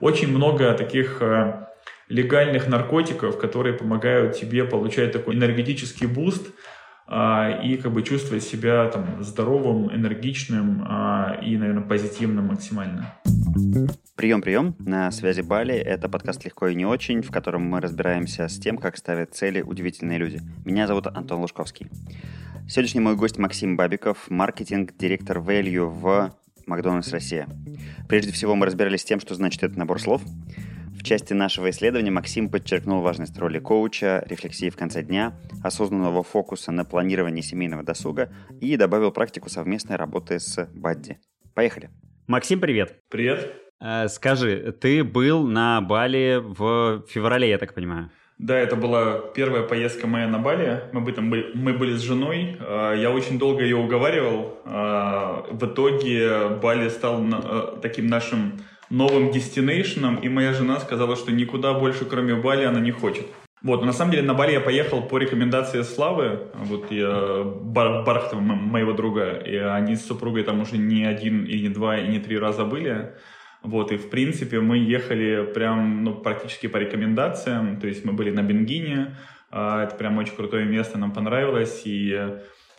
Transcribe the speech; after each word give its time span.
Очень 0.00 0.28
много 0.28 0.72
таких 0.72 1.20
э, 1.20 1.66
легальных 2.08 2.66
наркотиков, 2.68 3.38
которые 3.38 3.74
помогают 3.74 4.34
тебе 4.34 4.64
получать 4.64 5.12
такой 5.12 5.34
энергетический 5.34 6.06
boost 6.06 6.46
а, 7.06 7.60
и 7.62 7.76
как 7.76 7.92
бы 7.92 8.02
чувствовать 8.02 8.42
себя 8.42 8.88
там 8.88 9.22
здоровым, 9.22 9.94
энергичным 9.94 10.86
а, 10.88 11.38
и, 11.42 11.56
наверное, 11.56 11.82
позитивным 11.82 12.46
максимально. 12.46 13.14
Прием, 14.16 14.40
прием. 14.40 14.74
На 14.78 15.10
связи 15.10 15.42
Бали. 15.42 15.74
Это 15.74 16.08
подкаст 16.08 16.44
«Легко 16.44 16.68
и 16.68 16.74
не 16.74 16.86
очень», 16.86 17.20
в 17.20 17.30
котором 17.30 17.62
мы 17.62 17.80
разбираемся 17.80 18.48
с 18.48 18.58
тем, 18.58 18.78
как 18.78 18.96
ставят 18.96 19.34
цели 19.34 19.60
удивительные 19.60 20.18
люди. 20.18 20.40
Меня 20.64 20.86
зовут 20.86 21.08
Антон 21.08 21.40
Лужковский. 21.40 21.88
Сегодняшний 22.68 23.00
мой 23.00 23.16
гость 23.16 23.38
Максим 23.38 23.76
Бабиков, 23.76 24.30
маркетинг-директор 24.30 25.38
Value 25.38 25.86
в 25.86 26.32
Макдональдс 26.70 27.12
Россия. 27.12 27.48
Прежде 28.08 28.32
всего 28.32 28.54
мы 28.54 28.64
разбирались 28.64 29.00
с 29.00 29.04
тем, 29.04 29.20
что 29.20 29.34
значит 29.34 29.62
этот 29.62 29.76
набор 29.76 30.00
слов. 30.00 30.22
В 30.96 31.02
части 31.02 31.32
нашего 31.32 31.70
исследования 31.70 32.10
Максим 32.10 32.48
подчеркнул 32.48 33.00
важность 33.00 33.36
роли 33.38 33.58
коуча, 33.58 34.22
рефлексии 34.26 34.70
в 34.70 34.76
конце 34.76 35.02
дня, 35.02 35.34
осознанного 35.64 36.22
фокуса 36.22 36.72
на 36.72 36.84
планирование 36.84 37.42
семейного 37.42 37.82
досуга 37.82 38.30
и 38.60 38.76
добавил 38.76 39.10
практику 39.10 39.48
совместной 39.48 39.96
работы 39.96 40.38
с 40.38 40.68
Бадди. 40.74 41.18
Поехали. 41.54 41.90
Максим, 42.26 42.60
привет. 42.60 43.00
Привет. 43.08 43.52
Э, 43.80 44.08
скажи, 44.08 44.76
ты 44.80 45.02
был 45.02 45.46
на 45.46 45.80
Бали 45.80 46.38
в 46.40 47.04
феврале, 47.08 47.48
я 47.48 47.58
так 47.58 47.74
понимаю? 47.74 48.10
Да, 48.40 48.58
это 48.58 48.74
была 48.74 49.18
первая 49.34 49.62
поездка 49.62 50.06
моя 50.06 50.26
на 50.26 50.38
Бали. 50.38 50.84
Мы, 50.92 51.02
были, 51.02 51.50
мы 51.52 51.74
были 51.74 51.94
с 51.94 52.00
женой. 52.00 52.56
Э, 52.58 52.94
я 52.96 53.10
очень 53.10 53.38
долго 53.38 53.62
ее 53.62 53.76
уговаривал. 53.76 54.56
Э, 54.64 55.42
в 55.50 55.66
итоге 55.66 56.48
Бали 56.62 56.88
стал 56.88 57.22
таким 57.82 58.06
нашим 58.06 58.54
новым 58.88 59.30
дестинейшеном, 59.30 60.16
и 60.16 60.30
моя 60.30 60.54
жена 60.54 60.80
сказала, 60.80 61.16
что 61.16 61.32
никуда 61.32 61.74
больше, 61.74 62.06
кроме 62.06 62.34
Бали, 62.34 62.64
она 62.64 62.80
не 62.80 62.92
хочет. 62.92 63.26
Вот, 63.62 63.84
на 63.84 63.92
самом 63.92 64.12
деле 64.12 64.22
на 64.22 64.32
Бали 64.32 64.52
я 64.52 64.60
поехал 64.60 65.02
по 65.02 65.18
рекомендации 65.18 65.82
Славы, 65.82 66.48
вот 66.54 66.90
я, 66.90 67.44
Бар, 67.44 68.04
Бархтова, 68.04 68.40
моего 68.40 68.94
друга, 68.94 69.32
и 69.32 69.54
они 69.54 69.96
с 69.96 70.06
супругой 70.06 70.44
там 70.44 70.62
уже 70.62 70.78
не 70.78 71.04
один, 71.04 71.44
и 71.44 71.60
не 71.60 71.68
два, 71.68 71.98
и 71.98 72.08
не 72.08 72.20
три 72.20 72.38
раза 72.38 72.64
были. 72.64 73.12
Вот, 73.62 73.92
и 73.92 73.96
в 73.96 74.08
принципе 74.08 74.60
мы 74.60 74.78
ехали 74.78 75.52
прям, 75.52 76.02
ну, 76.04 76.14
практически 76.14 76.66
по 76.66 76.78
рекомендациям, 76.78 77.78
то 77.78 77.86
есть 77.86 78.04
мы 78.04 78.12
были 78.12 78.30
на 78.30 78.42
Бенгине, 78.42 79.16
а, 79.50 79.84
это 79.84 79.96
прям 79.96 80.16
очень 80.18 80.34
крутое 80.34 80.64
место, 80.64 80.98
нам 80.98 81.12
понравилось, 81.12 81.82
и 81.84 82.14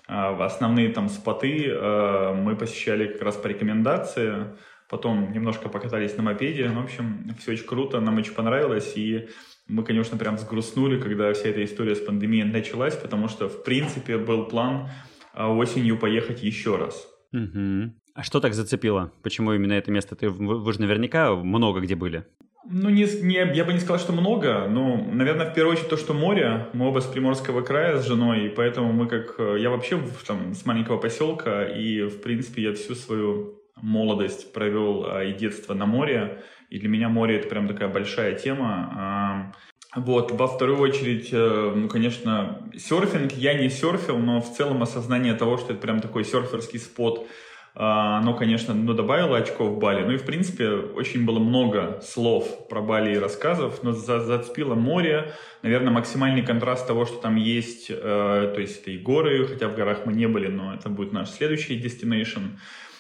а, 0.08 0.46
основные 0.46 0.90
там 0.90 1.10
споты 1.10 1.68
а, 1.70 2.34
мы 2.34 2.56
посещали 2.56 3.08
как 3.08 3.22
раз 3.22 3.36
по 3.36 3.48
рекомендации, 3.48 4.48
Потом 4.90 5.32
немножко 5.32 5.70
покатались 5.70 6.18
на 6.18 6.24
мопеде. 6.24 6.68
В 6.68 6.78
общем, 6.78 7.34
все 7.40 7.54
очень 7.54 7.66
круто, 7.66 8.02
нам 8.02 8.18
очень 8.18 8.34
понравилось. 8.34 8.92
И 8.98 9.30
мы, 9.70 9.86
конечно, 9.86 10.18
прям 10.18 10.38
сгрустнули, 10.38 11.00
когда 11.00 11.32
вся 11.32 11.48
эта 11.48 11.64
история 11.64 11.96
с 11.96 12.02
пандемией 12.02 12.44
началась, 12.44 12.98
потому 12.98 13.30
что, 13.30 13.48
в 13.48 13.64
принципе, 13.64 14.18
был 14.18 14.48
план 14.48 14.90
осенью 15.34 15.98
поехать 15.98 16.44
еще 16.44 16.76
раз. 16.76 17.08
Угу. 17.32 17.94
А 18.14 18.24
что 18.24 18.40
так 18.40 18.54
зацепило? 18.54 19.12
Почему 19.24 19.54
именно 19.54 19.74
это 19.74 19.92
место? 19.92 20.16
Ты, 20.16 20.30
вы, 20.30 20.60
вы 20.60 20.74
же 20.74 20.82
наверняка 20.82 21.34
много 21.34 21.80
где 21.80 21.96
были. 21.96 22.26
Ну, 22.70 22.90
не, 22.90 23.06
не, 23.24 23.36
я 23.56 23.66
бы 23.66 23.74
не 23.74 23.80
сказал, 23.80 24.00
что 24.00 24.14
много, 24.14 24.68
но, 24.70 24.96
наверное, 24.96 25.50
в 25.50 25.54
первую 25.54 25.74
очередь 25.74 25.90
то, 25.90 25.98
что 25.98 26.14
море. 26.14 26.68
Мы 26.74 26.88
оба 26.88 27.00
с 27.00 27.06
Приморского 27.06 27.62
края 27.62 27.98
с 27.98 28.06
женой, 28.06 28.46
и 28.46 28.50
поэтому 28.50 28.94
мы 28.94 29.08
как... 29.08 29.36
Я 29.40 29.70
вообще 29.72 30.00
там, 30.28 30.54
с 30.54 30.66
маленького 30.66 30.98
поселка, 30.98 31.66
и, 31.66 32.04
в 32.04 32.22
принципе, 32.22 32.64
я 32.64 32.74
всю 32.74 32.94
свою 32.94 33.62
молодость 33.82 34.54
провел 34.54 35.06
а, 35.08 35.24
и 35.24 35.34
детство 35.34 35.74
на 35.74 35.86
море, 35.86 36.44
и 36.70 36.78
для 36.78 36.88
меня 36.88 37.10
море 37.10 37.38
это 37.38 37.48
прям 37.48 37.68
такая 37.68 37.90
большая 37.90 38.36
тема. 38.36 39.54
Вот, 39.96 40.32
во 40.32 40.48
вторую 40.48 40.80
очередь, 40.80 41.30
э, 41.34 41.74
ну, 41.76 41.90
конечно, 41.90 42.70
серфинг. 42.78 43.34
Я 43.34 43.56
не 43.56 43.70
серфил, 43.70 44.18
но 44.20 44.40
в 44.40 44.56
целом 44.56 44.82
осознание 44.82 45.34
того, 45.34 45.58
что 45.58 45.74
это 45.74 45.82
прям 45.82 46.00
такой 46.00 46.24
серферский 46.24 46.80
спот, 46.80 47.28
а, 47.28 47.30
оно, 47.74 48.34
конечно, 48.34 48.74
ну, 48.74 48.94
добавило 48.94 49.38
очков 49.38 49.80
Бали. 49.80 50.04
Ну 50.04 50.12
и, 50.12 50.18
в 50.18 50.26
принципе, 50.26 50.70
очень 50.70 51.26
было 51.26 51.40
много 51.40 52.02
слов 52.04 52.68
про 52.68 52.82
Бали 52.82 53.14
и 53.14 53.18
рассказов, 53.18 53.82
но 53.82 53.94
за 53.94 54.20
зацепило 54.20 54.76
море. 54.76 55.32
Наверное, 55.62 55.94
максимальный 55.94 56.42
контраст 56.42 56.86
того, 56.86 57.06
что 57.06 57.18
там 57.18 57.38
есть, 57.38 57.90
э, 57.90 57.94
то 57.94 58.60
есть 58.60 58.82
это 58.82 58.92
и 58.92 58.98
горы, 58.98 59.48
хотя 59.48 59.70
в 59.70 59.76
горах 59.76 60.06
мы 60.06 60.12
не 60.12 60.28
были, 60.28 60.48
но 60.48 60.74
это 60.74 60.90
будет 60.90 61.14
наш 61.14 61.30
следующий 61.30 61.82
destination. 61.82 62.58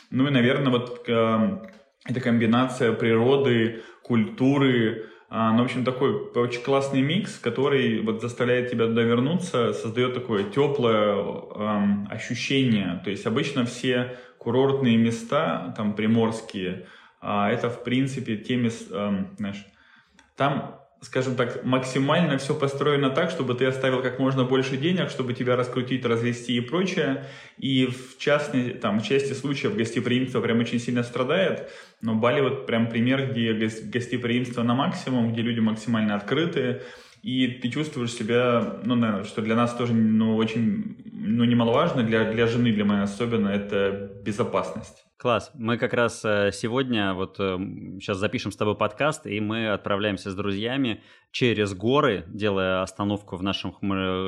Ну 0.09 0.27
и, 0.27 0.31
наверное, 0.31 0.71
вот 0.71 1.03
э, 1.05 1.57
эта 2.05 2.21
комбинация 2.21 2.93
природы, 2.93 3.81
культуры, 4.03 5.05
а, 5.33 5.53
ну, 5.53 5.59
в 5.59 5.65
общем, 5.65 5.85
такой 5.85 6.13
очень 6.35 6.61
классный 6.61 7.01
микс, 7.01 7.39
который 7.39 8.01
вот 8.01 8.21
заставляет 8.21 8.69
тебя 8.69 8.87
туда 8.87 9.01
вернуться, 9.03 9.71
создает 9.71 10.13
такое 10.13 10.43
теплое 10.43 11.15
эм, 11.15 12.05
ощущение. 12.11 13.01
То 13.05 13.11
есть 13.11 13.25
обычно 13.25 13.63
все 13.63 14.17
курортные 14.41 14.97
места, 14.97 15.73
там 15.77 15.93
приморские, 15.93 16.87
э, 17.21 17.47
это 17.51 17.69
в 17.69 17.83
принципе 17.83 18.37
те 18.37 18.55
места, 18.55 18.85
э, 18.91 19.35
знаешь, 19.37 19.65
там 20.35 20.81
скажем 21.01 21.35
так, 21.35 21.63
максимально 21.63 22.37
все 22.37 22.53
построено 22.53 23.09
так, 23.09 23.31
чтобы 23.31 23.55
ты 23.55 23.65
оставил 23.65 24.03
как 24.03 24.19
можно 24.19 24.43
больше 24.43 24.77
денег, 24.77 25.09
чтобы 25.09 25.33
тебя 25.33 25.55
раскрутить, 25.55 26.05
развести 26.05 26.55
и 26.55 26.61
прочее. 26.61 27.25
И 27.57 27.87
в, 27.87 28.19
частности, 28.19 28.77
там, 28.77 28.99
в 28.99 29.03
части 29.03 29.33
случаев 29.33 29.75
гостеприимство 29.75 30.41
прям 30.41 30.59
очень 30.59 30.79
сильно 30.79 31.01
страдает. 31.01 31.71
Но 32.01 32.13
Бали 32.13 32.41
вот 32.41 32.67
прям 32.67 32.87
пример, 32.87 33.31
где 33.31 33.51
гостеприимство 33.53 34.61
на 34.61 34.75
максимум, 34.75 35.33
где 35.33 35.41
люди 35.41 35.59
максимально 35.59 36.15
открытые, 36.15 36.83
и 37.21 37.47
ты 37.47 37.69
чувствуешь 37.69 38.13
себя, 38.13 38.79
ну, 38.83 38.95
наверное, 38.95 39.25
что 39.25 39.41
для 39.41 39.55
нас 39.55 39.75
тоже, 39.75 39.93
ну, 39.93 40.35
очень, 40.35 40.97
ну, 41.11 41.43
немаловажно, 41.43 42.03
для, 42.03 42.31
для 42.31 42.47
жены, 42.47 42.71
для 42.73 42.85
моей 42.85 43.03
особенно, 43.03 43.49
это 43.49 44.11
безопасность. 44.23 45.05
Класс. 45.21 45.51
Мы 45.53 45.77
как 45.77 45.93
раз 45.93 46.25
э, 46.25 46.49
сегодня 46.51 47.13
вот 47.13 47.37
сейчас 47.37 48.17
э, 48.17 48.19
запишем 48.19 48.51
с 48.51 48.55
тобой 48.55 48.75
подкаст, 48.75 49.27
и 49.27 49.39
мы 49.39 49.69
отправляемся 49.69 50.31
с 50.31 50.35
друзьями 50.35 51.03
через 51.31 51.75
горы, 51.75 52.25
делая 52.27 52.81
остановку 52.81 53.35
в 53.35 53.43
нашем 53.43 53.75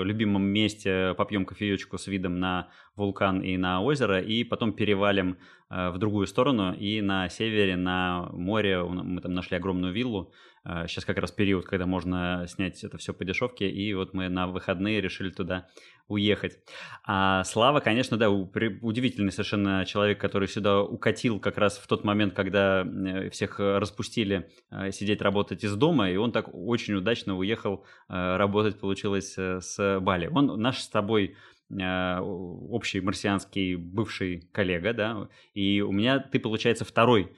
любимом 0.03 0.43
месте, 0.43 1.15
попьем 1.17 1.45
кофеечку 1.45 1.97
с 1.97 2.05
видом 2.05 2.39
на 2.39 2.67
вулкан 2.95 3.41
и 3.41 3.57
на 3.57 3.81
озеро, 3.81 4.21
и 4.21 4.43
потом 4.43 4.71
перевалим 4.71 5.39
э, 5.71 5.89
в 5.89 5.97
другую 5.97 6.27
сторону, 6.27 6.75
и 6.75 7.01
на 7.01 7.27
севере, 7.27 7.75
на 7.75 8.29
море, 8.31 8.83
мы 8.83 9.19
там 9.19 9.33
нашли 9.33 9.57
огромную 9.57 9.93
виллу, 9.93 10.31
Сейчас 10.65 11.03
как 11.03 11.17
раз 11.17 11.31
период, 11.31 11.65
когда 11.65 11.85
можно 11.85 12.45
снять 12.47 12.83
это 12.83 12.97
все 12.97 13.13
по 13.13 13.25
дешевке, 13.25 13.69
и 13.69 13.93
вот 13.93 14.13
мы 14.13 14.29
на 14.29 14.47
выходные 14.47 15.01
решили 15.01 15.29
туда 15.29 15.67
уехать. 16.07 16.59
А 17.05 17.43
Слава, 17.43 17.79
конечно, 17.79 18.17
да, 18.17 18.29
удивительный 18.29 19.31
совершенно 19.31 19.85
человек, 19.85 20.19
который 20.19 20.47
сюда 20.47 20.81
укатил 20.81 21.39
как 21.39 21.57
раз 21.57 21.77
в 21.77 21.87
тот 21.87 22.03
момент, 22.03 22.33
когда 22.33 22.83
э, 22.83 23.29
всех 23.29 23.59
распустили 23.59 24.49
э, 24.69 24.91
сидеть 24.91 25.21
работать 25.21 25.63
из 25.63 25.75
дома, 25.75 26.09
и 26.09 26.15
он 26.17 26.31
так 26.31 26.49
очень 26.53 26.95
удачно 26.95 27.37
уехал 27.37 27.85
э, 28.09 28.37
работать, 28.37 28.79
получилось, 28.79 29.35
с 29.37 29.99
Бали. 30.01 30.27
Он 30.27 30.59
наш 30.61 30.79
с 30.79 30.89
тобой 30.89 31.35
общий 31.71 33.01
марсианский 33.01 33.75
бывший 33.75 34.47
коллега, 34.51 34.93
да, 34.93 35.29
и 35.55 35.81
у 35.81 35.91
меня 35.91 36.19
ты, 36.19 36.37
получается, 36.39 36.85
второй 36.85 37.35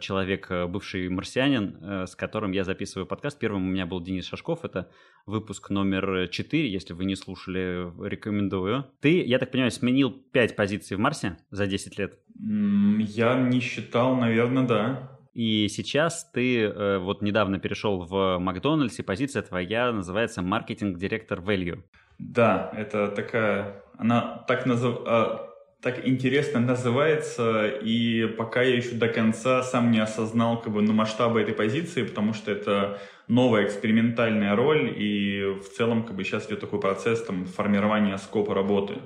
человек, 0.00 0.50
э, 0.50 0.66
бывший 0.66 1.08
марсианин, 1.08 1.78
э, 1.80 2.06
с 2.06 2.14
которым 2.14 2.52
я 2.52 2.64
записываю 2.64 3.06
подкаст. 3.06 3.38
Первым 3.38 3.66
у 3.66 3.70
меня 3.70 3.86
был 3.86 4.00
Денис 4.00 4.26
Шашков, 4.26 4.64
это 4.64 4.88
выпуск 5.26 5.70
номер 5.70 6.28
4, 6.28 6.70
если 6.70 6.92
вы 6.92 7.04
не 7.04 7.16
слушали, 7.16 7.90
рекомендую. 8.06 8.86
Ты, 9.00 9.24
я 9.24 9.38
так 9.38 9.50
понимаю, 9.50 9.72
сменил 9.72 10.10
5 10.10 10.54
позиций 10.54 10.96
в 10.96 11.00
Марсе 11.00 11.38
за 11.50 11.66
10 11.66 11.98
лет? 11.98 12.18
Я 12.38 13.34
не 13.34 13.60
считал, 13.60 14.14
наверное, 14.16 14.66
да. 14.66 15.18
И 15.34 15.68
сейчас 15.68 16.30
ты 16.32 16.98
вот 16.98 17.20
недавно 17.20 17.58
перешел 17.58 18.06
в 18.06 18.38
Макдональдс, 18.38 18.98
и 19.00 19.02
позиция 19.02 19.42
твоя 19.42 19.92
называется 19.92 20.42
маркетинг-директор 20.42 21.40
value. 21.40 21.82
Да, 22.18 22.70
это 22.74 23.08
такая, 23.08 23.82
она 23.98 24.44
так 24.48 24.64
называется 24.64 25.45
так 25.82 26.06
интересно 26.06 26.60
называется, 26.60 27.66
и 27.66 28.26
пока 28.26 28.62
я 28.62 28.76
еще 28.76 28.92
до 28.92 29.08
конца 29.08 29.62
сам 29.62 29.90
не 29.90 29.98
осознал 29.98 30.60
как 30.60 30.72
бы, 30.72 30.82
ну, 30.82 30.92
масштабы 30.92 31.40
этой 31.40 31.54
позиции, 31.54 32.02
потому 32.02 32.32
что 32.32 32.50
это 32.50 32.98
новая 33.28 33.66
экспериментальная 33.66 34.56
роль, 34.56 34.94
и 34.96 35.42
в 35.60 35.68
целом 35.76 36.04
как 36.04 36.16
бы 36.16 36.24
сейчас 36.24 36.46
идет 36.46 36.60
такой 36.60 36.80
процесс 36.80 37.22
там, 37.24 37.44
формирования 37.44 38.16
скопа 38.18 38.54
работы. 38.54 38.96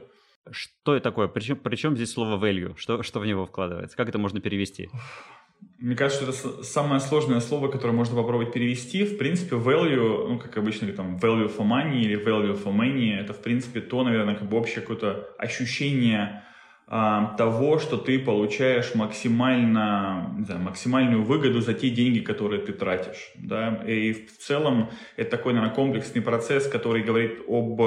Что 0.50 0.94
это 0.94 1.04
такое? 1.04 1.28
Причем, 1.28 1.56
причем 1.56 1.96
здесь 1.96 2.12
слово 2.12 2.42
value? 2.42 2.74
Что, 2.76 3.02
что 3.02 3.20
в 3.20 3.26
него 3.26 3.46
вкладывается? 3.46 3.96
Как 3.96 4.08
это 4.08 4.18
можно 4.18 4.40
перевести? 4.40 4.88
Мне 5.78 5.94
кажется, 5.94 6.24
это 6.24 6.62
самое 6.62 7.00
сложное 7.00 7.40
слово, 7.40 7.68
которое 7.68 7.92
можно 7.92 8.16
попробовать 8.16 8.52
перевести. 8.52 9.04
В 9.04 9.18
принципе, 9.18 9.56
value, 9.56 10.28
ну, 10.28 10.38
как 10.38 10.56
обычно, 10.56 10.90
там, 10.92 11.16
value 11.16 11.54
for 11.54 11.66
money 11.66 12.00
или 12.00 12.16
value 12.16 12.62
for 12.62 12.74
money, 12.74 13.14
это, 13.14 13.34
в 13.34 13.42
принципе, 13.42 13.80
то, 13.80 14.02
наверное, 14.02 14.34
как 14.34 14.48
бы 14.48 14.56
общее 14.56 14.80
какое-то 14.80 15.28
ощущение 15.38 16.42
того, 16.90 17.78
что 17.78 17.96
ты 17.96 18.18
получаешь 18.18 18.96
максимально, 18.96 20.34
знаю, 20.44 20.60
максимальную 20.60 21.22
выгоду 21.22 21.60
за 21.60 21.72
те 21.72 21.88
деньги, 21.88 22.18
которые 22.18 22.62
ты 22.62 22.72
тратишь. 22.72 23.30
Да? 23.36 23.80
И 23.86 24.12
в 24.12 24.36
целом 24.38 24.90
это 25.16 25.30
такой, 25.30 25.52
наверное, 25.52 25.72
комплексный 25.72 26.20
процесс, 26.20 26.66
который 26.66 27.04
говорит 27.04 27.42
об 27.46 27.80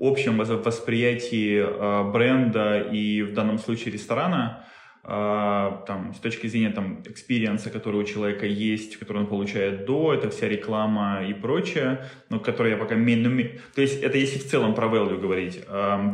общем 0.00 0.38
восприятии 0.38 1.62
а, 1.62 2.10
бренда 2.10 2.80
и 2.80 3.20
в 3.20 3.34
данном 3.34 3.58
случае 3.58 3.92
ресторана, 3.92 4.64
а, 5.04 5.84
там, 5.86 6.14
с 6.14 6.18
точки 6.18 6.46
зрения 6.46 6.70
там, 6.70 7.02
experience 7.04 7.57
а, 7.57 7.68
который 7.68 8.00
у 8.00 8.04
человека 8.04 8.46
есть, 8.46 8.96
который 8.96 9.18
он 9.18 9.26
получает 9.26 9.84
до, 9.84 10.14
это 10.14 10.30
вся 10.30 10.48
реклама 10.48 11.26
и 11.28 11.34
прочее, 11.34 12.06
но 12.30 12.40
которое 12.40 12.70
я 12.70 12.76
пока... 12.78 12.94
Ну, 12.96 13.42
то 13.74 13.82
есть 13.82 14.02
это 14.02 14.16
если 14.16 14.38
в 14.38 14.46
целом 14.46 14.74
про 14.74 14.86
value 14.86 15.20
говорить. 15.20 15.62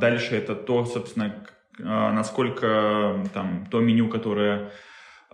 Дальше 0.01 0.35
это 0.35 0.57
то, 0.57 0.85
собственно, 0.85 1.27
а, 1.27 1.62
насколько 1.79 3.25
там 3.33 3.67
то 3.71 3.81
меню, 3.81 4.09
которое 4.09 4.71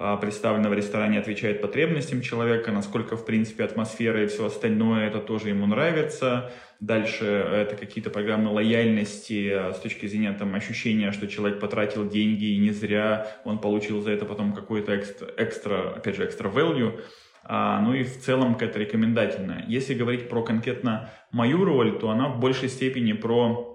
а, 0.01 0.17
представлено 0.17 0.69
в 0.69 0.75
ресторане, 0.75 1.19
отвечает 1.19 1.61
потребностям 1.61 2.21
человека, 2.21 2.71
насколько, 2.71 3.17
в 3.17 3.27
принципе, 3.27 3.65
атмосфера 3.65 4.23
и 4.23 4.29
все 4.29 4.47
остальное, 4.47 5.09
это 5.09 5.19
тоже 5.19 5.49
ему 5.49 5.67
нравится. 5.67 6.53
Дальше 6.79 7.25
это 7.27 7.75
какие-то 7.75 8.09
программы 8.09 8.53
лояльности 8.53 9.51
а, 9.51 9.73
с 9.73 9.81
точки 9.81 10.07
зрения 10.07 10.33
там, 10.35 10.55
ощущения, 10.55 11.11
что 11.11 11.27
человек 11.27 11.59
потратил 11.59 12.09
деньги 12.09 12.45
и 12.45 12.59
не 12.59 12.71
зря 12.71 13.27
он 13.45 13.59
получил 13.59 14.01
за 14.01 14.13
это 14.13 14.25
потом 14.25 14.53
какой-то 14.53 14.97
экстра, 14.97 15.31
экстра 15.37 15.95
опять 15.97 16.15
же, 16.15 16.25
экстра 16.25 16.49
value. 16.49 17.01
А, 17.43 17.81
ну 17.81 17.93
и 17.93 18.05
в 18.05 18.21
целом 18.21 18.55
какая-то 18.55 18.79
рекомендательная. 18.79 19.65
Если 19.67 19.95
говорить 19.95 20.29
про 20.29 20.45
конкретно 20.45 21.11
мою 21.33 21.65
роль, 21.65 21.99
то 21.99 22.11
она 22.11 22.29
в 22.29 22.39
большей 22.39 22.69
степени 22.69 23.15
про 23.15 23.75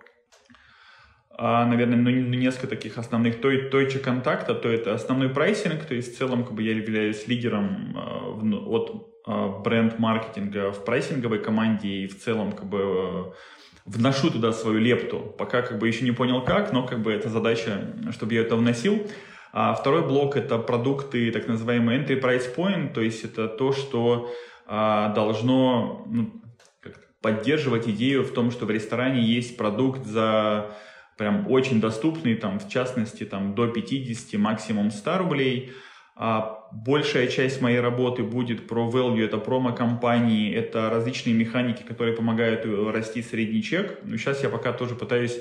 а, 1.36 1.66
наверное, 1.66 1.98
ну, 1.98 2.10
несколько 2.10 2.68
таких 2.68 2.98
основных. 2.98 3.42
То, 3.42 3.50
точек 3.70 4.04
контакта, 4.04 4.54
то 4.54 4.70
это 4.70 4.94
основной 4.94 5.30
прайсинг, 5.30 5.84
то 5.86 5.96
есть 5.96 6.14
в 6.14 6.18
целом 6.18 6.44
как 6.44 6.54
бы 6.54 6.62
я 6.62 6.74
являюсь 6.74 7.28
лидером 7.28 7.98
э, 7.98 8.56
от 8.56 9.08
э, 9.28 9.50
бренд-маркетинга 9.64 10.72
в 10.72 10.86
прайсинговой 10.86 11.40
команде 11.40 11.90
и 11.90 12.08
в 12.08 12.20
целом 12.20 12.52
как 12.52 12.70
бы 12.70 12.80
э, 12.80 13.24
вношу 13.86 14.30
туда 14.30 14.52
свою 14.52 14.78
лепту. 14.78 15.34
Пока 15.38 15.64
как 15.64 15.80
бы 15.80 15.88
еще 15.88 16.06
не 16.06 16.12
понял 16.12 16.44
как, 16.44 16.72
но 16.72 16.86
как 16.86 17.02
бы 17.02 17.12
это 17.12 17.30
задача, 17.30 17.96
чтобы 18.12 18.36
я 18.36 18.42
это 18.42 18.56
вносил. 18.56 19.08
А 19.52 19.74
второй 19.74 20.02
блок 20.08 20.36
это 20.36 20.58
продукты, 20.58 21.32
так 21.32 21.48
называемый 21.48 21.98
entry 21.98 22.20
price 22.20 22.56
point, 22.56 22.94
то 22.94 23.02
есть 23.02 23.24
это 23.24 23.48
то, 23.48 23.72
что 23.72 24.32
а, 24.66 25.14
должно 25.14 26.06
ну, 26.10 26.42
поддерживать 27.22 27.88
идею 27.88 28.24
в 28.24 28.34
том, 28.34 28.50
что 28.50 28.66
в 28.66 28.72
ресторане 28.72 29.22
есть 29.22 29.56
продукт 29.56 30.06
за 30.06 30.76
прям 31.18 31.50
очень 31.50 31.80
доступный, 31.80 32.36
там, 32.36 32.60
в 32.60 32.70
частности, 32.70 33.24
там, 33.24 33.56
до 33.56 33.68
50, 33.68 34.40
максимум 34.40 34.92
100 34.92 35.18
рублей. 35.18 35.74
А 36.16 36.70
большая 36.72 37.28
часть 37.28 37.62
моей 37.62 37.80
работы 37.80 38.24
будет 38.24 38.68
про 38.68 38.90
value, 38.90 39.26
это 39.26 39.38
промо-компании, 39.38 40.54
это 40.54 40.90
различные 40.90 41.34
механики, 41.34 41.82
которые 41.82 42.16
помогают 42.16 42.66
э, 42.66 42.92
расти 42.92 43.24
средний 43.24 43.64
чек. 43.64 44.00
Но 44.04 44.18
сейчас 44.18 44.44
я 44.44 44.50
пока 44.50 44.74
тоже 44.74 44.96
пытаюсь 44.96 45.40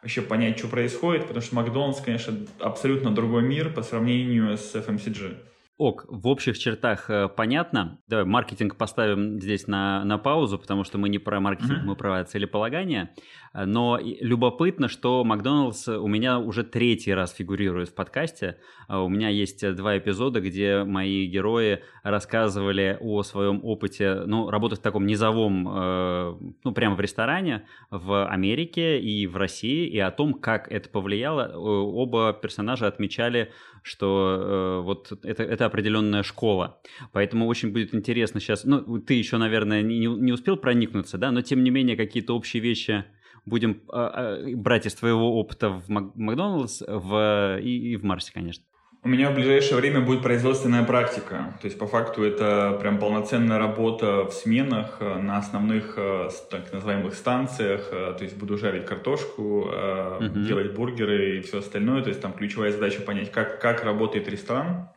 вообще 0.00 0.22
понять, 0.22 0.58
что 0.58 0.68
происходит, 0.68 1.22
потому 1.26 1.40
что 1.40 1.54
Макдональдс, 1.56 2.00
конечно, 2.00 2.34
абсолютно 2.60 3.12
другой 3.12 3.42
мир 3.42 3.72
по 3.72 3.82
сравнению 3.82 4.56
с 4.56 4.74
FMCG. 4.74 5.36
Ок, 5.82 6.06
в 6.08 6.28
общих 6.28 6.56
чертах 6.60 7.10
э, 7.10 7.28
понятно. 7.28 7.98
Давай 8.06 8.24
маркетинг 8.24 8.76
поставим 8.76 9.40
здесь 9.40 9.66
на, 9.66 10.04
на 10.04 10.16
паузу, 10.16 10.56
потому 10.56 10.84
что 10.84 10.96
мы 10.96 11.08
не 11.08 11.18
про 11.18 11.40
маркетинг, 11.40 11.78
mm-hmm. 11.78 11.86
мы 11.86 11.96
про 11.96 12.24
целеполагание. 12.24 13.10
Но 13.52 13.98
любопытно, 14.00 14.88
что 14.88 15.24
Макдоналдс 15.24 15.88
у 15.88 16.06
меня 16.06 16.38
уже 16.38 16.62
третий 16.62 17.12
раз 17.12 17.32
фигурирует 17.32 17.90
в 17.90 17.94
подкасте. 17.94 18.58
А 18.88 19.02
у 19.02 19.08
меня 19.08 19.28
есть 19.28 19.74
два 19.74 19.98
эпизода, 19.98 20.40
где 20.40 20.84
мои 20.84 21.26
герои 21.26 21.82
рассказывали 22.02 22.96
о 23.00 23.22
своем 23.22 23.60
опыте, 23.62 24.22
ну, 24.24 24.50
работы 24.50 24.76
в 24.76 24.78
таком 24.78 25.04
низовом, 25.06 25.68
э, 25.68 26.34
ну, 26.64 26.72
прямо 26.72 26.94
в 26.94 27.00
ресторане 27.00 27.66
в 27.90 28.26
Америке 28.26 29.00
и 29.00 29.26
в 29.26 29.36
России, 29.36 29.86
и 29.86 29.98
о 29.98 30.10
том, 30.12 30.34
как 30.34 30.70
это 30.70 30.88
повлияло. 30.88 31.52
Оба 31.56 32.32
персонажа 32.32 32.86
отмечали, 32.86 33.52
что 33.82 34.38
э, 34.40 34.80
вот 34.82 35.12
это, 35.24 35.42
это 35.42 35.66
определенная 35.72 36.22
школа. 36.22 36.78
Поэтому 37.12 37.46
очень 37.46 37.72
будет 37.72 37.94
интересно 37.94 38.40
сейчас, 38.40 38.64
ну, 38.64 38.98
ты 38.98 39.14
еще, 39.14 39.38
наверное, 39.38 39.82
не, 39.82 40.06
не 40.06 40.32
успел 40.32 40.56
проникнуться, 40.56 41.16
да, 41.16 41.30
но 41.30 41.40
тем 41.40 41.64
не 41.64 41.70
менее 41.70 41.96
какие-то 41.96 42.36
общие 42.36 42.62
вещи 42.62 43.04
будем 43.46 43.80
э, 43.92 44.54
брать 44.54 44.86
из 44.86 44.94
твоего 44.94 45.38
опыта 45.40 45.70
в 45.70 45.88
Макдоналдс 45.88 46.82
в, 46.86 47.58
и, 47.60 47.92
и 47.92 47.96
в 47.96 48.04
Марсе, 48.04 48.32
конечно. 48.32 48.64
У 49.04 49.08
меня 49.08 49.30
в 49.30 49.34
ближайшее 49.34 49.78
время 49.78 50.00
будет 50.00 50.22
производственная 50.22 50.84
практика. 50.84 51.58
То 51.60 51.66
есть, 51.66 51.76
по 51.76 51.88
факту, 51.88 52.22
это 52.22 52.78
прям 52.80 53.00
полноценная 53.00 53.58
работа 53.58 54.26
в 54.26 54.32
сменах 54.32 54.98
э, 55.00 55.18
на 55.18 55.38
основных 55.38 55.94
э, 55.96 56.28
так 56.50 56.72
называемых 56.72 57.14
станциях. 57.14 57.90
То 57.90 58.18
есть, 58.20 58.36
буду 58.36 58.58
жарить 58.58 58.86
картошку, 58.86 59.68
uh-huh. 59.68 60.44
делать 60.44 60.74
бургеры 60.74 61.38
и 61.38 61.40
все 61.40 61.58
остальное. 61.58 62.02
То 62.02 62.10
есть, 62.10 62.20
там 62.20 62.32
ключевая 62.32 62.70
задача 62.70 63.00
понять, 63.00 63.32
как, 63.32 63.60
как 63.60 63.82
работает 63.82 64.28
ресторан 64.28 64.88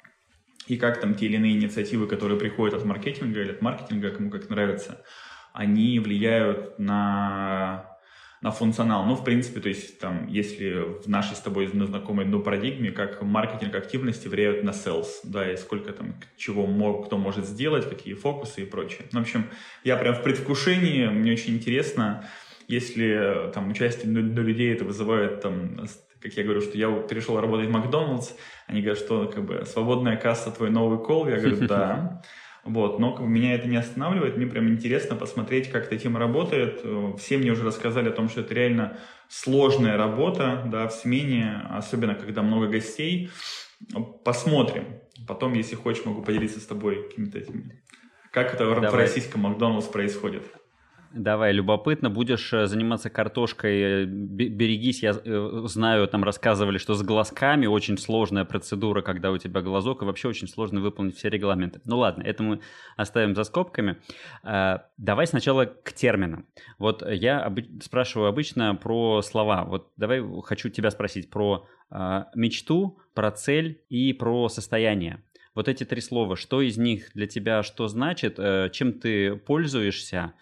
и 0.67 0.77
как 0.77 0.99
там 0.99 1.15
те 1.15 1.25
или 1.27 1.35
иные 1.35 1.53
инициативы, 1.53 2.07
которые 2.07 2.39
приходят 2.39 2.75
от 2.75 2.85
маркетинга 2.85 3.41
или 3.41 3.51
от 3.51 3.61
маркетинга, 3.61 4.11
кому 4.11 4.29
как 4.29 4.49
нравится, 4.49 5.03
они 5.53 5.99
влияют 5.99 6.79
на 6.79 7.95
на 8.45 8.51
функционал. 8.51 9.05
Ну, 9.07 9.15
в 9.15 9.23
принципе, 9.23 9.59
то 9.59 9.69
есть, 9.69 9.99
там, 9.99 10.27
если 10.27 11.01
в 11.03 11.07
нашей 11.07 11.35
с 11.35 11.39
тобой 11.39 11.65
знакомой 11.65 12.25
ну, 12.25 12.41
парадигме, 12.41 12.91
как 12.91 13.23
маркетинг 13.23 13.73
активности 13.73 14.27
влияют 14.27 14.63
на 14.63 14.69
sales, 14.69 15.07
да, 15.23 15.51
и 15.51 15.57
сколько 15.57 15.91
там, 15.91 16.13
чего 16.37 16.67
мог, 16.67 17.07
кто 17.07 17.17
может 17.17 17.47
сделать, 17.47 17.89
какие 17.89 18.13
фокусы 18.13 18.61
и 18.61 18.65
прочее. 18.65 19.07
Ну, 19.13 19.19
в 19.19 19.23
общем, 19.23 19.49
я 19.83 19.97
прям 19.97 20.13
в 20.13 20.21
предвкушении, 20.21 21.07
мне 21.07 21.31
очень 21.31 21.55
интересно, 21.55 22.29
если 22.67 23.49
там 23.51 23.71
участие 23.71 24.11
людей 24.11 24.73
это 24.73 24.85
вызывает 24.85 25.41
там 25.41 25.87
как 26.25 26.37
я 26.37 26.43
говорю, 26.43 26.61
что 26.61 26.77
я 26.77 26.91
перешел 26.91 27.39
работать 27.39 27.67
в 27.67 27.71
Макдональдс, 27.71 28.31
они 28.67 28.81
говорят, 28.81 28.97
что 28.97 29.27
как 29.27 29.45
бы 29.45 29.63
свободная 29.65 30.17
касса 30.17 30.51
твой 30.51 30.71
новый 30.71 30.99
кол, 30.99 31.27
я 31.27 31.37
говорю, 31.37 31.67
да. 31.67 32.21
Вот, 32.65 32.97
но 32.97 33.15
меня 33.19 33.53
это 33.53 33.67
не 33.67 33.77
останавливает, 33.77 34.37
мне 34.37 34.47
прям 34.47 34.67
интересно 34.69 35.15
посмотреть, 35.15 35.69
как 35.69 35.85
эта 35.85 35.99
тема 35.99 36.19
работает. 36.19 36.83
Все 37.19 37.37
мне 37.37 37.51
уже 37.51 37.63
рассказали 37.63 38.09
о 38.09 38.11
том, 38.11 38.27
что 38.27 38.41
это 38.41 38.55
реально 38.55 38.97
сложная 39.29 39.97
работа, 39.97 40.63
да, 40.65 40.87
в 40.87 40.91
смене, 40.91 41.61
особенно 41.69 42.15
когда 42.15 42.41
много 42.41 42.67
гостей. 42.67 43.29
Посмотрим. 44.23 44.99
Потом, 45.27 45.53
если 45.53 45.75
хочешь, 45.75 46.05
могу 46.05 46.23
поделиться 46.23 46.59
с 46.59 46.65
тобой 46.65 47.07
какими-то 47.07 47.37
этими. 47.37 47.83
Как 48.31 48.55
это 48.55 48.65
Давай. 48.65 48.89
в 48.89 48.95
российском 48.95 49.41
Макдональдс 49.41 49.85
происходит. 49.85 50.43
Давай, 51.15 51.53
любопытно, 51.53 52.09
будешь 52.09 52.51
э, 52.51 52.67
заниматься 52.67 53.09
картошкой, 53.09 54.03
э, 54.03 54.05
берегись, 54.05 55.01
я 55.01 55.15
э, 55.23 55.61
знаю, 55.63 56.09
там 56.09 56.25
рассказывали, 56.25 56.77
что 56.77 56.93
с 56.93 57.03
глазками 57.03 57.67
очень 57.67 57.97
сложная 57.97 58.43
процедура, 58.43 59.01
когда 59.01 59.31
у 59.31 59.37
тебя 59.37 59.61
глазок, 59.61 60.01
и 60.01 60.05
вообще 60.05 60.27
очень 60.27 60.49
сложно 60.49 60.81
выполнить 60.81 61.15
все 61.15 61.29
регламенты. 61.29 61.79
Ну 61.85 61.99
ладно, 61.99 62.21
это 62.23 62.43
мы 62.43 62.59
оставим 62.97 63.33
за 63.33 63.45
скобками. 63.45 63.95
Давай 64.43 65.25
сначала 65.25 65.63
к 65.63 65.93
терминам. 65.93 66.47
Вот 66.79 67.01
я 67.09 67.53
спрашиваю 67.81 68.27
обычно 68.27 68.75
про 68.75 69.21
слова. 69.21 69.63
Вот 69.63 69.91
давай 69.95 70.21
хочу 70.43 70.67
тебя 70.67 70.91
спросить 70.91 71.29
про 71.29 71.65
мечту, 72.35 72.99
про 73.13 73.31
цель 73.31 73.81
и 73.87 74.11
про 74.11 74.49
состояние. 74.49 75.23
Вот 75.53 75.69
эти 75.69 75.85
три 75.85 76.01
слова, 76.01 76.35
что 76.35 76.61
из 76.61 76.77
них 76.77 77.11
для 77.13 77.27
тебя 77.27 77.63
что 77.63 77.87
значит, 77.87 78.37
чем 78.73 78.93
ты 78.93 79.35
пользуешься, 79.37 80.33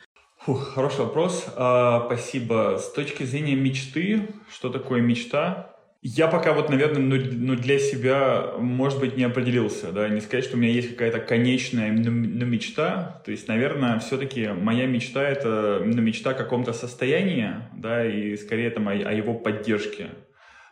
Фух, 0.45 0.73
хороший 0.73 1.05
вопрос. 1.05 1.45
А, 1.55 2.03
спасибо. 2.07 2.77
С 2.77 2.91
точки 2.91 3.23
зрения 3.23 3.55
мечты, 3.55 4.27
что 4.53 4.69
такое 4.69 4.99
мечта? 4.99 5.73
Я 6.01 6.27
пока 6.27 6.51
вот, 6.51 6.69
наверное, 6.69 6.99
ну, 6.99 7.15
ну, 7.15 7.55
для 7.55 7.79
себя, 7.79 8.51
может 8.59 8.99
быть, 8.99 9.15
не 9.15 9.23
определился, 9.23 9.93
да, 9.93 10.09
не 10.09 10.19
сказать, 10.19 10.43
что 10.43 10.57
у 10.57 10.59
меня 10.59 10.73
есть 10.73 10.89
какая-то 10.89 11.19
конечная 11.19 11.93
ну, 11.93 12.11
ну, 12.11 12.45
мечта, 12.45 13.21
то 13.23 13.31
есть, 13.31 13.47
наверное, 13.47 13.99
все-таки 13.99 14.49
моя 14.49 14.85
мечта— 14.85 15.23
это 15.23 15.81
ну, 15.85 16.01
мечта 16.01 16.31
о 16.31 16.33
каком-то 16.33 16.73
состоянии, 16.73 17.51
да, 17.77 18.05
и 18.05 18.35
скорее 18.35 18.69
там 18.69 18.89
о, 18.89 18.91
о 18.91 19.13
его 19.13 19.35
поддержке. 19.35 20.09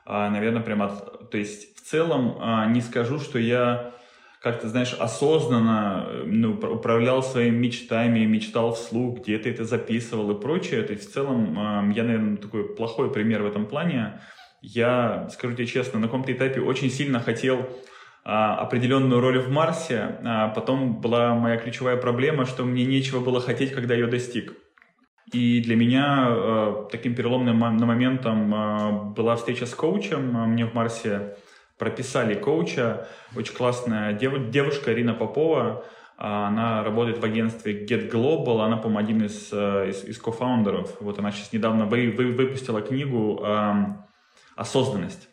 А, 0.05 0.29
наверное, 0.29 0.61
прямо, 0.61 0.89
то 0.89 1.37
есть, 1.37 1.77
в 1.77 1.89
целом 1.89 2.35
а, 2.41 2.65
не 2.65 2.81
скажу, 2.81 3.19
что 3.19 3.39
я 3.39 3.93
как-то, 4.41 4.67
знаешь, 4.69 4.93
осознанно 4.93 6.07
ну, 6.25 6.53
управлял 6.53 7.21
своими 7.21 7.55
мечтами, 7.55 8.25
мечтал 8.25 8.73
вслух, 8.73 9.19
где-то 9.19 9.49
это 9.49 9.65
записывал 9.65 10.31
и 10.31 10.41
прочее. 10.41 10.81
То 10.81 10.93
есть 10.93 11.09
в 11.09 11.13
целом 11.13 11.91
я, 11.91 12.03
наверное, 12.03 12.37
такой 12.37 12.75
плохой 12.75 13.11
пример 13.11 13.43
в 13.43 13.45
этом 13.45 13.67
плане. 13.67 14.19
Я, 14.61 15.29
скажу 15.31 15.53
тебе 15.53 15.67
честно, 15.67 15.99
на 15.99 16.07
каком-то 16.07 16.33
этапе 16.33 16.59
очень 16.59 16.89
сильно 16.89 17.19
хотел 17.19 17.67
а, 18.23 18.55
определенную 18.57 19.21
роль 19.21 19.39
в 19.39 19.49
Марсе, 19.49 20.19
а 20.23 20.49
потом 20.49 21.01
была 21.01 21.35
моя 21.35 21.57
ключевая 21.57 21.97
проблема, 21.97 22.45
что 22.45 22.63
мне 22.63 22.85
нечего 22.85 23.19
было 23.19 23.41
хотеть, 23.41 23.73
когда 23.73 23.93
ее 23.93 24.07
достиг. 24.07 24.53
И 25.33 25.61
для 25.61 25.75
меня 25.75 26.27
э, 26.27 26.87
таким 26.91 27.15
переломным 27.15 27.55
моментом 27.55 28.53
э, 28.53 29.13
была 29.15 29.37
встреча 29.37 29.65
с 29.65 29.73
коучем. 29.73 30.33
Мне 30.51 30.65
в 30.65 30.73
Марсе 30.73 31.37
прописали 31.81 32.35
коуча, 32.35 33.07
очень 33.35 33.55
классная 33.55 34.13
дев, 34.13 34.51
девушка 34.51 34.93
Ирина 34.93 35.15
Попова. 35.15 35.83
Она 36.15 36.83
работает 36.83 37.17
в 37.17 37.25
агентстве 37.25 37.83
Get 37.83 38.11
Global, 38.11 38.63
она, 38.63 38.77
по-моему, 38.77 38.99
один 38.99 39.25
из, 39.25 39.49
э, 39.51 39.89
из, 39.89 40.03
из 40.03 40.19
кофаундеров. 40.19 41.01
Вот 41.01 41.17
она 41.17 41.31
сейчас 41.31 41.51
недавно 41.51 41.87
вы, 41.87 42.13
вы, 42.15 42.27
выпустила 42.27 42.81
книгу 42.81 43.41
э, 43.43 43.73
«Осознанность». 44.55 45.27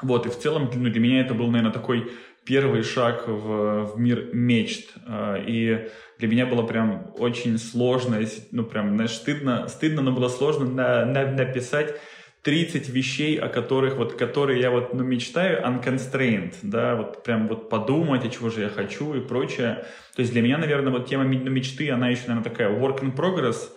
Вот, 0.00 0.26
и 0.26 0.28
в 0.28 0.38
целом 0.38 0.70
ну, 0.72 0.88
для 0.88 1.00
меня 1.00 1.20
это 1.20 1.34
был, 1.34 1.48
наверное, 1.48 1.72
такой 1.72 2.12
первый 2.44 2.84
шаг 2.84 3.26
в, 3.26 3.86
в 3.86 3.98
мир 3.98 4.30
мечт. 4.32 4.94
Э, 5.04 5.42
и 5.44 5.88
для 6.20 6.28
меня 6.28 6.46
было 6.46 6.62
прям 6.62 7.12
очень 7.18 7.58
сложно, 7.58 8.20
ну 8.52 8.62
прям, 8.62 8.94
знаешь, 8.94 9.14
стыдно, 9.14 9.66
стыдно, 9.66 10.02
но 10.02 10.12
было 10.12 10.28
сложно 10.28 10.64
на, 10.64 11.04
на, 11.04 11.26
написать 11.32 11.96
30 12.48 12.88
вещей, 12.88 13.38
о 13.38 13.48
которых, 13.50 13.96
вот, 13.96 14.14
которые 14.14 14.58
я 14.62 14.70
вот, 14.70 14.94
ну, 14.94 15.04
мечтаю, 15.04 15.62
unconstrained, 15.62 16.54
да, 16.62 16.96
вот 16.96 17.22
прям 17.22 17.46
вот 17.46 17.68
подумать, 17.68 18.24
о 18.24 18.30
чего 18.30 18.48
же 18.48 18.62
я 18.62 18.70
хочу 18.70 19.12
и 19.12 19.20
прочее. 19.20 19.84
То 20.16 20.22
есть 20.22 20.32
для 20.32 20.40
меня, 20.40 20.56
наверное, 20.56 20.90
вот 20.90 21.06
тема 21.06 21.24
мечты, 21.24 21.90
она 21.90 22.08
еще, 22.08 22.22
наверное, 22.28 22.44
такая 22.44 22.70
work 22.70 23.02
in 23.02 23.14
progress, 23.14 23.68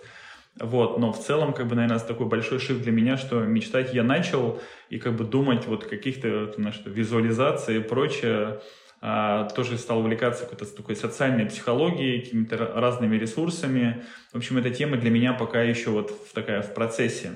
вот, 0.58 0.98
но 0.98 1.12
в 1.12 1.18
целом, 1.18 1.52
как 1.52 1.66
бы, 1.66 1.74
наверное, 1.74 1.98
такой 1.98 2.24
большой 2.24 2.60
шифт 2.60 2.80
для 2.80 2.92
меня, 2.92 3.18
что 3.18 3.40
мечтать 3.40 3.92
я 3.92 4.04
начал, 4.04 4.58
и 4.88 4.98
как 4.98 5.16
бы 5.16 5.24
думать 5.24 5.66
вот 5.66 5.84
каких-то, 5.84 6.54
знаешь, 6.56 6.80
визуализации 6.86 7.76
и 7.76 7.80
прочее, 7.80 8.62
а, 9.02 9.50
тоже 9.50 9.76
стал 9.76 9.98
увлекаться 9.98 10.44
какой-то 10.44 10.74
такой 10.74 10.96
социальной 10.96 11.44
психологией, 11.44 12.22
какими-то 12.22 12.56
разными 12.56 13.18
ресурсами. 13.18 14.02
В 14.32 14.38
общем, 14.38 14.56
эта 14.56 14.70
тема 14.70 14.96
для 14.96 15.10
меня 15.10 15.34
пока 15.34 15.60
еще 15.60 15.90
вот 15.90 16.10
в, 16.10 16.32
такая 16.32 16.62
в 16.62 16.72
процессе. 16.72 17.32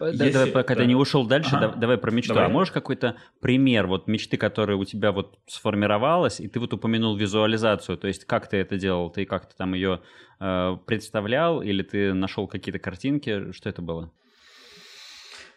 Если, 0.00 0.30
давай, 0.30 0.50
пока 0.50 0.74
да. 0.74 0.82
ты 0.82 0.86
не 0.86 0.94
ушел 0.94 1.26
дальше, 1.26 1.56
ага. 1.56 1.74
давай 1.76 1.98
про 1.98 2.10
мечту. 2.10 2.34
Давай. 2.34 2.48
А 2.48 2.52
можешь 2.52 2.72
какой-то 2.72 3.16
пример 3.40 3.86
вот 3.86 4.06
мечты, 4.06 4.36
которая 4.36 4.76
у 4.76 4.84
тебя 4.84 5.12
вот 5.12 5.38
сформировалась, 5.46 6.40
и 6.40 6.48
ты 6.48 6.60
вот 6.60 6.72
упомянул 6.72 7.16
визуализацию, 7.16 7.98
то 7.98 8.06
есть 8.08 8.24
как 8.24 8.48
ты 8.48 8.58
это 8.58 8.76
делал, 8.76 9.10
ты 9.10 9.24
как-то 9.24 9.56
там 9.56 9.74
ее 9.74 10.00
э, 10.40 10.76
представлял, 10.86 11.62
или 11.62 11.82
ты 11.82 12.12
нашел 12.12 12.46
какие-то 12.46 12.78
картинки, 12.78 13.52
что 13.52 13.68
это 13.68 13.82
было? 13.82 14.10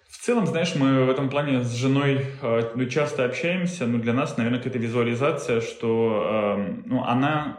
В 0.09 0.23
целом, 0.23 0.45
знаешь, 0.45 0.75
мы 0.75 1.05
в 1.05 1.09
этом 1.09 1.29
плане 1.29 1.63
с 1.63 1.73
женой 1.73 2.25
э, 2.41 2.71
ну, 2.75 2.85
часто 2.85 3.25
общаемся, 3.25 3.87
но 3.87 3.97
для 3.97 4.13
нас, 4.13 4.37
наверное, 4.37 4.59
какая-то 4.59 4.77
визуализация, 4.77 5.61
что 5.61 6.57
э, 6.59 6.81
ну, 6.85 7.03
она 7.03 7.57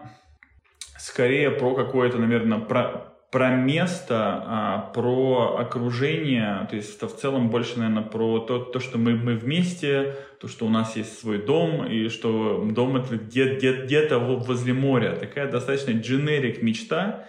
скорее 0.97 1.51
про 1.51 1.75
какое-то, 1.75 2.19
наверное, 2.19 2.59
про, 2.59 3.12
про 3.33 3.49
место, 3.49 4.45
а, 4.47 4.91
про 4.95 5.57
окружение, 5.59 6.67
то 6.69 6.77
есть 6.77 6.99
это 6.99 7.09
в 7.09 7.17
целом 7.17 7.49
больше, 7.49 7.79
наверное, 7.79 8.03
про 8.03 8.41
то, 8.41 8.59
то 8.59 8.79
что 8.79 8.99
мы, 8.99 9.15
мы 9.15 9.37
вместе, 9.37 10.17
то, 10.39 10.49
что 10.49 10.67
у 10.67 10.69
нас 10.69 10.97
есть 10.97 11.19
свой 11.19 11.39
дом, 11.39 11.87
и 11.87 12.11
что 12.11 12.63
дом 12.63 12.97
это 12.97 13.17
где-то 13.17 13.57
где, 13.57 13.85
где 13.85 14.17
возле 14.19 14.75
моря. 14.75 15.17
Такая 15.17 15.51
достаточно 15.51 15.93
дженерик 15.93 16.63
мечта, 16.63 17.27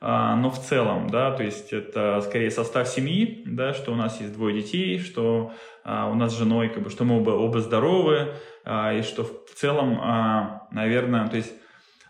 а, 0.00 0.36
но 0.36 0.50
в 0.50 0.60
целом, 0.60 1.10
да, 1.10 1.32
то 1.32 1.42
есть 1.42 1.72
это 1.72 2.20
скорее 2.20 2.52
состав 2.52 2.86
семьи, 2.86 3.42
да, 3.44 3.74
что 3.74 3.90
у 3.90 3.96
нас 3.96 4.20
есть 4.20 4.32
двое 4.32 4.62
детей, 4.62 5.00
что 5.00 5.52
а, 5.82 6.08
у 6.08 6.14
нас 6.14 6.32
с 6.32 6.38
женой, 6.38 6.68
как 6.68 6.84
бы, 6.84 6.90
что 6.90 7.02
мы 7.02 7.16
оба, 7.16 7.30
оба 7.30 7.58
здоровы, 7.58 8.34
и 8.64 9.02
что 9.02 9.24
в 9.24 9.52
целом, 9.56 9.98
наверное, 10.70 11.26
то 11.26 11.36
есть 11.38 11.52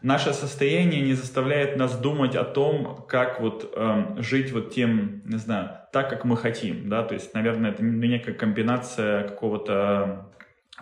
наше 0.03 0.33
состояние 0.33 1.03
не 1.03 1.15
заставляет 1.15 1.77
нас 1.77 1.99
думать 1.99 2.37
о 2.37 2.45
том, 2.45 3.05
как 3.09 3.41
вот 3.41 3.77
жить 4.19 4.53
вот 4.53 4.73
тем, 4.75 5.23
не 5.25 5.39
знаю, 5.39 5.79
так, 5.93 6.09
как 6.09 6.25
мы 6.25 6.37
хотим, 6.37 6.89
да, 6.89 7.03
то 7.03 7.15
есть, 7.15 7.35
наверное, 7.35 7.71
это 7.73 7.83
некая 7.83 8.33
комбинация 8.33 9.29
какого-то 9.29 10.31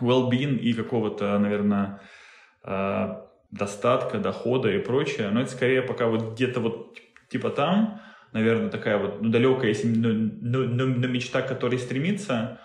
well-being 0.01 0.57
и 0.57 0.73
какого-то, 0.73 1.37
наверное, 1.39 2.01
достатка, 3.51 4.19
дохода 4.19 4.71
и 4.71 4.79
прочее, 4.79 5.29
но 5.31 5.41
это 5.41 5.51
скорее 5.51 5.81
пока 5.81 6.07
вот 6.07 6.33
где-то 6.33 6.59
вот 6.59 6.99
типа 7.29 7.49
там, 7.49 8.01
наверное, 8.31 8.69
такая 8.69 8.97
вот 8.97 9.21
ну, 9.21 9.29
далекая 9.29 9.69
если, 9.69 9.87
ну, 9.87 10.31
ну, 10.41 10.67
ну, 10.67 11.07
мечта, 11.07 11.41
к 11.41 11.47
которой 11.47 11.79
стремится, 11.79 12.59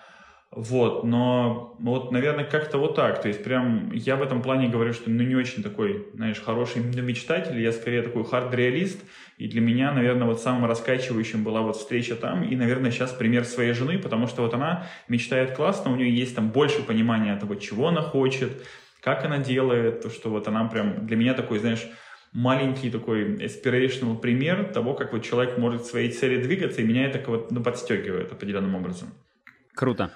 вот, 0.51 1.03
но 1.03 1.75
вот, 1.79 2.11
наверное, 2.11 2.45
как-то 2.45 2.77
вот 2.77 2.95
так. 2.95 3.21
То 3.21 3.27
есть 3.27 3.43
прям 3.43 3.91
я 3.91 4.15
в 4.15 4.21
этом 4.21 4.41
плане 4.41 4.69
говорю, 4.69 4.93
что 4.93 5.09
ну 5.09 5.21
не 5.23 5.35
очень 5.35 5.61
такой, 5.63 6.07
знаешь, 6.13 6.39
хороший 6.39 6.81
мечтатель, 6.81 7.59
я 7.59 7.73
скорее 7.73 8.01
такой 8.01 8.23
хард-реалист, 8.23 9.03
и 9.37 9.49
для 9.49 9.59
меня, 9.59 9.91
наверное, 9.91 10.27
вот 10.27 10.41
самым 10.41 10.65
раскачивающим 10.65 11.43
была 11.43 11.61
вот 11.61 11.75
встреча 11.75 12.15
там, 12.15 12.43
и, 12.43 12.55
наверное, 12.55 12.91
сейчас 12.91 13.11
пример 13.11 13.43
своей 13.43 13.73
жены, 13.73 13.99
потому 13.99 14.27
что 14.27 14.43
вот 14.43 14.53
она 14.53 14.87
мечтает 15.09 15.55
классно, 15.55 15.91
у 15.91 15.97
нее 15.97 16.15
есть 16.15 16.35
там 16.35 16.49
больше 16.51 16.83
понимания 16.83 17.35
того, 17.35 17.55
чего 17.55 17.89
она 17.89 18.01
хочет, 18.01 18.65
как 19.01 19.25
она 19.25 19.39
делает, 19.39 20.01
то, 20.01 20.09
что 20.09 20.29
вот 20.29 20.47
она 20.47 20.65
прям 20.69 21.05
для 21.05 21.17
меня 21.17 21.33
такой, 21.33 21.59
знаешь, 21.59 21.85
маленький 22.31 22.89
такой 22.89 23.35
inspirational 23.35 24.17
пример 24.17 24.71
того, 24.73 24.93
как 24.93 25.11
вот 25.11 25.23
человек 25.23 25.57
может 25.57 25.81
к 25.81 25.85
своей 25.85 26.11
цели 26.11 26.41
двигаться, 26.41 26.81
и 26.81 26.85
меня 26.85 27.05
это 27.07 27.29
вот 27.29 27.51
ну, 27.51 27.61
подстегивает 27.61 28.31
определенным 28.31 28.75
образом. 28.75 29.09
Круто. 29.73 30.11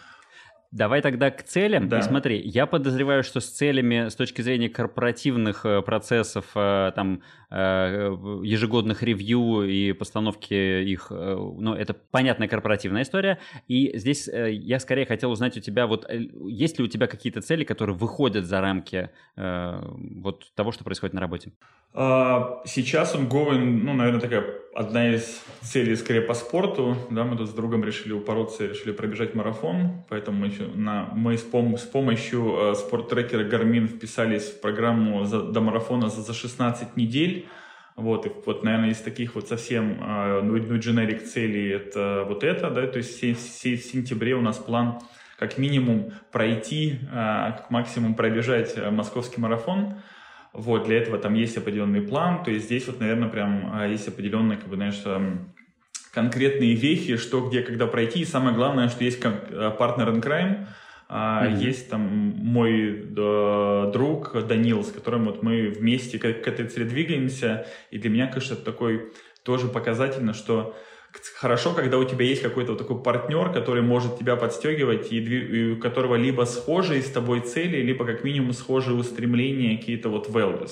Давай 0.71 1.01
тогда 1.01 1.31
к 1.31 1.41
целям. 1.41 1.89
Да. 1.89 1.97
И 1.97 2.01
смотри, 2.03 2.39
я 2.39 2.67
подозреваю, 2.67 3.23
что 3.23 3.39
с 3.39 3.49
целями 3.49 4.09
с 4.09 4.15
точки 4.15 4.43
зрения 4.43 4.69
корпоративных 4.69 5.65
э, 5.65 5.81
процессов, 5.81 6.45
э, 6.53 6.91
там, 6.95 7.23
э, 7.49 8.15
ежегодных 8.43 9.01
ревью 9.01 9.63
и 9.63 9.93
постановки 9.93 10.53
их, 10.53 11.07
ну, 11.09 11.73
это 11.73 11.95
понятная 11.95 12.47
корпоративная 12.47 13.01
история. 13.01 13.39
И 13.67 13.97
здесь 13.97 14.29
я 14.31 14.79
скорее 14.79 15.07
хотел 15.07 15.31
узнать 15.31 15.57
у 15.57 15.59
тебя, 15.59 15.87
вот 15.87 16.07
есть 16.11 16.77
ли 16.77 16.85
у 16.85 16.87
тебя 16.87 17.07
какие-то 17.07 17.41
цели, 17.41 17.63
которые 17.63 17.95
выходят 17.95 18.45
за 18.45 18.61
рамки 18.61 19.09
вот 19.35 20.53
того, 20.53 20.71
что 20.71 20.83
происходит 20.83 21.15
на 21.15 21.21
работе? 21.21 21.51
А, 21.93 22.61
сейчас 22.65 23.15
он 23.15 23.27
ongoing, 23.27 23.81
ну, 23.83 23.93
наверное, 23.93 24.21
такая 24.21 24.45
одна 24.73 25.13
из 25.13 25.41
целей 25.61 25.95
скорее 25.95 26.21
по 26.21 26.33
спорту. 26.33 26.95
Да, 27.09 27.23
мы 27.23 27.35
тут 27.35 27.49
с 27.49 27.53
другом 27.53 27.83
решили 27.83 28.13
упороться, 28.13 28.67
решили 28.67 28.91
пробежать 28.91 29.35
марафон, 29.35 30.03
поэтому 30.07 30.45
мы, 30.45 30.51
на, 30.75 31.09
мы 31.13 31.37
с, 31.37 31.41
пом, 31.41 31.77
с 31.77 31.83
помощью 31.83 32.71
э, 32.71 32.75
спорт-трекера 32.75 33.43
Garmin 33.43 33.87
вписались 33.87 34.49
в 34.49 34.61
программу 34.61 35.25
за, 35.25 35.41
до 35.41 35.61
марафона 35.61 36.09
за, 36.09 36.21
за 36.21 36.33
16 36.33 36.95
недель. 36.95 37.47
Вот, 37.95 38.25
и 38.25 38.31
вот, 38.45 38.63
наверное, 38.63 38.91
из 38.91 38.99
таких 38.99 39.35
вот 39.35 39.49
совсем 39.49 40.01
э, 40.01 40.41
ну, 40.41 40.55
ну, 40.55 40.75
generic 40.77 41.25
целей 41.25 41.71
это 41.71 42.23
вот 42.27 42.43
это, 42.45 42.69
да, 42.69 42.87
то 42.87 42.97
есть 42.97 43.21
в, 43.21 43.35
в, 43.35 43.63
в 43.63 43.83
сентябре 43.83 44.35
у 44.35 44.41
нас 44.41 44.57
план 44.57 44.99
как 45.37 45.57
минимум 45.57 46.13
пройти, 46.31 46.99
э, 47.11 47.53
как 47.57 47.71
максимум 47.71 48.13
пробежать 48.13 48.73
э, 48.77 48.89
московский 48.91 49.41
марафон. 49.41 49.95
Вот, 50.53 50.85
для 50.85 50.97
этого 50.97 51.17
там 51.19 51.33
есть 51.35 51.57
определенный 51.57 52.01
план, 52.01 52.43
то 52.43 52.51
есть 52.51 52.65
здесь 52.65 52.87
вот, 52.87 52.99
наверное, 52.99 53.29
прям 53.29 53.69
а, 53.71 53.87
есть 53.87 54.07
определенные, 54.07 54.57
как 54.57 54.67
бы, 54.67 54.75
знаешь, 54.75 55.01
конкретные 56.11 56.73
вехи, 56.73 57.17
что, 57.17 57.47
где, 57.47 57.61
когда 57.61 57.85
пройти, 57.85 58.21
и 58.21 58.25
самое 58.25 58.55
главное, 58.55 58.89
что 58.89 59.03
есть 59.03 59.19
а, 59.23 59.71
партнер 59.71 60.09
in 60.09 60.21
crime, 60.21 60.67
Mm-hmm. 61.09 61.57
Есть 61.57 61.89
там 61.89 62.01
мой 62.01 63.03
да, 63.03 63.89
друг 63.91 64.45
Данил, 64.45 64.83
с 64.83 64.91
которым 64.91 65.25
вот 65.25 65.41
мы 65.41 65.69
вместе 65.69 66.19
к, 66.19 66.21
к 66.21 66.47
этой 66.47 66.67
цели 66.67 66.83
двигаемся. 66.83 67.65
И 67.89 67.97
для 67.97 68.11
меня, 68.11 68.27
конечно, 68.27 68.53
это 68.53 68.63
такой 68.63 69.11
тоже 69.43 69.69
показательно, 69.69 70.35
что 70.35 70.75
хорошо, 71.35 71.73
когда 71.73 71.97
у 71.97 72.03
тебя 72.03 72.25
есть 72.25 72.41
какой-то 72.41 72.71
вот 72.71 72.77
такой 72.77 73.01
партнер, 73.01 73.51
который 73.51 73.81
может 73.81 74.17
тебя 74.17 74.35
подстегивать, 74.35 75.11
и, 75.11 75.73
у 75.73 75.79
которого 75.79 76.15
либо 76.15 76.45
схожие 76.45 77.01
с 77.01 77.11
тобой 77.11 77.41
цели, 77.41 77.77
либо 77.77 78.05
как 78.05 78.23
минимум 78.23 78.53
схожие 78.53 78.95
устремления, 78.95 79.77
какие-то 79.77 80.09
вот 80.09 80.29
values. 80.29 80.71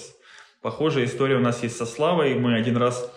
Похожая 0.61 1.05
история 1.05 1.37
у 1.37 1.41
нас 1.41 1.63
есть 1.63 1.77
со 1.77 1.85
Славой. 1.85 2.35
Мы 2.35 2.55
один 2.55 2.77
раз 2.77 3.11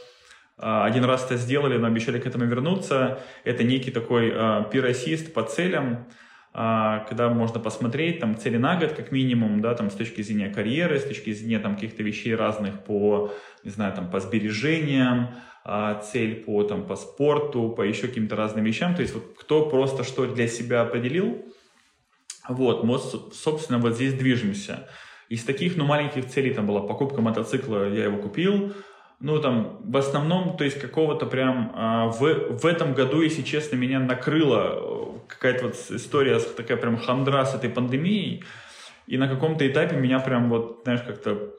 а, 0.61 0.85
один 0.85 1.05
раз 1.05 1.25
это 1.25 1.37
сделали, 1.37 1.79
но 1.79 1.87
обещали 1.87 2.21
к 2.21 2.27
этому 2.27 2.45
вернуться. 2.45 3.21
Это 3.45 3.65
некий 3.65 3.91
такой 3.91 4.31
а, 4.35 4.65
пиросист 4.65 5.33
по 5.33 5.43
целям, 5.43 6.07
а, 6.53 7.07
когда 7.09 7.29
можно 7.31 7.61
посмотреть 7.61 8.21
там 8.21 8.37
цели 8.37 8.59
на 8.59 8.77
год 8.77 8.93
как 8.93 9.11
минимум, 9.11 9.63
да, 9.63 9.75
там 9.75 9.91
с 9.91 9.95
точки 9.95 10.21
зрения 10.21 10.51
карьеры, 10.51 10.99
с 10.99 11.05
точки 11.05 11.33
зрения 11.33 11.61
там 11.61 11.77
каких-то 11.77 12.03
вещей 12.03 12.35
разных 12.35 12.85
по, 12.85 13.33
не 13.65 13.71
знаю, 13.71 13.95
там 13.95 14.11
по 14.11 14.21
сбережениям, 14.21 15.29
цель 15.65 16.43
по, 16.45 16.63
там, 16.65 16.87
по 16.87 16.97
спорту, 16.97 17.69
по 17.71 17.83
еще 17.83 18.09
каким-то 18.09 18.37
разным 18.37 18.65
вещам. 18.65 18.95
То 18.95 19.03
есть 19.03 19.15
вот 19.15 19.35
кто 19.39 19.69
просто 19.69 20.05
что 20.05 20.27
для 20.27 20.49
себя 20.49 20.83
определил, 20.83 21.45
вот, 22.49 22.85
мы, 22.85 22.99
собственно, 22.99 23.79
вот 23.79 23.95
здесь 23.95 24.15
движемся. 24.15 24.89
Из 25.29 25.45
таких, 25.45 25.77
ну, 25.77 25.85
маленьких 25.85 26.27
целей 26.27 26.53
там 26.53 26.67
была 26.67 26.81
покупка 26.81 27.21
мотоцикла, 27.21 27.89
я 27.89 28.05
его 28.05 28.19
купил. 28.19 28.73
Ну, 29.21 29.39
там, 29.39 29.79
в 29.85 29.97
основном, 29.97 30.57
то 30.57 30.65
есть 30.65 30.81
какого-то 30.81 31.27
прям 31.27 31.73
а, 31.75 32.07
в, 32.07 32.21
в 32.59 32.67
этом 32.67 32.95
году, 32.95 33.21
если 33.21 33.43
честно, 33.43 33.77
меня 33.77 34.01
накрыла 34.01 34.73
э, 34.73 35.19
какая-то 35.29 35.67
вот 35.67 35.77
история, 35.91 36.39
такая 36.39 36.79
прям 36.79 36.97
хандра 36.97 37.45
с 37.45 37.55
этой 37.55 37.69
пандемией. 37.69 38.43
И 39.07 39.19
на 39.19 39.29
каком-то 39.29 39.67
этапе 39.69 39.97
меня 39.97 40.21
прям 40.21 40.49
вот, 40.49 40.81
знаешь, 40.85 41.03
как-то 41.03 41.55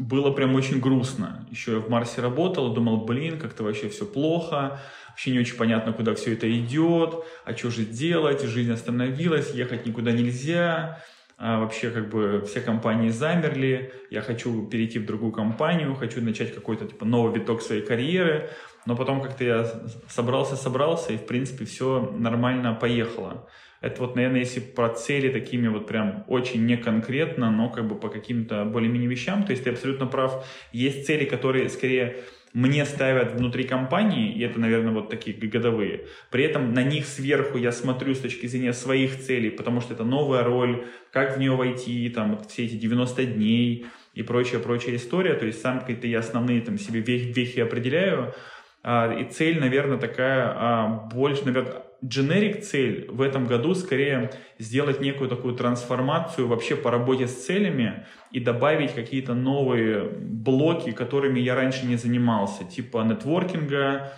было 0.00 0.30
прям 0.30 0.54
очень 0.54 0.80
грустно. 0.80 1.46
Еще 1.50 1.72
я 1.72 1.78
в 1.78 1.90
Марсе 1.90 2.22
работал, 2.22 2.72
думал, 2.72 3.04
блин, 3.04 3.38
как-то 3.38 3.62
вообще 3.62 3.90
все 3.90 4.06
плохо, 4.06 4.80
вообще 5.10 5.30
не 5.30 5.38
очень 5.38 5.56
понятно, 5.56 5.92
куда 5.92 6.14
все 6.14 6.32
это 6.32 6.50
идет, 6.50 7.22
а 7.44 7.54
что 7.54 7.70
же 7.70 7.84
делать, 7.84 8.42
жизнь 8.42 8.72
остановилась, 8.72 9.52
ехать 9.52 9.84
никуда 9.84 10.12
нельзя, 10.12 11.02
а 11.36 11.60
вообще 11.60 11.90
как 11.90 12.08
бы 12.08 12.42
все 12.46 12.62
компании 12.62 13.10
замерли, 13.10 13.92
я 14.10 14.22
хочу 14.22 14.66
перейти 14.68 14.98
в 14.98 15.04
другую 15.04 15.32
компанию, 15.32 15.94
хочу 15.94 16.22
начать 16.22 16.54
какой-то 16.54 16.86
типа 16.86 17.04
новый 17.04 17.38
виток 17.38 17.60
своей 17.60 17.82
карьеры, 17.82 18.48
но 18.86 18.96
потом 18.96 19.20
как-то 19.20 19.44
я 19.44 19.70
собрался-собрался, 20.08 21.12
и 21.12 21.18
в 21.18 21.26
принципе 21.26 21.66
все 21.66 22.10
нормально 22.16 22.72
поехало. 22.72 23.46
Это 23.80 24.02
вот, 24.02 24.14
наверное, 24.14 24.40
если 24.40 24.60
про 24.60 24.90
цели 24.90 25.32
такими 25.32 25.68
вот 25.68 25.86
прям 25.86 26.24
очень 26.28 26.66
неконкретно, 26.66 27.50
но 27.50 27.70
как 27.70 27.88
бы 27.88 27.94
по 27.98 28.08
каким-то 28.08 28.64
более-менее 28.66 29.08
вещам, 29.08 29.44
то 29.44 29.52
есть 29.52 29.64
ты 29.64 29.70
абсолютно 29.70 30.06
прав. 30.06 30.46
Есть 30.72 31.06
цели, 31.06 31.24
которые 31.24 31.68
скорее 31.70 32.22
мне 32.52 32.84
ставят 32.84 33.32
внутри 33.32 33.64
компании, 33.64 34.34
и 34.34 34.42
это, 34.42 34.58
наверное, 34.58 34.92
вот 34.92 35.08
такие 35.08 35.36
годовые. 35.36 36.06
При 36.30 36.44
этом 36.44 36.74
на 36.74 36.82
них 36.82 37.06
сверху 37.06 37.56
я 37.56 37.72
смотрю 37.72 38.14
с 38.14 38.18
точки 38.18 38.46
зрения 38.46 38.72
своих 38.72 39.18
целей, 39.18 39.50
потому 39.50 39.80
что 39.80 39.94
это 39.94 40.04
новая 40.04 40.42
роль, 40.42 40.84
как 41.12 41.36
в 41.36 41.38
нее 41.38 41.52
войти, 41.52 42.08
там, 42.10 42.36
вот 42.36 42.50
все 42.50 42.66
эти 42.66 42.74
90 42.74 43.24
дней 43.24 43.86
и 44.14 44.22
прочая-прочая 44.22 44.96
история. 44.96 45.34
То 45.34 45.46
есть 45.46 45.62
сам 45.62 45.80
какие-то 45.80 46.06
я 46.06 46.18
основные 46.18 46.60
там 46.60 46.76
себе 46.76 47.00
вехи 47.00 47.60
определяю, 47.60 48.34
а, 48.82 49.14
и 49.14 49.24
цель, 49.30 49.60
наверное, 49.60 49.98
такая 49.98 50.52
а, 50.54 51.08
больше, 51.12 51.44
наверное, 51.44 51.84
generic 52.02 52.62
цель 52.62 53.06
в 53.10 53.20
этом 53.20 53.46
году 53.46 53.74
скорее 53.74 54.30
сделать 54.58 55.00
некую 55.00 55.28
такую 55.28 55.54
трансформацию 55.54 56.46
вообще 56.46 56.76
по 56.76 56.90
работе 56.90 57.26
с 57.26 57.44
целями 57.44 58.06
и 58.30 58.40
добавить 58.40 58.94
какие-то 58.94 59.34
новые 59.34 60.04
блоки, 60.04 60.92
которыми 60.92 61.40
я 61.40 61.54
раньше 61.54 61.86
не 61.86 61.96
занимался, 61.96 62.64
типа 62.64 63.02
нетворкинга, 63.02 64.12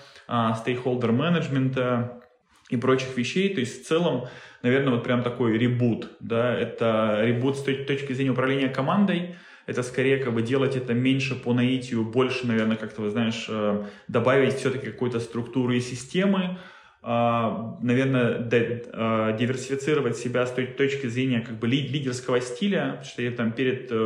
стейкхолдер 0.56 1.12
менеджмента 1.12 2.22
и 2.70 2.76
прочих 2.76 3.16
вещей. 3.16 3.52
То 3.54 3.60
есть 3.60 3.82
в 3.82 3.86
целом, 3.86 4.26
наверное, 4.62 4.94
вот 4.94 5.04
прям 5.04 5.22
такой 5.22 5.58
ребут, 5.58 6.10
да, 6.20 6.54
это 6.54 7.20
ребут 7.22 7.56
с 7.56 7.62
точки 7.62 8.12
зрения 8.12 8.30
управления 8.30 8.68
командой, 8.68 9.34
это 9.66 9.82
скорее 9.82 10.18
как 10.18 10.34
бы 10.34 10.42
делать 10.42 10.76
это 10.76 10.92
меньше 10.92 11.34
по 11.34 11.52
наитию, 11.52 12.04
больше, 12.04 12.46
наверное, 12.46 12.76
как-то, 12.76 13.02
вы 13.02 13.10
знаешь, 13.10 13.46
э, 13.48 13.84
добавить 14.08 14.54
все-таки 14.54 14.86
какой-то 14.86 15.20
структуры 15.20 15.76
и 15.76 15.80
системы, 15.80 16.42
а, 16.42 16.58
наверное, 17.04 18.48
э, 18.50 19.36
диверсифицировать 19.38 20.16
себя 20.16 20.46
с 20.46 20.52
той 20.52 20.66
точки 20.66 21.08
зрения 21.08 21.40
как 21.40 21.58
бы 21.58 21.66
лидерского 21.66 22.40
стиля, 22.40 23.02
что 23.04 23.22
я 23.22 23.32
там 23.32 23.52
перед 23.52 23.90
э, 23.90 23.96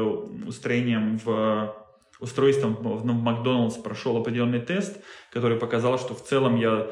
устроением 0.46 1.18
в 1.22 1.74
устройством 2.20 2.74
в 2.74 3.04
Макдоналдс 3.04 3.76
прошел 3.76 4.16
определенный 4.16 4.60
тест, 4.60 4.98
который 5.30 5.58
показал, 5.58 5.98
что 5.98 6.14
в 6.14 6.24
целом 6.24 6.56
я 6.56 6.88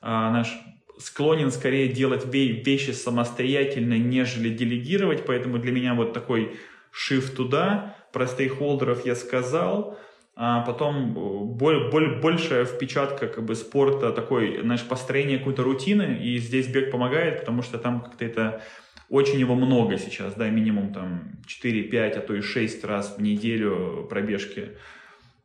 а, 0.00 0.30
наш 0.30 0.56
склонен 0.98 1.50
скорее 1.50 1.88
делать 1.88 2.24
вещи 2.26 2.90
самостоятельно, 2.90 3.98
нежели 3.98 4.48
делегировать, 4.50 5.24
поэтому 5.26 5.58
для 5.58 5.72
меня 5.72 5.94
вот 5.94 6.12
такой 6.12 6.56
shift 6.92 7.34
туда, 7.34 7.96
про 8.12 8.26
стейкхолдеров 8.26 9.06
я 9.06 9.14
сказал, 9.14 9.98
а 10.40 10.60
потом 10.60 11.10
э, 11.10 11.44
боль, 11.56 11.90
боль, 11.90 12.20
большая 12.20 12.64
впечатка 12.64 13.26
как 13.26 13.44
бы 13.44 13.56
спорта, 13.56 14.12
такой, 14.12 14.62
знаешь, 14.62 14.84
построение 14.84 15.38
какой-то 15.38 15.64
рутины, 15.64 16.16
и 16.22 16.38
здесь 16.38 16.68
бег 16.68 16.92
помогает, 16.92 17.40
потому 17.40 17.62
что 17.62 17.76
там 17.76 18.00
как-то 18.00 18.24
это 18.24 18.62
очень 19.08 19.40
его 19.40 19.56
много 19.56 19.98
сейчас, 19.98 20.34
да, 20.34 20.48
минимум 20.48 20.92
там 20.94 21.32
4-5, 21.48 22.10
а 22.12 22.20
то 22.20 22.34
и 22.36 22.40
6 22.40 22.84
раз 22.84 23.16
в 23.18 23.20
неделю 23.20 24.06
пробежки. 24.08 24.76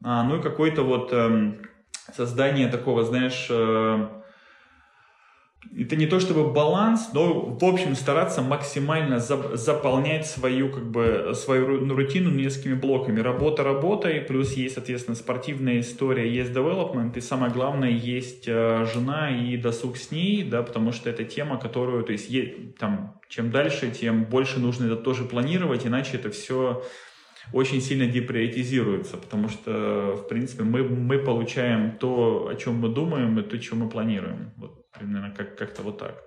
А, 0.03 0.23
ну 0.23 0.37
и 0.37 0.43
какой-то 0.43 0.83
вот 0.83 1.11
эм, 1.11 1.63
создание 2.15 2.67
такого, 2.67 3.03
знаешь, 3.03 3.47
э, 3.49 4.07
это 5.77 5.95
не 5.95 6.05
то 6.05 6.19
чтобы 6.19 6.51
баланс, 6.51 7.09
но 7.13 7.41
в 7.41 7.63
общем 7.63 7.95
стараться 7.95 8.41
максимально 8.41 9.19
за, 9.19 9.55
заполнять 9.55 10.27
свою 10.27 10.69
как 10.69 10.89
бы 10.89 11.31
свою 11.35 11.87
рутину 11.93 12.29
несколькими 12.29 12.75
блоками. 12.75 13.19
Работа 13.19 13.63
работой, 13.63 14.21
плюс 14.21 14.53
есть, 14.53 14.75
соответственно, 14.75 15.15
спортивная 15.15 15.79
история, 15.79 16.29
есть 16.29 16.51
development, 16.51 17.17
и 17.17 17.21
самое 17.21 17.51
главное, 17.51 17.89
есть 17.89 18.45
э, 18.47 18.85
жена 18.93 19.29
и 19.29 19.57
досуг 19.57 19.97
с 19.97 20.11
ней, 20.11 20.43
да, 20.43 20.63
потому 20.63 20.91
что 20.91 21.09
это 21.09 21.23
тема, 21.23 21.57
которую, 21.57 22.03
то 22.03 22.11
есть, 22.11 22.29
е, 22.29 22.73
там, 22.77 23.19
чем 23.29 23.51
дальше, 23.51 23.89
тем 23.91 24.25
больше 24.25 24.59
нужно 24.59 24.85
это 24.85 24.97
тоже 24.97 25.23
планировать, 25.23 25.85
иначе 25.85 26.17
это 26.17 26.29
все 26.29 26.83
очень 27.51 27.81
сильно 27.81 28.05
деприоритизируется, 28.05 29.17
потому 29.17 29.49
что, 29.49 30.15
в 30.15 30.27
принципе, 30.27 30.63
мы, 30.63 30.83
мы 30.83 31.19
получаем 31.19 31.97
то, 31.97 32.47
о 32.47 32.55
чем 32.55 32.75
мы 32.75 32.89
думаем, 32.89 33.39
и 33.39 33.43
то, 33.43 33.61
что 33.61 33.75
мы 33.75 33.89
планируем. 33.89 34.51
Вот 34.57 34.89
примерно 34.91 35.31
как- 35.35 35.57
как-то 35.57 35.81
вот 35.81 35.97
так. 35.97 36.23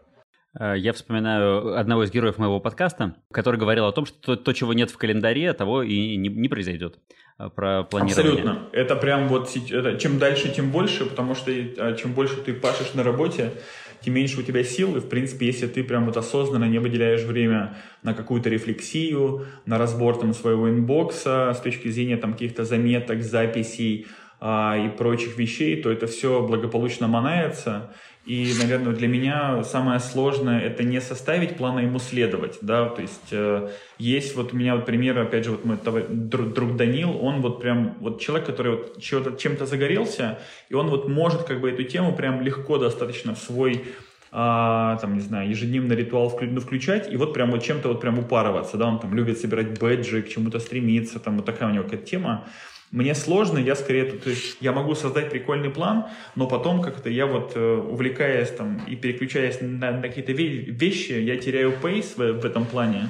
Э, 0.58 0.74
я 0.76 0.92
вспоминаю 0.92 1.78
одного 1.78 2.04
из 2.04 2.10
героев 2.10 2.38
моего 2.38 2.60
подкаста, 2.60 3.16
который 3.32 3.58
говорил 3.60 3.86
о 3.86 3.92
том, 3.92 4.06
что 4.06 4.36
то, 4.36 4.36
то 4.36 4.52
чего 4.52 4.72
нет 4.72 4.90
в 4.90 4.98
календаре, 4.98 5.52
того 5.52 5.82
и 5.82 6.16
не, 6.16 6.28
не 6.28 6.48
произойдет. 6.48 6.98
Э, 7.38 7.50
про 7.54 7.82
планирование. 7.82 8.32
Абсолютно. 8.32 8.68
Это 8.72 8.96
прям 8.96 9.28
вот 9.28 9.54
это, 9.70 9.98
чем 9.98 10.18
дальше, 10.18 10.48
тем 10.48 10.70
больше, 10.70 11.04
потому 11.06 11.34
что 11.34 11.50
э, 11.50 11.96
чем 12.00 12.12
больше 12.12 12.36
ты 12.36 12.54
пашешь 12.54 12.94
на 12.94 13.02
работе, 13.02 13.52
тем 14.00 14.14
меньше 14.14 14.40
у 14.40 14.42
тебя 14.42 14.64
сил. 14.64 14.96
И, 14.96 15.00
в 15.00 15.08
принципе, 15.08 15.46
если 15.46 15.66
ты 15.66 15.84
прям 15.84 16.06
вот 16.06 16.16
осознанно 16.16 16.64
не 16.64 16.78
выделяешь 16.78 17.22
время 17.22 17.76
на 18.02 18.14
какую-то 18.14 18.48
рефлексию, 18.48 19.46
на 19.66 19.78
разбор 19.78 20.18
там 20.18 20.32
своего 20.32 20.70
инбокса 20.70 21.52
с 21.54 21.60
точки 21.60 21.88
зрения 21.88 22.16
там 22.16 22.32
каких-то 22.32 22.64
заметок, 22.64 23.22
записей 23.22 24.06
а, 24.40 24.76
и 24.76 24.88
прочих 24.88 25.38
вещей, 25.38 25.82
то 25.82 25.90
это 25.90 26.06
все 26.06 26.42
благополучно 26.46 27.08
манается. 27.08 27.90
И, 28.26 28.52
наверное, 28.60 28.92
для 28.92 29.06
меня 29.06 29.62
самое 29.62 30.00
сложное 30.00 30.60
это 30.60 30.82
не 30.82 31.00
составить 31.00 31.56
план, 31.56 31.78
а 31.78 31.82
ему 31.82 32.00
следовать, 32.00 32.58
да, 32.60 32.88
то 32.88 33.00
есть 33.00 33.28
э, 33.30 33.70
есть 33.98 34.34
вот 34.34 34.52
у 34.52 34.56
меня 34.56 34.74
вот 34.74 34.84
пример, 34.84 35.16
опять 35.16 35.44
же, 35.44 35.52
вот 35.52 35.64
мой 35.64 35.78
друг, 36.08 36.52
друг 36.52 36.76
Данил, 36.76 37.16
он 37.24 37.40
вот 37.40 37.60
прям, 37.60 37.96
вот 38.00 38.20
человек, 38.20 38.46
который 38.46 38.72
вот 38.72 39.00
чем-то 39.00 39.64
загорелся, 39.64 40.40
и 40.68 40.74
он 40.74 40.88
вот 40.88 41.08
может 41.08 41.44
как 41.44 41.60
бы 41.60 41.70
эту 41.70 41.84
тему 41.84 42.16
прям 42.16 42.40
легко 42.42 42.78
достаточно 42.78 43.32
в 43.36 43.38
свой 43.38 43.84
а, 44.32 44.96
там, 44.96 45.14
не 45.14 45.20
знаю, 45.20 45.48
ежедневный 45.48 45.94
ритуал 45.94 46.36
ну, 46.40 46.60
включать, 46.60 47.12
и 47.12 47.16
вот 47.16 47.32
прям 47.32 47.52
вот 47.52 47.62
чем-то 47.62 47.88
вот 47.88 48.00
прям 48.00 48.18
упарываться, 48.18 48.76
да, 48.76 48.88
он 48.88 48.98
там 48.98 49.14
любит 49.14 49.38
собирать 49.38 49.78
бэджи, 49.78 50.22
к 50.22 50.28
чему-то 50.28 50.58
стремиться, 50.58 51.20
там 51.20 51.36
вот 51.36 51.46
такая 51.46 51.70
у 51.70 51.72
него 51.72 51.84
какая-то 51.84 52.06
тема, 52.06 52.44
мне 52.90 53.14
сложно, 53.14 53.58
я 53.58 53.74
скорее 53.74 54.04
тут, 54.04 54.32
я 54.60 54.72
могу 54.72 54.94
создать 54.94 55.30
прикольный 55.30 55.70
план, 55.70 56.06
но 56.36 56.46
потом 56.46 56.80
как-то 56.80 57.10
я 57.10 57.26
вот 57.26 57.52
э, 57.56 57.76
увлекаясь 57.76 58.50
там 58.50 58.80
и 58.86 58.94
переключаясь 58.94 59.58
на, 59.60 59.90
на 59.90 60.02
какие-то 60.02 60.32
вещи, 60.32 61.12
я 61.12 61.36
теряю 61.36 61.72
пейс 61.72 62.16
в, 62.16 62.32
в 62.32 62.44
этом 62.44 62.64
плане. 62.64 63.08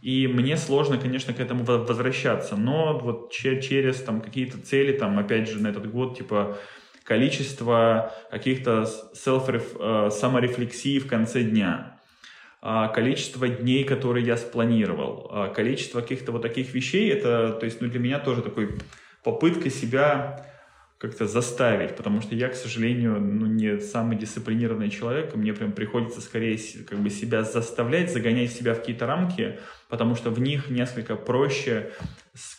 И 0.00 0.26
мне 0.26 0.56
сложно, 0.56 0.96
конечно, 0.96 1.34
к 1.34 1.40
этому 1.40 1.64
возвращаться. 1.64 2.56
Но 2.56 2.98
вот 2.98 3.32
через 3.32 3.96
там 4.02 4.20
какие-то 4.20 4.58
цели, 4.58 4.92
там, 4.92 5.18
опять 5.18 5.48
же, 5.48 5.60
на 5.60 5.68
этот 5.68 5.90
год, 5.90 6.16
типа, 6.16 6.56
количество 7.04 8.14
каких-то 8.30 8.86
self 9.14 9.62
э, 9.78 10.10
саморефлексий 10.10 10.98
в 11.00 11.06
конце 11.06 11.42
дня, 11.42 11.98
а, 12.60 12.88
количество 12.88 13.48
дней, 13.48 13.84
которые 13.84 14.26
я 14.26 14.36
спланировал, 14.36 15.28
а, 15.30 15.48
количество 15.48 16.00
каких-то 16.00 16.32
вот 16.32 16.42
таких 16.42 16.74
вещей, 16.74 17.10
это, 17.10 17.52
то 17.52 17.64
есть, 17.64 17.80
ну, 17.80 17.88
для 17.88 18.00
меня 18.00 18.18
тоже 18.18 18.42
такой 18.42 18.78
попытка 19.22 19.70
себя 19.70 20.44
как-то 20.98 21.26
заставить, 21.28 21.94
потому 21.94 22.20
что 22.20 22.34
я, 22.34 22.48
к 22.48 22.56
сожалению, 22.56 23.20
ну, 23.20 23.46
не 23.46 23.78
самый 23.78 24.16
дисциплинированный 24.16 24.90
человек, 24.90 25.32
и 25.32 25.38
мне 25.38 25.52
прям 25.52 25.70
приходится 25.70 26.20
скорее 26.20 26.58
как 26.88 26.98
бы 26.98 27.08
себя 27.08 27.44
заставлять, 27.44 28.12
загонять 28.12 28.52
себя 28.52 28.74
в 28.74 28.80
какие-то 28.80 29.06
рамки, 29.06 29.60
потому 29.88 30.16
что 30.16 30.30
в 30.30 30.40
них 30.40 30.70
несколько 30.70 31.14
проще 31.14 31.92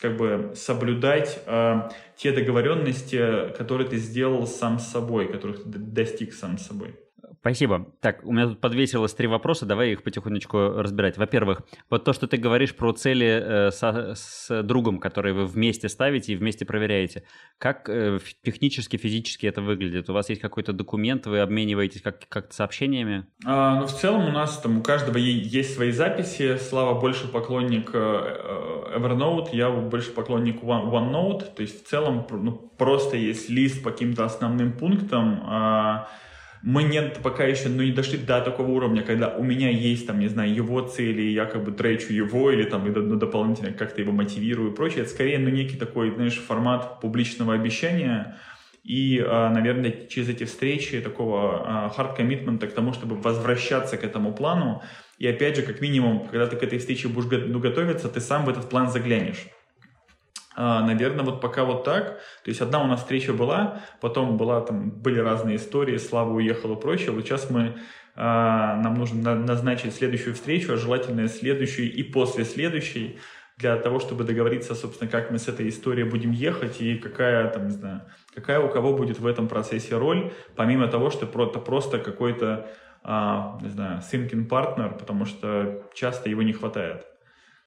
как 0.02 0.16
бы 0.16 0.54
соблюдать 0.56 1.42
э, 1.46 1.90
те 2.16 2.32
договоренности, 2.32 3.52
которые 3.58 3.90
ты 3.90 3.98
сделал 3.98 4.48
сам 4.48 4.80
с 4.80 4.88
собой, 4.88 5.30
которых 5.30 5.64
ты 5.64 5.78
достиг 5.78 6.34
сам 6.34 6.58
с 6.58 6.68
собой. 6.68 6.96
Спасибо. 7.42 7.88
Так, 8.02 8.26
у 8.26 8.32
меня 8.32 8.48
тут 8.48 8.62
подвесилось 8.62 9.14
три 9.14 9.28
вопроса, 9.28 9.66
давай 9.66 9.92
их 9.92 10.04
потихонечку 10.04 10.58
разбирать. 10.58 11.18
Во-первых, 11.18 11.62
вот 11.90 12.04
то, 12.04 12.14
что 12.14 12.28
ты 12.28 12.38
говоришь 12.38 12.76
про 12.76 12.92
цели 12.92 13.28
э, 13.28 13.72
со, 13.72 14.14
с 14.16 14.64
другом, 14.64 15.00
которые 15.00 15.34
вы 15.34 15.46
вместе 15.46 15.90
ставите 15.90 16.34
и 16.34 16.36
вместе 16.36 16.66
проверяете. 16.66 17.24
Как 17.58 17.90
э, 17.90 18.20
технически, 18.44 18.98
физически 18.98 19.46
это 19.46 19.62
выглядит? 19.62 20.10
У 20.10 20.14
вас 20.14 20.30
есть 20.30 20.42
какой-то 20.42 20.74
документ, 20.74 21.28
вы 21.28 21.40
обмениваетесь 21.40 22.02
как, 22.02 22.28
как 22.28 22.54
сообщениями? 22.54 23.26
А, 23.46 23.80
ну, 23.80 23.88
в 23.88 23.94
целом 23.94 24.28
у 24.28 24.32
нас 24.32 24.60
там 24.60 24.80
у 24.80 24.82
каждого 24.82 25.18
есть 25.18 25.76
свои 25.76 25.92
записи. 25.92 26.58
Слава 26.58 27.00
больше 27.00 27.28
поклонник 27.28 27.92
э, 27.94 27.98
э, 27.98 28.98
Evernote, 28.98 29.50
я 29.54 29.70
больше 29.70 30.12
поклонник 30.12 30.62
OneNote. 30.62 31.54
То 31.56 31.62
есть 31.62 31.86
в 31.86 31.90
целом 31.90 32.26
ну, 32.30 32.52
просто 32.78 33.18
есть 33.18 33.50
лист 33.50 33.84
по 33.84 33.92
каким-то 33.92 34.26
основным 34.26 34.74
пунктам, 34.74 35.44
а, 35.46 36.10
мы 36.62 36.84
нет 36.84 37.20
пока 37.24 37.46
еще, 37.46 37.70
ну, 37.70 37.84
не 37.84 37.92
дошли 37.92 38.18
до 38.18 38.42
такого 38.42 38.70
уровня, 38.70 39.02
когда 39.02 39.30
у 39.30 39.44
меня 39.44 39.70
есть, 39.70 40.08
там, 40.08 40.20
не 40.20 40.28
знаю, 40.28 40.54
его 40.54 40.82
цели, 40.82 41.22
я 41.22 41.46
как 41.46 41.64
бы 41.64 41.72
тречу 41.72 42.14
его, 42.14 42.52
или 42.52 42.64
там, 42.64 42.86
ну, 42.92 43.16
дополнительно 43.16 43.72
как-то 43.72 44.02
его 44.02 44.12
мотивирую 44.12 44.72
и 44.72 44.76
прочее. 44.76 45.02
Это 45.02 45.10
скорее, 45.10 45.40
ну, 45.40 45.50
некий 45.50 45.78
такой, 45.78 46.12
знаешь, 46.12 46.38
формат 46.38 47.00
публичного 47.00 47.54
обещания, 47.54 48.38
и, 48.84 49.24
а, 49.26 49.50
наверное, 49.50 50.08
через 50.10 50.30
эти 50.30 50.46
встречи 50.46 51.00
такого 51.00 51.94
commitment 52.18 52.66
к 52.68 52.74
тому, 52.74 52.94
чтобы 52.94 53.16
возвращаться 53.16 53.98
к 53.98 54.04
этому 54.04 54.34
плану. 54.34 54.82
И 55.18 55.28
опять 55.28 55.58
же, 55.58 55.62
как 55.62 55.82
минимум, 55.82 56.28
когда 56.28 56.48
ты 56.48 56.56
к 56.56 56.64
этой 56.64 56.80
встрече 56.80 57.08
будешь 57.08 57.30
ну, 57.48 57.60
готовиться, 57.60 58.10
ты 58.10 58.20
сам 58.20 58.46
в 58.46 58.50
этот 58.50 58.70
план 58.70 58.90
заглянешь. 58.90 59.48
А, 60.62 60.82
наверное, 60.86 61.24
вот 61.24 61.40
пока 61.40 61.64
вот 61.64 61.86
так. 61.86 62.20
То 62.44 62.50
есть 62.50 62.60
одна 62.60 62.84
у 62.84 62.86
нас 62.86 63.00
встреча 63.00 63.32
была, 63.32 63.82
потом 64.02 64.36
была, 64.36 64.60
там, 64.60 64.92
были 64.92 65.18
разные 65.18 65.56
истории, 65.56 65.96
Слава 65.96 66.34
уехала 66.34 66.76
и 66.76 66.82
прочее. 66.82 67.12
Вот 67.12 67.24
сейчас 67.24 67.50
мы, 67.50 67.78
а, 68.18 68.76
нам 68.76 68.96
нужно 68.96 69.36
назначить 69.36 69.96
следующую 69.96 70.36
встречу, 70.36 70.74
а 70.74 70.76
желательно 70.76 71.30
следующую 71.30 71.90
и 71.94 72.04
после 72.04 72.44
следующей, 72.44 73.20
для 73.56 73.78
того, 73.78 74.00
чтобы 74.00 74.26
договориться, 74.26 74.76
собственно, 74.76 75.10
как 75.10 75.32
мы 75.32 75.40
с 75.40 75.48
этой 75.48 75.70
историей 75.70 76.10
будем 76.10 76.32
ехать 76.32 76.82
и 76.82 76.96
какая, 76.96 77.50
там, 77.52 77.68
не 77.68 77.74
знаю, 77.74 78.02
какая 78.36 78.60
у 78.60 78.68
кого 78.68 78.94
будет 78.94 79.18
в 79.18 79.28
этом 79.28 79.48
процессе 79.48 79.98
роль, 79.98 80.34
помимо 80.58 80.90
того, 80.90 81.10
что 81.10 81.26
это 81.26 81.60
просто 81.60 82.00
какой-то, 82.00 82.68
а, 83.02 83.58
не 83.62 83.70
знаю, 83.70 84.02
thinking 84.02 84.50
partner, 84.50 84.98
потому 84.98 85.24
что 85.24 85.86
часто 85.94 86.30
его 86.30 86.42
не 86.42 86.52
хватает. 86.52 87.06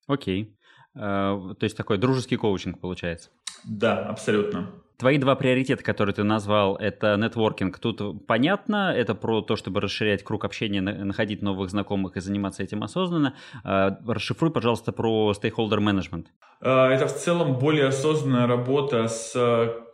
Окей. 0.07 0.55
Okay. 0.95 1.55
То 1.55 1.65
есть 1.65 1.77
такой 1.77 1.99
дружеский 1.99 2.37
коучинг 2.37 2.79
получается. 2.79 3.31
Да, 3.65 4.07
абсолютно. 4.07 4.71
Твои 4.99 5.19
два 5.19 5.35
приоритета, 5.35 5.83
которые 5.83 6.15
ты 6.15 6.23
назвал, 6.23 6.77
это 6.77 7.17
нетворкинг. 7.17 7.79
Тут 7.79 8.27
понятно, 8.27 8.93
это 8.95 9.17
про 9.17 9.41
то, 9.41 9.57
чтобы 9.57 9.81
расширять 9.81 10.23
круг 10.23 10.45
общения, 10.45 10.81
находить 10.81 11.43
новых 11.43 11.71
знакомых 11.71 12.17
и 12.17 12.21
заниматься 12.21 12.63
этим 12.63 12.85
осознанно. 12.85 13.35
А, 13.65 13.99
расшифруй, 14.07 14.53
пожалуйста, 14.53 14.93
про 14.93 15.33
stakeholder 15.33 15.79
management. 15.79 16.27
А, 16.61 16.89
это 16.89 17.09
в 17.09 17.17
целом 17.17 17.59
более 17.59 17.87
осознанная 17.87 18.47
работа 18.47 19.09
с, 19.09 19.33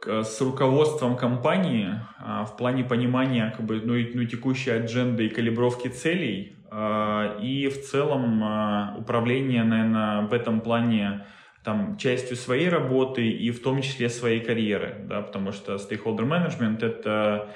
с 0.04 0.40
руководством 0.42 1.16
компании 1.16 1.94
в 2.20 2.56
плане 2.58 2.84
понимания 2.84 3.54
как 3.56 3.64
бы, 3.64 3.80
ну, 3.82 3.94
ну, 4.14 4.24
текущей 4.24 4.72
адженды 4.72 5.26
и 5.26 5.28
калибровки 5.30 5.88
целей. 5.88 6.57
И 6.70 7.68
в 7.68 7.82
целом 7.88 8.98
управление, 8.98 9.64
наверное, 9.64 10.26
в 10.26 10.32
этом 10.34 10.60
плане 10.60 11.24
там, 11.64 11.96
частью 11.98 12.36
своей 12.36 12.68
работы 12.68 13.28
и 13.28 13.50
в 13.50 13.62
том 13.62 13.82
числе 13.82 14.08
своей 14.08 14.40
карьеры, 14.40 15.04
да, 15.08 15.22
потому 15.22 15.52
что 15.52 15.74
stakeholder 15.74 16.26
management— 16.26 16.78
это 16.84 17.50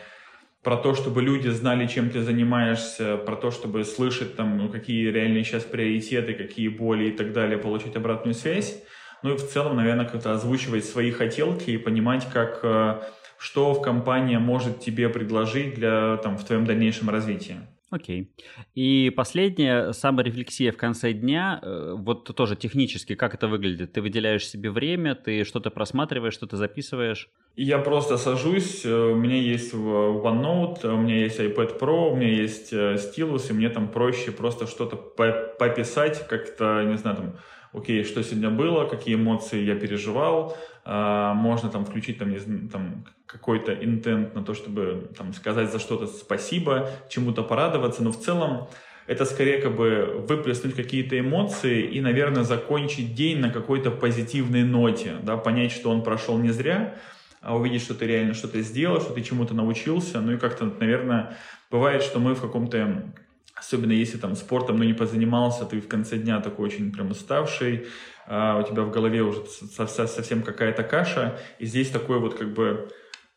про 0.62 0.76
то, 0.76 0.94
чтобы 0.94 1.22
люди 1.22 1.48
знали, 1.48 1.86
чем 1.86 2.10
ты 2.10 2.20
занимаешься, 2.20 3.16
про 3.16 3.36
то, 3.36 3.50
чтобы 3.50 3.84
слышать, 3.84 4.36
там, 4.36 4.58
ну, 4.58 4.68
какие 4.68 5.10
реальные 5.10 5.44
сейчас 5.44 5.64
приоритеты, 5.64 6.34
какие 6.34 6.68
боли 6.68 7.08
и 7.08 7.10
так 7.10 7.32
далее, 7.32 7.58
получить 7.58 7.96
обратную 7.96 8.34
связь. 8.34 8.82
Ну 9.22 9.34
и 9.34 9.36
в 9.36 9.48
целом, 9.48 9.76
наверное, 9.76 10.04
как-то 10.04 10.32
озвучивать 10.32 10.84
свои 10.84 11.10
хотелки 11.10 11.70
и 11.70 11.78
понимать, 11.78 12.28
как, 12.32 12.60
э, 12.62 13.00
что 13.38 13.72
в 13.72 13.82
компания 13.82 14.38
может 14.38 14.80
тебе 14.80 15.08
предложить 15.08 15.74
для, 15.74 16.16
там, 16.18 16.36
в 16.36 16.44
твоем 16.44 16.64
дальнейшем 16.64 17.10
развитии. 17.10 17.56
Окей. 17.92 18.32
И 18.74 19.10
последняя, 19.10 19.92
саморефлексия 19.92 20.72
в 20.72 20.78
конце 20.78 21.12
дня, 21.12 21.60
э, 21.62 21.94
вот 21.94 22.24
тоже 22.34 22.56
технически, 22.56 23.14
как 23.14 23.34
это 23.34 23.48
выглядит? 23.48 23.92
Ты 23.92 24.00
выделяешь 24.00 24.48
себе 24.48 24.70
время, 24.70 25.14
ты 25.14 25.44
что-то 25.44 25.70
просматриваешь, 25.70 26.32
что-то 26.32 26.56
записываешь? 26.56 27.28
Я 27.54 27.78
просто 27.78 28.16
сажусь, 28.16 28.86
э, 28.86 28.90
у 28.90 29.14
меня 29.14 29.36
есть 29.36 29.74
OneNote, 29.74 30.86
у 30.86 30.96
меня 30.96 31.18
есть 31.18 31.38
iPad 31.38 31.78
Pro, 31.78 32.12
у 32.12 32.16
меня 32.16 32.30
есть 32.32 32.72
э, 32.72 32.96
стилус, 32.96 33.50
и 33.50 33.52
мне 33.52 33.68
там 33.68 33.88
проще 33.88 34.32
просто 34.32 34.66
что-то 34.66 34.96
пописать, 34.96 36.26
как-то, 36.26 36.82
не 36.84 36.96
знаю, 36.96 37.16
там, 37.18 37.36
окей, 37.74 38.04
что 38.04 38.22
сегодня 38.22 38.48
было, 38.48 38.86
какие 38.86 39.16
эмоции 39.16 39.62
я 39.62 39.74
переживал, 39.74 40.56
а, 40.84 41.34
можно 41.34 41.68
там 41.68 41.84
включить 41.84 42.18
там, 42.18 42.34
там 42.68 43.04
какой-то 43.32 43.72
интент 43.72 44.34
на 44.34 44.44
то, 44.44 44.52
чтобы 44.52 45.10
там 45.16 45.32
сказать 45.32 45.72
за 45.72 45.78
что-то 45.78 46.06
спасибо, 46.06 46.90
чему-то 47.08 47.42
порадоваться, 47.42 48.02
но 48.02 48.12
в 48.12 48.20
целом 48.20 48.68
это 49.06 49.24
скорее 49.24 49.60
как 49.60 49.74
бы 49.74 50.24
выплеснуть 50.28 50.76
какие-то 50.76 51.18
эмоции 51.18 51.82
и, 51.82 52.00
наверное, 52.00 52.44
закончить 52.44 53.14
день 53.14 53.38
на 53.38 53.50
какой-то 53.50 53.90
позитивной 53.90 54.64
ноте, 54.64 55.16
да, 55.22 55.38
понять, 55.38 55.72
что 55.72 55.90
он 55.90 56.02
прошел 56.02 56.36
не 56.38 56.50
зря, 56.50 56.96
а 57.40 57.56
увидеть, 57.56 57.82
что 57.82 57.94
ты 57.94 58.06
реально 58.06 58.34
что-то 58.34 58.60
сделал, 58.60 59.00
что 59.00 59.14
ты 59.14 59.22
чему-то 59.22 59.54
научился, 59.54 60.20
ну 60.20 60.32
и 60.32 60.36
как-то, 60.36 60.66
наверное, 60.78 61.36
бывает, 61.70 62.02
что 62.02 62.20
мы 62.20 62.34
в 62.34 62.40
каком-то 62.40 63.12
Особенно 63.54 63.92
если 63.92 64.18
там 64.18 64.34
спортом 64.34 64.78
ну, 64.78 64.84
не 64.84 64.92
позанимался, 64.92 65.64
ты 65.66 65.80
в 65.80 65.86
конце 65.86 66.16
дня 66.16 66.40
такой 66.40 66.66
очень 66.66 66.90
прям 66.90 67.12
уставший, 67.12 67.86
а 68.26 68.58
у 68.58 68.68
тебя 68.68 68.82
в 68.82 68.90
голове 68.90 69.22
уже 69.22 69.44
совсем 69.46 70.42
какая-то 70.42 70.82
каша, 70.82 71.38
и 71.60 71.66
здесь 71.66 71.90
такой 71.90 72.18
вот 72.18 72.34
как 72.34 72.54
бы 72.54 72.90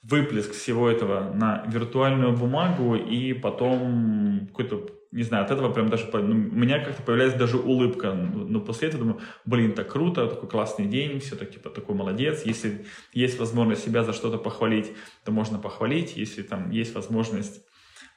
выплеск 0.09 0.53
всего 0.53 0.89
этого 0.89 1.33
на 1.33 1.65
виртуальную 1.67 2.35
бумагу, 2.35 2.95
и 2.95 3.33
потом 3.33 4.47
какой-то, 4.47 4.87
не 5.11 5.23
знаю, 5.23 5.45
от 5.45 5.51
этого 5.51 5.71
прям 5.71 5.89
даже, 5.89 6.07
ну, 6.13 6.19
у 6.19 6.55
меня 6.55 6.83
как-то 6.83 7.01
появляется 7.01 7.39
даже 7.39 7.57
улыбка, 7.57 8.11
но 8.13 8.59
после 8.59 8.89
этого 8.89 9.03
думаю, 9.03 9.21
блин, 9.45 9.73
так 9.73 9.91
круто, 9.91 10.27
такой 10.27 10.47
классный 10.47 10.85
день, 10.85 11.19
все-таки 11.19 11.53
типа, 11.53 11.69
такой 11.69 11.95
молодец, 11.95 12.43
если 12.45 12.85
есть 13.13 13.39
возможность 13.39 13.83
себя 13.83 14.03
за 14.03 14.13
что-то 14.13 14.37
похвалить, 14.37 14.91
то 15.23 15.31
можно 15.31 15.57
похвалить, 15.57 16.15
если 16.15 16.43
там 16.43 16.69
есть 16.69 16.93
возможность 16.93 17.65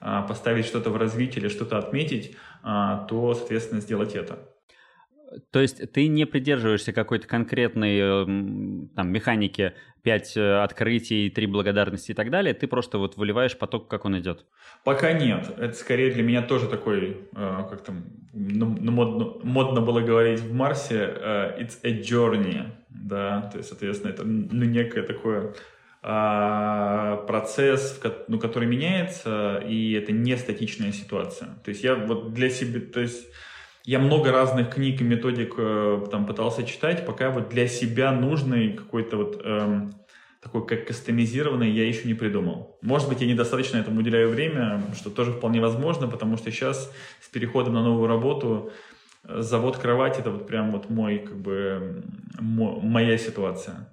а, 0.01 0.23
поставить 0.23 0.67
что-то 0.67 0.91
в 0.91 0.97
развитие 0.97 1.43
или 1.43 1.49
что-то 1.49 1.79
отметить, 1.79 2.37
а, 2.63 3.07
то, 3.07 3.35
соответственно, 3.35 3.81
сделать 3.81 4.15
это. 4.15 4.39
То 5.51 5.61
есть 5.61 5.93
ты 5.93 6.09
не 6.09 6.25
придерживаешься 6.25 6.93
какой-то 6.93 7.27
конкретной 7.27 7.99
эм, 7.99 8.91
там, 8.97 9.11
механики 9.11 9.75
5 10.03 10.37
э, 10.37 10.63
открытий, 10.63 11.29
3 11.29 11.47
благодарности 11.47 12.13
и 12.13 12.15
так 12.15 12.31
далее, 12.31 12.55
ты 12.55 12.67
просто 12.67 12.99
вот 12.99 13.17
выливаешь 13.17 13.57
поток, 13.59 13.89
как 13.89 14.05
он 14.05 14.19
идет? 14.19 14.47
Пока 14.85 15.13
нет. 15.13 15.53
Это 15.59 15.75
скорее 15.75 16.11
для 16.13 16.23
меня 16.23 16.43
тоже 16.43 16.67
такой, 16.67 17.29
э, 17.35 17.65
как 17.71 17.83
там 17.83 18.05
модно, 18.33 19.35
модно 19.43 19.81
было 19.81 20.01
говорить 20.01 20.41
в 20.41 20.55
Марсе, 20.55 21.15
э, 21.15 21.63
it's 21.63 21.79
a 21.83 22.01
journey, 22.01 22.71
да, 22.89 23.43
то 23.53 23.59
есть, 23.59 23.69
соответственно, 23.69 24.13
это 24.13 24.25
ну, 24.25 24.65
некое 24.65 25.03
такое 25.03 25.55
а, 26.01 27.17
процесс, 27.27 28.01
ну, 28.29 28.39
который 28.39 28.69
меняется, 28.69 29.63
и 29.67 29.93
это 29.93 30.13
не 30.13 30.37
статичная 30.37 30.93
ситуация. 30.93 31.49
То 31.65 31.71
есть 31.71 31.83
я 31.83 31.97
вот 31.97 32.33
для 32.33 32.51
себя, 32.51 32.81
то 32.81 33.01
есть 33.01 33.27
я 33.89 33.99
много 33.99 34.33
разных 34.33 34.69
книг 34.75 35.01
и 35.01 35.05
методик 35.05 35.55
э, 35.57 36.07
там 36.11 36.27
пытался 36.27 36.63
читать, 36.63 37.07
пока 37.07 37.31
вот 37.31 37.49
для 37.49 37.67
себя 37.67 38.13
нужный 38.13 38.75
какой-то 38.75 39.17
вот 39.17 39.41
эм, 39.43 39.95
такой 40.43 40.67
как 40.67 40.87
кастомизированный 40.87 41.71
я 41.71 41.89
еще 41.89 42.07
не 42.07 42.13
придумал. 42.13 42.77
Может 42.83 43.09
быть, 43.09 43.23
я 43.23 43.27
недостаточно 43.27 43.79
этому 43.79 44.01
уделяю 44.01 44.29
время, 44.29 44.83
что 44.95 45.09
тоже 45.09 45.33
вполне 45.33 45.63
возможно, 45.63 46.07
потому 46.07 46.37
что 46.37 46.51
сейчас 46.51 46.93
с 47.23 47.29
переходом 47.31 47.73
на 47.73 47.83
новую 47.83 48.09
работу 48.09 48.73
э, 49.25 49.41
завод 49.41 49.79
кровать 49.79 50.19
это 50.19 50.33
вот 50.33 50.47
прям 50.47 50.71
вот 50.71 50.91
мой 50.91 51.21
как 51.21 51.39
бы 51.39 52.05
моя 52.39 53.17
ситуация. 53.17 53.89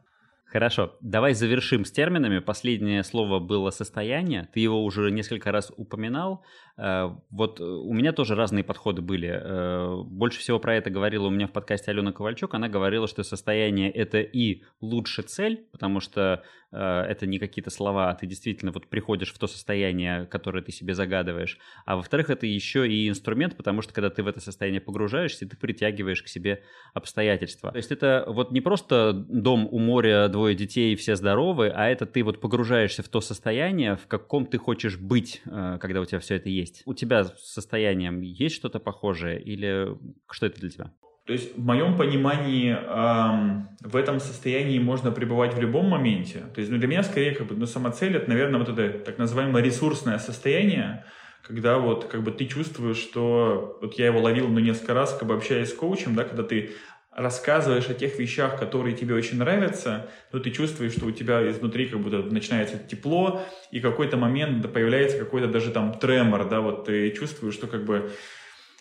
Хорошо, 0.55 0.95
давай 1.01 1.33
завершим 1.33 1.83
с 1.83 1.91
терминами. 1.91 2.39
Последнее 2.39 3.03
слово 3.03 3.39
было 3.39 3.71
состояние. 3.71 4.47
Ты 4.53 4.61
его 4.61 4.85
уже 4.85 5.11
несколько 5.11 5.51
раз 5.51 5.69
упоминал. 5.75 6.45
Э, 6.77 7.09
вот 7.29 7.59
у 7.59 7.93
меня 7.93 8.13
тоже 8.13 8.35
разные 8.35 8.63
подходы 8.63 9.01
были. 9.01 9.27
Э, 9.33 10.01
больше 10.05 10.39
всего 10.39 10.57
про 10.59 10.77
это 10.77 10.89
говорила 10.89 11.27
у 11.27 11.29
меня 11.29 11.47
в 11.47 11.51
подкасте 11.51 11.91
Алена 11.91 12.13
Ковальчук. 12.13 12.53
Она 12.53 12.69
говорила, 12.69 13.05
что 13.05 13.23
состояние— 13.23 13.91
это 13.91 14.21
и 14.21 14.63
лучше 14.79 15.23
цель, 15.23 15.67
потому 15.73 15.99
что 15.99 16.21
э, 16.21 16.64
это 16.75 17.25
не 17.25 17.39
какие-то 17.39 17.69
слова, 17.69 18.09
а 18.09 18.15
ты 18.15 18.27
действительно 18.27 18.71
вот 18.71 18.88
приходишь 18.88 19.33
в 19.33 19.39
то 19.39 19.47
состояние, 19.47 20.25
которое 20.25 20.61
ты 20.61 20.71
себе 20.71 20.93
загадываешь. 20.93 21.57
А 21.85 21.95
во-вторых, 21.95 22.29
это 22.29 22.45
еще 22.45 22.88
и 22.88 23.07
инструмент, 23.07 23.55
потому 23.55 23.81
что 23.81 23.93
когда 23.93 24.09
ты 24.09 24.23
в 24.23 24.27
это 24.27 24.41
состояние 24.41 24.81
погружаешься, 24.81 25.47
ты 25.47 25.55
притягиваешь 25.55 26.21
к 26.21 26.27
себе 26.27 26.63
обстоятельства. 26.93 27.71
То 27.71 27.77
есть 27.77 27.91
это 27.91 28.25
вот 28.27 28.51
не 28.51 28.61
просто 28.61 29.13
дом 29.13 29.67
у 29.71 29.79
моря, 29.79 30.27
двое 30.27 30.55
детей, 30.55 30.95
все 30.95 31.15
здоровы, 31.15 31.69
а 31.69 31.88
это 31.88 32.05
ты 32.05 32.23
вот 32.23 32.41
погружаешься 32.41 33.03
в 33.03 33.07
то 33.07 33.21
состояние, 33.21 33.95
в 33.95 34.07
каком 34.07 34.45
ты 34.45 34.57
хочешь 34.57 34.97
быть, 34.97 35.41
когда 35.45 36.01
у 36.01 36.05
тебя 36.05 36.19
все 36.19 36.35
это 36.35 36.49
есть. 36.49 36.83
У 36.85 36.93
тебя 36.93 37.23
с 37.23 37.53
состоянием 37.53 38.21
есть 38.21 38.55
что-то 38.55 38.79
похожее 38.79 39.41
или 39.41 39.88
что 40.29 40.45
это 40.47 40.59
для 40.59 40.69
тебя? 40.69 40.91
То 41.25 41.33
есть 41.33 41.57
в 41.57 41.65
моем 41.65 41.97
понимании 41.97 42.71
эм, 42.71 43.67
в 43.81 43.95
этом 43.95 44.19
состоянии 44.19 44.77
можно 44.77 45.11
пребывать 45.11 45.55
в 45.55 45.59
любом 45.59 45.89
моменте. 45.89 46.43
То 46.53 46.59
есть 46.59 46.71
ну, 46.71 46.77
для 46.77 46.88
меня 46.88 47.01
скорее 47.01 47.33
как 47.33 47.47
бы, 47.47 47.55
ну, 47.55 47.65
самоцель 47.65 48.15
это, 48.15 48.29
наверное, 48.29 48.59
вот 48.59 48.69
это 48.69 48.99
так 48.99 49.17
называемое 49.17 49.63
ресурсное 49.63 50.19
состояние, 50.19 51.03
когда 51.41 51.79
вот 51.79 52.05
как 52.05 52.21
бы 52.21 52.31
ты 52.31 52.45
чувствуешь, 52.45 52.97
что 52.97 53.79
вот 53.81 53.97
я 53.97 54.05
его 54.07 54.21
ловил 54.21 54.47
ну, 54.47 54.59
несколько 54.59 54.93
раз, 54.93 55.15
как 55.17 55.27
бы 55.27 55.33
общаясь 55.33 55.69
с 55.69 55.73
коучем, 55.73 56.13
да, 56.13 56.25
когда 56.25 56.43
ты 56.43 56.73
рассказываешь 57.15 57.89
о 57.89 57.95
тех 57.95 58.19
вещах, 58.19 58.59
которые 58.59 58.95
тебе 58.95 59.15
очень 59.15 59.38
нравятся, 59.38 60.07
то 60.31 60.39
ты 60.39 60.51
чувствуешь, 60.51 60.91
что 60.91 61.05
у 61.05 61.11
тебя 61.11 61.49
изнутри 61.49 61.88
как 61.88 62.01
будто 62.01 62.17
начинается 62.21 62.77
тепло, 62.77 63.41
и 63.71 63.79
какой-то 63.79 64.17
момент 64.17 64.71
появляется 64.71 65.17
какой-то 65.17 65.47
даже 65.47 65.71
там 65.71 65.93
тремор, 65.97 66.47
да, 66.49 66.61
вот 66.61 66.85
ты 66.85 67.09
чувствуешь, 67.11 67.55
что 67.55 67.67
как 67.67 67.85
бы 67.85 68.11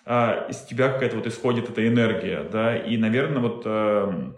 а, 0.06 0.46
из 0.48 0.58
тебя 0.62 0.92
какая-то 0.92 1.16
вот 1.16 1.26
исходит 1.26 1.70
эта 1.70 1.86
энергия, 1.86 2.42
да, 2.42 2.76
и, 2.76 2.96
наверное, 2.96 3.40
вот 3.40 3.62
а, 3.64 4.34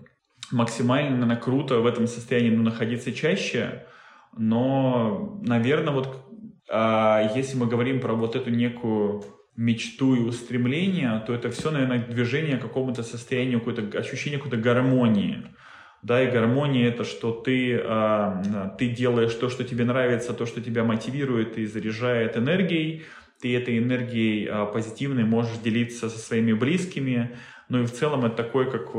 максимально, 0.53 1.37
круто 1.37 1.81
в 1.81 1.87
этом 1.87 2.07
состоянии 2.07 2.51
ну, 2.51 2.63
находиться 2.63 3.13
чаще, 3.13 3.87
но, 4.37 5.41
наверное, 5.43 5.93
вот 5.93 6.25
а, 6.71 7.33
если 7.35 7.57
мы 7.57 7.67
говорим 7.67 8.01
про 8.01 8.15
вот 8.15 8.37
эту 8.37 8.51
некую 8.51 9.25
мечту 9.57 10.15
и 10.15 10.21
устремление, 10.21 11.23
то 11.27 11.35
это 11.35 11.51
все, 11.51 11.71
наверное, 11.71 11.99
движение 11.99 12.59
к 12.59 12.63
какому-то 12.63 13.03
состоянию, 13.03 13.61
какое-то 13.61 13.99
ощущение 13.99 14.39
какой-то 14.39 14.59
гармонии. 14.59 15.45
Да, 16.03 16.23
и 16.23 16.31
гармония 16.31 16.89
это, 16.89 17.05
что 17.05 17.33
ты, 17.33 17.81
э, 17.83 18.71
ты 18.79 18.89
делаешь 18.91 19.35
то, 19.35 19.49
что 19.49 19.65
тебе 19.65 19.85
нравится, 19.85 20.35
то, 20.35 20.47
что 20.47 20.61
тебя 20.61 20.85
мотивирует 20.85 21.57
и 21.59 21.67
заряжает 21.67 22.37
энергией, 22.37 23.05
ты 23.41 23.57
этой 23.57 23.79
энергией 23.79 24.47
э, 24.47 24.67
позитивной 24.73 25.25
можешь 25.25 25.59
делиться 25.59 26.09
со 26.09 26.19
своими 26.19 26.53
близкими, 26.53 27.37
ну 27.69 27.83
и 27.83 27.87
в 27.87 27.93
целом 27.93 28.25
это 28.25 28.37
такой, 28.37 28.71
как, 28.71 28.95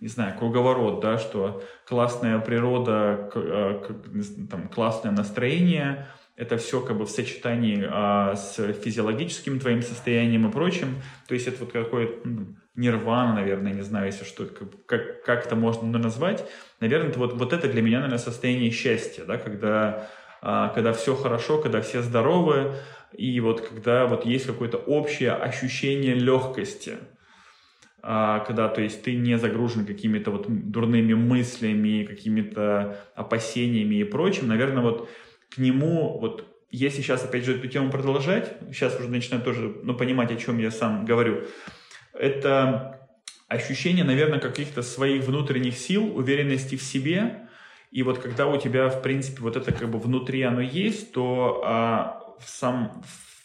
не 0.00 0.08
знаю, 0.08 0.38
круговорот, 0.38 1.00
да, 1.00 1.18
что 1.18 1.62
классная 1.86 2.38
природа, 2.38 3.30
там, 4.50 4.68
классное 4.68 5.12
настроение– 5.12 6.06
это 6.38 6.56
все 6.56 6.80
как 6.80 6.96
бы 6.96 7.04
в 7.04 7.10
сочетании 7.10 7.84
а, 7.90 8.36
с 8.36 8.72
физиологическим 8.72 9.58
твоим 9.58 9.82
состоянием 9.82 10.48
и 10.48 10.52
прочим. 10.52 11.02
То 11.26 11.34
есть 11.34 11.48
это 11.48 11.64
вот 11.64 11.72
какой-то 11.72 12.28
ну, 12.28 12.56
нирвана, 12.76 13.34
наверное, 13.34 13.72
не 13.72 13.82
знаю, 13.82 14.06
если 14.06 14.24
что, 14.24 14.46
как, 14.86 15.24
как 15.24 15.46
это 15.46 15.56
можно 15.56 15.98
назвать. 15.98 16.48
Наверное, 16.78 17.10
это 17.10 17.18
вот, 17.18 17.34
вот 17.34 17.52
это 17.52 17.68
для 17.68 17.82
меня, 17.82 17.98
наверное, 17.98 18.18
состояние 18.18 18.70
счастья, 18.70 19.24
да, 19.24 19.36
когда, 19.36 20.08
а, 20.40 20.68
когда 20.68 20.92
все 20.92 21.16
хорошо, 21.16 21.60
когда 21.60 21.80
все 21.80 22.02
здоровы, 22.02 22.72
и 23.16 23.40
вот 23.40 23.60
когда 23.60 24.06
вот 24.06 24.26
есть 24.26 24.46
какое-то 24.46 24.78
общее 24.78 25.32
ощущение 25.32 26.14
легкости. 26.14 26.96
А, 28.00 28.40
когда, 28.40 28.68
то 28.68 28.80
есть, 28.80 29.02
ты 29.02 29.16
не 29.16 29.38
загружен 29.38 29.84
какими-то 29.84 30.30
вот 30.30 30.46
дурными 30.48 31.14
мыслями, 31.14 32.04
какими-то 32.04 33.04
опасениями 33.14 33.96
и 33.96 34.04
прочим, 34.04 34.46
наверное, 34.46 34.82
вот 34.82 35.08
к 35.50 35.58
нему, 35.58 36.16
вот 36.18 36.46
если 36.70 37.02
сейчас, 37.02 37.24
опять 37.24 37.44
же, 37.44 37.56
эту 37.56 37.66
тему 37.66 37.90
продолжать, 37.90 38.52
сейчас 38.72 38.98
уже 38.98 39.08
начинаю 39.08 39.42
тоже 39.42 39.74
ну, 39.82 39.94
понимать, 39.94 40.30
о 40.30 40.36
чем 40.36 40.58
я 40.58 40.70
сам 40.70 41.06
говорю, 41.06 41.44
это 42.12 43.08
ощущение, 43.48 44.04
наверное, 44.04 44.38
каких-то 44.38 44.82
своих 44.82 45.24
внутренних 45.24 45.76
сил, 45.76 46.16
уверенности 46.16 46.76
в 46.76 46.82
себе, 46.82 47.48
и 47.90 48.02
вот 48.02 48.18
когда 48.18 48.46
у 48.46 48.60
тебя, 48.60 48.90
в 48.90 49.02
принципе, 49.02 49.40
вот 49.40 49.56
это 49.56 49.72
как 49.72 49.90
бы 49.90 49.98
внутри 49.98 50.42
оно 50.42 50.60
есть, 50.60 51.12
то 51.12 51.62
а, 51.64 52.27
сам, 52.44 53.02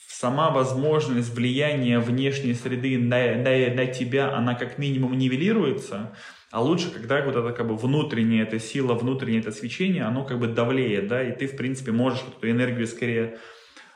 сама 0.07 0.51
возможность 0.51 1.33
влияния 1.33 1.99
внешней 1.99 2.53
среды 2.53 2.97
на, 2.97 3.35
на, 3.35 3.75
на 3.75 3.85
тебя, 3.87 4.33
она 4.33 4.55
как 4.55 4.77
минимум 4.77 5.17
нивелируется, 5.17 6.15
а 6.51 6.61
лучше, 6.61 6.91
когда 6.91 7.23
вот 7.23 7.35
это 7.35 7.51
как 7.51 7.67
бы 7.67 7.75
внутренняя 7.75 8.43
эта 8.43 8.59
сила, 8.59 8.93
внутреннее 8.93 9.41
это 9.41 9.51
свечение, 9.51 10.03
оно 10.03 10.23
как 10.23 10.39
бы 10.39 10.47
давлеет, 10.47 11.07
да, 11.07 11.23
и 11.23 11.35
ты, 11.35 11.47
в 11.47 11.57
принципе, 11.57 11.91
можешь 11.91 12.21
эту 12.27 12.49
энергию 12.49 12.87
скорее 12.87 13.37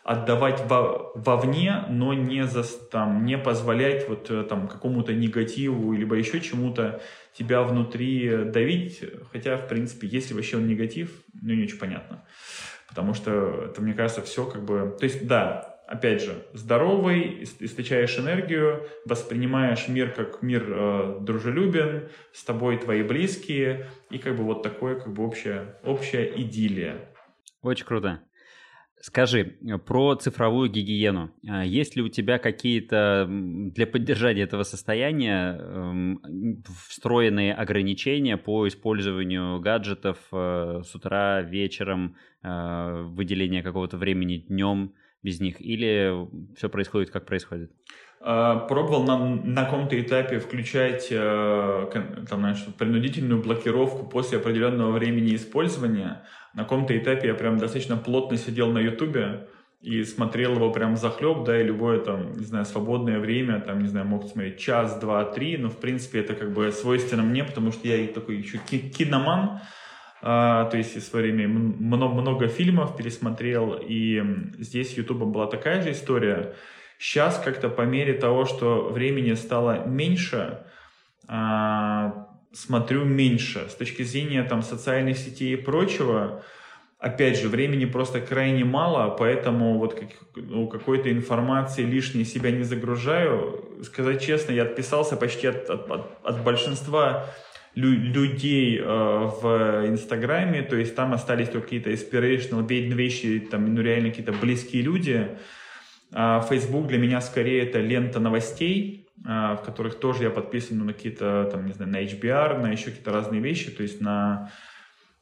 отдавать 0.03 0.61
во, 0.67 1.11
вовне, 1.15 1.83
но 1.89 2.13
не, 2.13 2.45
за, 2.45 2.63
там, 2.63 3.25
не 3.25 3.37
позволять 3.37 4.07
вот 4.07 4.31
э, 4.31 4.43
там 4.43 4.69
какому-то 4.69 5.13
негативу 5.13 5.91
либо 5.91 6.15
еще 6.15 6.39
чему-то 6.39 7.01
тебя 7.37 7.61
внутри 7.61 8.45
давить, 8.45 9.03
хотя, 9.33 9.57
в 9.57 9.67
принципе, 9.67 10.07
если 10.07 10.33
вообще 10.33 10.57
он 10.57 10.67
негатив, 10.67 11.11
ну, 11.33 11.53
не 11.53 11.63
очень 11.63 11.77
понятно. 11.77 12.23
Потому 12.87 13.13
что 13.13 13.65
это, 13.69 13.81
мне 13.81 13.93
кажется, 13.93 14.21
все 14.21 14.45
как 14.45 14.63
бы... 14.63 14.95
То 14.99 15.03
есть, 15.03 15.27
да, 15.27 15.77
опять 15.87 16.21
же, 16.21 16.45
здоровый, 16.53 17.43
источаешь 17.43 18.17
энергию, 18.19 18.87
воспринимаешь 19.05 19.87
мир 19.87 20.11
как 20.11 20.41
мир 20.41 20.65
э, 20.67 21.17
дружелюбен, 21.21 22.09
с 22.33 22.43
тобой 22.43 22.77
твои 22.77 23.03
близкие, 23.03 23.87
и 24.09 24.17
как 24.17 24.35
бы 24.35 24.43
вот 24.43 24.63
такое 24.63 24.99
как 24.99 25.13
бы 25.13 25.23
общая, 25.23 25.79
общая 25.83 26.25
идиллия. 26.35 27.09
Очень 27.61 27.85
круто. 27.85 28.21
Скажи, 28.99 29.57
про 29.85 30.15
цифровую 30.15 30.69
гигиену. 30.71 31.31
А 31.47 31.63
есть 31.63 31.95
ли 31.95 32.01
у 32.01 32.09
тебя 32.09 32.39
какие-то 32.39 33.27
для 33.29 33.85
поддержания 33.85 34.41
этого 34.41 34.63
состояния 34.63 35.55
эм, 35.59 36.63
встроенные 36.89 37.53
ограничения 37.53 38.37
по 38.37 38.67
использованию 38.67 39.59
гаджетов 39.59 40.17
э, 40.31 40.81
с 40.83 40.95
утра, 40.95 41.41
вечером, 41.41 42.15
э, 42.43 43.03
выделение 43.03 43.61
какого-то 43.61 43.97
времени 43.97 44.37
днем? 44.37 44.93
без 45.23 45.39
них? 45.39 45.59
Или 45.59 46.27
все 46.55 46.69
происходит, 46.69 47.09
как 47.09 47.25
происходит? 47.25 47.71
Пробовал 48.19 49.03
на, 49.03 49.17
на 49.17 49.65
каком-то 49.65 49.99
этапе 49.99 50.39
включать 50.39 51.07
э, 51.11 51.89
там, 52.29 52.39
значит, 52.39 52.75
принудительную 52.75 53.41
блокировку 53.41 54.07
после 54.07 54.39
определенного 54.39 54.91
времени 54.91 55.35
использования. 55.35 56.23
На 56.57 56.63
каком-то 56.63 56.97
этапе 56.97 57.27
я 57.27 57.35
прям 57.35 57.59
достаточно 57.59 57.97
плотно 57.97 58.35
сидел 58.35 58.71
на 58.71 58.79
Ютубе 58.79 59.47
и 59.79 60.03
смотрел 60.03 60.55
его 60.55 60.71
прям 60.71 60.97
захлеб, 60.97 61.43
да, 61.43 61.61
и 61.61 61.63
любое 61.63 61.99
там, 61.99 62.33
не 62.33 62.45
знаю, 62.45 62.65
свободное 62.65 63.19
время, 63.19 63.61
там, 63.61 63.79
не 63.79 63.87
знаю, 63.87 64.07
мог 64.07 64.27
смотреть 64.27 64.57
час, 64.57 64.99
два, 64.99 65.23
три, 65.25 65.57
но 65.57 65.69
в 65.69 65.77
принципе 65.77 66.19
это 66.19 66.33
как 66.33 66.53
бы 66.53 66.71
свойственно 66.71 67.21
мне, 67.21 67.43
потому 67.43 67.71
что 67.71 67.87
я 67.87 68.07
такой 68.07 68.37
еще 68.37 68.57
киноман, 68.57 69.59
а, 70.23 70.65
то 70.65 70.77
есть 70.77 70.95
в 70.95 71.01
свое 71.03 71.25
время 71.25 71.47
много, 71.47 72.15
много 72.15 72.47
фильмов 72.47 72.97
пересмотрел, 72.97 73.79
и 73.79 74.23
здесь 74.57 74.95
с 74.95 74.97
YouTube 74.97 75.25
была 75.25 75.45
такая 75.45 75.83
же 75.83 75.91
история. 75.91 76.55
Сейчас 76.97 77.37
как-то 77.37 77.69
по 77.69 77.83
мере 77.83 78.13
того, 78.13 78.45
что 78.45 78.89
времени 78.89 79.33
стало 79.33 79.85
меньше, 79.85 80.63
а, 81.27 82.26
смотрю 82.53 83.05
меньше. 83.05 83.67
С 83.69 83.75
точки 83.75 84.03
зрения 84.03 84.43
там 84.43 84.61
социальных 84.61 85.17
сетей 85.17 85.53
и 85.53 85.55
прочего, 85.55 86.43
опять 86.99 87.39
же, 87.39 87.49
времени 87.49 87.85
просто 87.85 88.21
крайне 88.21 88.65
мало, 88.65 89.15
поэтому 89.15 89.77
вот 89.77 89.93
как, 89.93 90.09
ну, 90.35 90.67
какой-то 90.67 91.11
информации 91.11 91.83
лишней 91.83 92.25
себя 92.25 92.51
не 92.51 92.63
загружаю. 92.63 93.65
Сказать 93.83 94.21
честно, 94.21 94.53
я 94.53 94.63
отписался 94.63 95.15
почти 95.17 95.47
от, 95.47 95.69
от, 95.69 96.19
от 96.23 96.43
большинства 96.43 97.25
людей 97.75 98.79
э, 98.79 98.83
в 98.83 99.85
Инстаграме, 99.87 100.63
то 100.63 100.75
есть 100.75 100.95
там 100.95 101.13
остались 101.13 101.49
только 101.49 101.65
какие-то 101.65 101.91
inspirational 101.91 102.67
вещи, 102.67 103.39
там, 103.39 103.73
ну, 103.75 103.81
реально 103.81 104.09
какие-то 104.09 104.33
близкие 104.33 104.81
люди. 104.81 105.37
А 106.11 106.41
Facebook 106.41 106.87
для 106.87 106.97
меня 106.97 107.21
скорее 107.21 107.63
это 107.63 107.79
лента 107.79 108.19
новостей, 108.19 109.06
в 109.23 109.61
которых 109.65 109.99
тоже 109.99 110.23
я 110.23 110.29
подписан 110.29 110.77
ну, 110.77 110.85
на 110.85 110.93
какие-то, 110.93 111.49
там, 111.51 111.65
не 111.65 111.73
знаю, 111.73 111.91
на 111.91 112.03
HBR, 112.03 112.61
на 112.61 112.71
еще 112.71 112.85
какие-то 112.85 113.11
разные 113.11 113.41
вещи, 113.41 113.71
то 113.71 113.83
есть 113.83 113.99
на, 113.99 114.51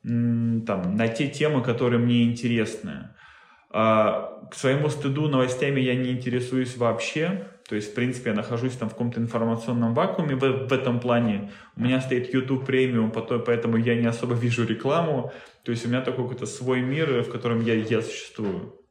там, 0.04 0.96
на 0.96 1.08
те 1.08 1.28
темы, 1.28 1.64
которые 1.64 2.00
мне 2.00 2.24
интересны. 2.24 3.10
А, 3.72 4.48
к 4.50 4.56
своему 4.56 4.90
стыду 4.90 5.28
новостями 5.28 5.82
я 5.82 5.96
не 5.96 6.12
интересуюсь 6.12 6.78
вообще. 6.78 7.48
То 7.68 7.76
есть, 7.76 7.92
в 7.92 7.96
принципе, 7.96 8.30
я 8.30 8.36
нахожусь 8.36 8.74
там 8.74 8.90
в 8.90 8.92
каком-то 8.94 9.20
информационном 9.20 9.94
вакууме 9.94 10.36
в, 10.36 10.40
в 10.40 10.72
этом 10.72 11.00
плане. 11.00 11.52
У 11.76 11.82
меня 11.82 12.00
стоит 12.00 12.34
YouTube 12.34 12.66
премиум, 12.66 13.12
поэтому 13.12 13.78
я 13.78 13.96
не 13.96 14.06
особо 14.06 14.36
вижу 14.36 14.66
рекламу. 14.66 15.34
То 15.64 15.72
есть 15.72 15.86
у 15.86 15.90
меня 15.90 16.02
такой 16.02 16.26
какой-то 16.26 16.46
свой 16.46 16.82
мир, 16.82 17.24
в 17.24 17.30
котором 17.32 17.62
я, 17.62 17.74
я 17.74 18.02
существую. 18.02 18.85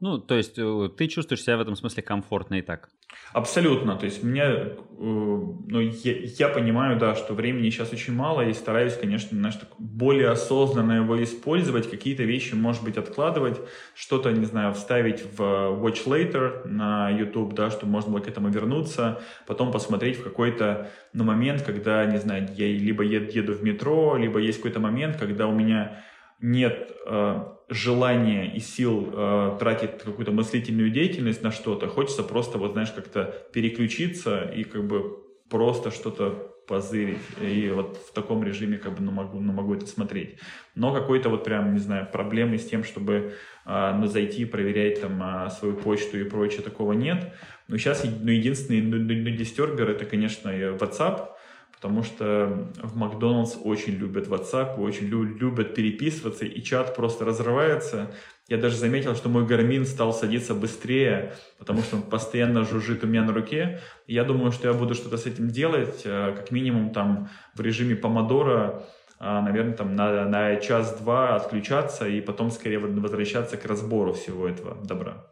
Ну, 0.00 0.18
то 0.18 0.34
есть 0.34 0.58
э, 0.58 0.88
ты 0.96 1.08
чувствуешь 1.08 1.42
себя 1.42 1.58
в 1.58 1.60
этом 1.60 1.76
смысле 1.76 2.02
комфортно 2.02 2.54
и 2.54 2.62
так? 2.62 2.88
Абсолютно. 3.34 3.96
То 3.96 4.06
есть 4.06 4.22
меня, 4.22 4.46
э, 4.46 4.74
ну, 4.98 5.78
я, 5.78 6.12
я 6.38 6.48
понимаю, 6.48 6.98
да, 6.98 7.14
что 7.14 7.34
времени 7.34 7.68
сейчас 7.68 7.92
очень 7.92 8.14
мало, 8.14 8.48
и 8.48 8.54
стараюсь, 8.54 8.96
конечно, 8.96 9.36
знаешь, 9.36 9.56
так 9.56 9.68
более 9.78 10.30
осознанно 10.30 10.92
его 10.92 11.22
использовать, 11.22 11.90
какие-то 11.90 12.22
вещи, 12.22 12.54
может 12.54 12.82
быть, 12.82 12.96
откладывать, 12.96 13.60
что-то, 13.94 14.32
не 14.32 14.46
знаю, 14.46 14.72
вставить 14.72 15.22
в 15.36 15.42
Watch 15.42 16.06
Later 16.06 16.66
на 16.66 17.10
YouTube, 17.10 17.52
да, 17.52 17.70
чтобы 17.70 17.92
можно 17.92 18.10
было 18.12 18.20
к 18.20 18.28
этому 18.28 18.48
вернуться, 18.48 19.20
потом 19.46 19.70
посмотреть 19.70 20.16
в 20.16 20.24
какой-то 20.24 20.90
ну, 21.12 21.24
момент, 21.24 21.62
когда, 21.62 22.06
не 22.06 22.18
знаю, 22.18 22.48
я 22.56 22.66
либо 22.68 23.02
еду 23.02 23.52
в 23.52 23.62
метро, 23.62 24.16
либо 24.16 24.38
есть 24.38 24.58
какой-то 24.58 24.80
момент, 24.80 25.18
когда 25.18 25.46
у 25.46 25.54
меня 25.54 26.02
нет 26.40 26.90
э, 27.06 27.44
желания 27.70 28.54
и 28.54 28.60
сил 28.60 29.08
э, 29.12 29.56
тратить 29.58 29.98
какую-то 29.98 30.32
мыслительную 30.32 30.90
деятельность 30.90 31.42
на 31.42 31.52
что-то, 31.52 31.86
хочется 31.88 32.22
просто, 32.22 32.58
вот 32.58 32.72
знаешь, 32.72 32.90
как-то 32.90 33.46
переключиться 33.52 34.42
и 34.42 34.64
как 34.64 34.86
бы 34.86 35.18
просто 35.48 35.90
что-то 35.90 36.50
позырить. 36.66 37.18
И 37.42 37.68
вот 37.74 37.96
в 37.96 38.12
таком 38.12 38.44
режиме 38.44 38.78
как 38.78 38.94
бы 38.94 39.02
ну, 39.02 39.10
могу, 39.10 39.40
ну, 39.40 39.52
могу 39.52 39.74
это 39.74 39.86
смотреть. 39.86 40.38
Но 40.76 40.94
какой-то 40.94 41.28
вот 41.28 41.44
прям, 41.44 41.72
не 41.72 41.80
знаю, 41.80 42.08
проблемы 42.12 42.58
с 42.58 42.66
тем, 42.66 42.84
чтобы 42.84 43.34
э, 43.66 43.94
ну, 43.96 44.06
зайти, 44.06 44.44
проверять 44.44 45.00
там 45.00 45.20
э, 45.22 45.50
свою 45.50 45.74
почту 45.74 46.20
и 46.20 46.24
прочее, 46.24 46.62
такого 46.62 46.92
нет. 46.92 47.32
Но 47.66 47.76
сейчас 47.76 48.04
ну, 48.04 48.30
единственный 48.30 48.82
ну, 48.82 48.98
ну, 48.98 49.30
дистергер 49.36 49.90
это, 49.90 50.04
конечно, 50.04 50.48
WhatsApp, 50.50 51.30
потому 51.80 52.02
что 52.02 52.68
в 52.82 52.94
Макдональдс 52.94 53.56
очень 53.64 53.94
любят 53.94 54.28
WhatsApp, 54.28 54.78
очень 54.78 55.06
любят 55.06 55.74
переписываться, 55.74 56.44
и 56.44 56.62
чат 56.62 56.94
просто 56.94 57.24
разрывается. 57.24 58.10
Я 58.48 58.58
даже 58.58 58.76
заметил, 58.76 59.16
что 59.16 59.30
мой 59.30 59.46
гармин 59.46 59.86
стал 59.86 60.12
садиться 60.12 60.54
быстрее, 60.54 61.32
потому 61.58 61.80
что 61.80 61.96
он 61.96 62.02
постоянно 62.02 62.64
жужжит 62.64 63.02
у 63.02 63.06
меня 63.06 63.22
на 63.22 63.32
руке. 63.32 63.80
я 64.06 64.24
думаю, 64.24 64.52
что 64.52 64.68
я 64.68 64.74
буду 64.74 64.94
что-то 64.94 65.16
с 65.16 65.24
этим 65.24 65.48
делать, 65.48 66.02
э, 66.04 66.34
как 66.36 66.50
минимум 66.50 66.90
там 66.90 67.30
в 67.54 67.60
режиме 67.62 67.96
помодора, 67.96 68.84
э, 69.18 69.24
наверное, 69.24 69.74
там 69.74 69.96
на, 69.96 70.26
на 70.26 70.56
час-два 70.56 71.36
отключаться 71.36 72.06
и 72.06 72.20
потом 72.20 72.50
скорее 72.50 72.80
возвращаться 72.80 73.56
к 73.56 73.64
разбору 73.64 74.12
всего 74.12 74.46
этого 74.46 74.76
добра. 74.84 75.26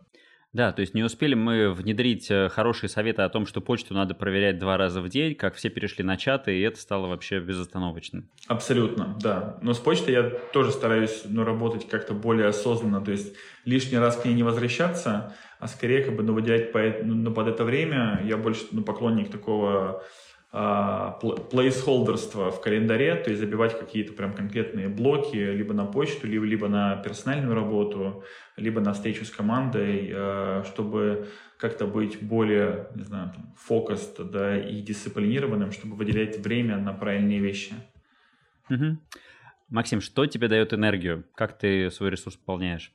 Да, 0.53 0.73
то 0.73 0.81
есть 0.81 0.95
не 0.95 1.03
успели 1.03 1.35
мы 1.35 1.73
внедрить 1.73 2.31
э, 2.31 2.49
хорошие 2.49 2.89
советы 2.89 3.23
о 3.23 3.29
том, 3.29 3.45
что 3.45 3.61
почту 3.61 3.93
надо 3.93 4.15
проверять 4.15 4.59
два 4.59 4.79
раза 4.79 5.03
в 5.03 5.09
день, 5.09 5.35
как 5.35 5.55
все 5.55 5.69
перешли 5.69 6.03
на 6.03 6.17
чаты, 6.17 6.59
и 6.59 6.63
это 6.63 6.79
стало 6.81 7.07
вообще 7.07 7.39
безостановочным. 7.39 8.31
Абсолютно, 8.47 9.17
да. 9.21 9.59
Но 9.61 9.75
с 9.75 9.79
почтой 9.79 10.15
я 10.15 10.31
тоже 10.53 10.73
стараюсь 10.73 11.25
ну, 11.27 11.45
работать 11.45 11.87
как-то 11.87 12.15
более 12.15 12.47
осознанно, 12.47 13.03
то 13.03 13.11
есть 13.11 13.37
лишний 13.67 13.99
раз 13.99 14.17
к 14.17 14.25
ней 14.25 14.33
не 14.33 14.43
возвращаться, 14.43 15.35
а 15.61 15.69
скорее 15.69 16.03
как 16.03 16.17
бы 16.17 16.23
ну, 16.23 16.33
выделять 16.33 16.73
по, 16.73 16.81
ну, 17.03 17.31
под 17.33 17.49
это 17.49 17.65
время. 17.65 18.23
Я 18.25 18.39
больше 18.39 18.65
ну, 18.73 18.83
поклонник 18.83 19.31
такого 19.31 20.03
плейсхолдерство 20.51 22.51
в 22.51 22.63
календаре, 22.63 23.17
то 23.17 23.29
есть 23.29 23.41
забивать 23.41 23.79
какие-то 23.79 24.15
прям 24.15 24.33
конкретные 24.33 24.89
блоки 24.89 25.37
либо 25.37 25.75
на 25.75 25.85
почту, 25.85 26.27
либо, 26.27 26.47
либо 26.47 26.69
на 26.69 26.97
персональную 26.97 27.55
работу, 27.55 28.25
либо 28.57 28.81
на 28.81 28.95
встречу 28.95 29.27
с 29.27 29.31
командой, 29.31 30.11
а, 30.15 30.65
чтобы 30.65 31.29
как-то 31.59 31.87
быть 31.87 32.23
более, 32.23 32.87
не 32.95 33.03
знаю, 33.03 33.35
фокус 33.57 34.15
да, 34.19 34.59
и 34.59 34.81
дисциплинированным, 34.81 35.71
чтобы 35.71 35.97
выделять 35.97 36.39
время 36.39 36.79
на 36.79 36.95
правильные 36.95 37.41
вещи. 37.41 37.75
Угу. 38.71 38.97
Максим, 39.69 40.01
что 40.01 40.25
тебе 40.25 40.49
дает 40.49 40.73
энергию? 40.73 41.25
Как 41.35 41.59
ты 41.59 41.91
свой 41.91 42.11
ресурс 42.11 42.37
пополняешь? 42.37 42.91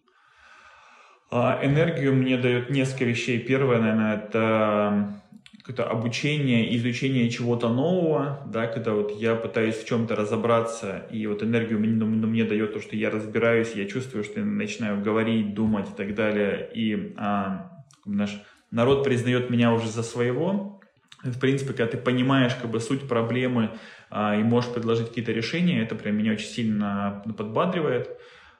А, 1.29 1.59
энергию 1.63 2.15
мне 2.15 2.37
дает 2.37 2.71
несколько 2.71 3.05
вещей. 3.05 3.37
Первое, 3.37 3.79
наверное, 3.79 4.15
это 4.15 5.21
какое-то 5.63 5.89
обучение, 5.89 6.75
изучение 6.75 7.29
чего-то 7.29 7.69
нового, 7.69 8.45
да, 8.51 8.67
когда 8.67 8.93
вот 8.93 9.11
я 9.17 9.33
пытаюсь 9.35 9.77
в 9.77 9.87
чем-то 9.87 10.13
разобраться, 10.13 11.07
и 11.09 11.25
вот 11.25 11.41
энергию 11.41 11.79
мне, 11.79 11.89
ну, 11.89 12.05
ну, 12.05 12.27
мне 12.27 12.43
дает 12.43 12.73
то, 12.73 12.81
что 12.81 12.97
я 12.97 13.09
разбираюсь, 13.09 13.71
я 13.73 13.85
чувствую, 13.87 14.25
что 14.25 14.41
я 14.41 14.45
начинаю 14.45 15.01
говорить, 15.01 15.53
думать 15.53 15.89
и 15.89 15.93
так 15.95 16.15
далее, 16.15 16.69
и 16.73 17.13
а, 17.17 17.71
наш 18.05 18.41
народ 18.71 19.05
признает 19.05 19.49
меня 19.49 19.71
уже 19.71 19.87
за 19.87 20.03
своего. 20.03 20.81
В 21.23 21.39
принципе, 21.39 21.71
когда 21.71 21.87
ты 21.87 21.97
понимаешь 21.97 22.53
как 22.55 22.69
бы 22.69 22.81
суть 22.81 23.07
проблемы 23.07 23.69
а, 24.09 24.35
и 24.35 24.43
можешь 24.43 24.69
предложить 24.69 25.07
какие-то 25.07 25.31
решения, 25.31 25.81
это 25.81 25.95
прям 25.95 26.17
меня 26.17 26.33
очень 26.33 26.47
сильно 26.47 27.23
подбадривает. 27.37 28.09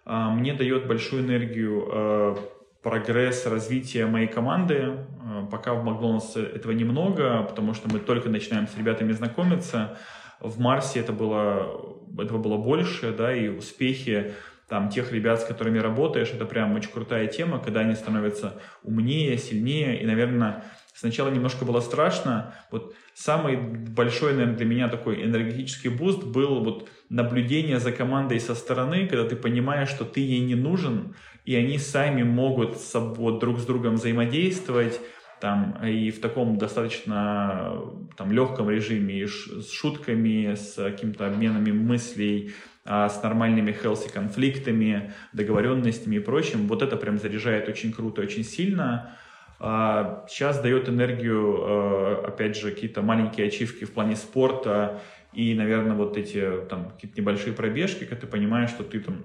А, 0.06 0.34
мне 0.34 0.54
дает 0.54 0.88
большую 0.88 1.24
энергию 1.24 1.86
а, 1.92 2.38
прогресс 2.84 3.46
развития 3.46 4.06
моей 4.06 4.28
команды. 4.28 4.98
Э, 5.26 5.48
пока 5.50 5.74
в 5.74 5.84
Макдональдс 5.84 6.36
этого 6.36 6.74
немного, 6.74 7.44
потому 7.44 7.74
что 7.74 7.90
мы 7.90 8.00
только 8.00 8.30
начинаем 8.30 8.68
с 8.68 8.78
ребятами 8.78 9.14
знакомиться. 9.14 9.98
В 10.40 10.60
Марсе 10.60 11.00
это 11.00 11.14
было, 11.14 11.98
этого 12.20 12.38
было 12.38 12.58
больше, 12.58 13.14
да, 13.14 13.34
и 13.34 13.48
успехи 13.48 14.34
там 14.68 14.90
тех 14.90 15.12
ребят, 15.12 15.42
с 15.42 15.46
которыми 15.46 15.78
работаешь, 15.78 16.32
это 16.34 16.46
прям 16.46 16.74
очень 16.76 16.92
крутая 16.92 17.28
тема, 17.28 17.60
когда 17.60 17.82
они 17.82 17.96
становятся 17.96 18.60
умнее, 18.82 19.38
сильнее, 19.38 20.02
и, 20.02 20.06
наверное, 20.06 20.64
сначала 20.94 21.30
немножко 21.30 21.66
было 21.66 21.80
страшно. 21.80 22.56
Вот 22.72 22.96
самый 23.14 23.58
большой, 23.58 24.34
наверное, 24.34 24.56
для 24.56 24.66
меня 24.66 24.88
такой 24.90 25.24
энергетический 25.24 25.90
boost 25.90 26.24
был 26.24 26.64
вот 26.64 26.90
наблюдение 27.10 27.80
за 27.80 27.92
командой 27.92 28.40
со 28.40 28.56
стороны, 28.56 29.08
когда 29.08 29.28
ты 29.28 29.36
понимаешь, 29.36 29.90
что 29.90 30.06
ты 30.06 30.22
ей 30.22 30.40
не 30.40 30.56
нужен, 30.56 31.16
и 31.46 31.56
они 31.56 31.78
сами 31.78 32.24
могут 32.24 32.78
с 32.78 32.84
собой, 32.84 33.40
друг 33.40 33.60
с 33.60 33.66
другом 33.66 33.96
взаимодействовать, 33.96 35.00
там, 35.42 35.78
и 35.86 36.10
в 36.10 36.22
таком 36.22 36.58
достаточно 36.58 37.78
там, 38.16 38.32
легком 38.32 38.70
режиме, 38.70 39.20
и 39.20 39.28
с 39.28 39.72
шутками, 39.72 40.56
с 40.56 40.76
какими-то 40.76 41.28
обменами 41.28 41.72
мыслей, 41.72 42.54
а, 42.86 43.10
с 43.10 43.22
нормальными 43.22 43.72
healthy 43.72 44.10
конфликтами, 44.12 45.14
договоренностями 45.34 46.16
и 46.16 46.20
прочим. 46.20 46.68
Вот 46.68 46.82
это 46.82 46.96
прям 46.96 47.18
заряжает 47.18 47.68
очень 47.68 47.92
круто, 47.92 48.22
очень 48.22 48.46
сильно. 48.46 49.18
А, 49.66 50.26
сейчас 50.28 50.60
дает 50.60 50.90
энергию, 50.90 51.56
а, 51.58 52.26
опять 52.28 52.58
же, 52.58 52.70
какие-то 52.70 53.02
маленькие 53.02 53.48
ачивки 53.48 53.86
в 53.86 53.94
плане 53.94 54.18
спорта 54.18 55.00
и, 55.32 55.56
наверное, 55.56 55.96
вот 55.96 56.18
эти 56.18 56.66
там 56.70 56.92
какие-то 56.92 57.22
небольшие 57.22 57.54
пробежки, 57.54 58.04
когда 58.04 58.18
ты 58.18 58.28
понимаешь, 58.28 58.72
что 58.72 58.84
ты 58.84 59.00
там 59.00 59.24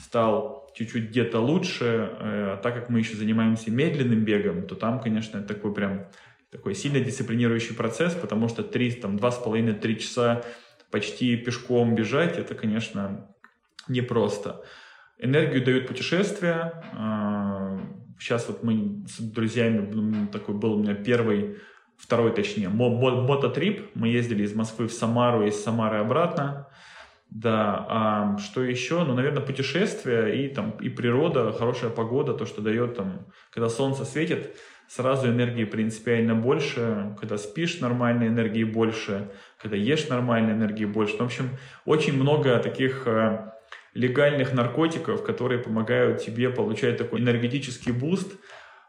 стал 0.00 0.70
чуть-чуть 0.76 1.08
где-то 1.08 1.40
лучше, 1.40 1.84
э, 1.84 2.52
а 2.52 2.56
так 2.62 2.74
как 2.74 2.88
мы 2.88 3.00
еще 3.00 3.16
занимаемся 3.16 3.72
медленным 3.72 4.24
бегом, 4.24 4.62
то 4.68 4.76
там, 4.76 5.00
конечно, 5.00 5.42
такой 5.42 5.74
прям 5.74 6.06
такой 6.52 6.76
сильно 6.76 7.00
дисциплинирующий 7.00 7.74
процесс, 7.74 8.14
потому 8.14 8.48
что 8.48 8.62
три, 8.62 8.92
там, 8.92 9.16
два 9.16 9.32
с 9.32 9.38
половиной, 9.38 9.74
три 9.74 9.98
часа 9.98 10.44
почти 10.92 11.36
пешком 11.36 11.96
бежать, 11.96 12.38
это, 12.38 12.54
конечно, 12.54 13.28
непросто. 13.88 14.62
Энергию 15.18 15.64
дают 15.64 15.88
путешествия. 15.88 16.84
Сейчас 18.20 18.46
вот 18.48 18.62
мы 18.62 19.06
с 19.08 19.18
друзьями, 19.18 19.88
ну, 19.92 20.26
такой 20.26 20.54
был 20.54 20.74
у 20.74 20.82
меня 20.82 20.94
первый 20.94 21.56
второй 21.96 22.32
точнее, 22.32 22.68
мототрип. 22.68 23.90
Мы 23.94 24.08
ездили 24.08 24.42
из 24.44 24.54
Москвы 24.54 24.88
в 24.88 24.92
Самару, 24.92 25.46
из 25.46 25.62
Самары 25.62 25.98
обратно. 25.98 26.68
Да, 27.30 27.86
а 27.88 28.38
что 28.38 28.62
еще? 28.62 29.04
Ну, 29.04 29.14
наверное, 29.14 29.42
путешествия 29.42 30.26
и 30.28 30.48
там 30.48 30.72
и 30.80 30.88
природа, 30.88 31.52
хорошая 31.52 31.90
погода, 31.90 32.34
то, 32.34 32.44
что 32.44 32.60
дает 32.60 32.96
там, 32.96 33.26
когда 33.50 33.68
солнце 33.68 34.04
светит, 34.04 34.56
сразу 34.88 35.28
энергии 35.28 35.64
принципиально 35.64 36.34
больше, 36.34 37.14
когда 37.20 37.38
спишь 37.38 37.78
нормально, 37.78 38.26
энергии 38.26 38.64
больше, 38.64 39.30
когда 39.62 39.76
ешь 39.76 40.08
нормально, 40.08 40.50
энергии 40.50 40.86
больше. 40.86 41.14
Ну, 41.18 41.24
в 41.24 41.26
общем, 41.28 41.50
очень 41.84 42.20
много 42.20 42.58
таких 42.58 43.06
э, 43.06 43.52
легальных 43.94 44.52
наркотиков, 44.52 45.24
которые 45.24 45.60
помогают 45.60 46.22
тебе 46.22 46.50
получать 46.50 46.96
такой 46.96 47.20
энергетический 47.20 47.92
boost, 47.92 48.32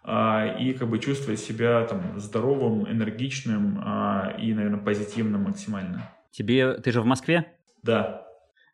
а, 0.03 0.55
и 0.59 0.73
как 0.73 0.89
бы 0.89 0.99
чувствовать 0.99 1.39
себя 1.39 1.83
там 1.85 2.19
здоровым, 2.19 2.89
энергичным 2.91 3.81
а, 3.83 4.35
и, 4.39 4.53
наверное, 4.53 4.79
позитивным 4.79 5.43
максимально. 5.43 6.09
Тебе, 6.31 6.73
ты 6.75 6.91
же 6.91 7.01
в 7.01 7.05
Москве? 7.05 7.53
Да. 7.83 8.25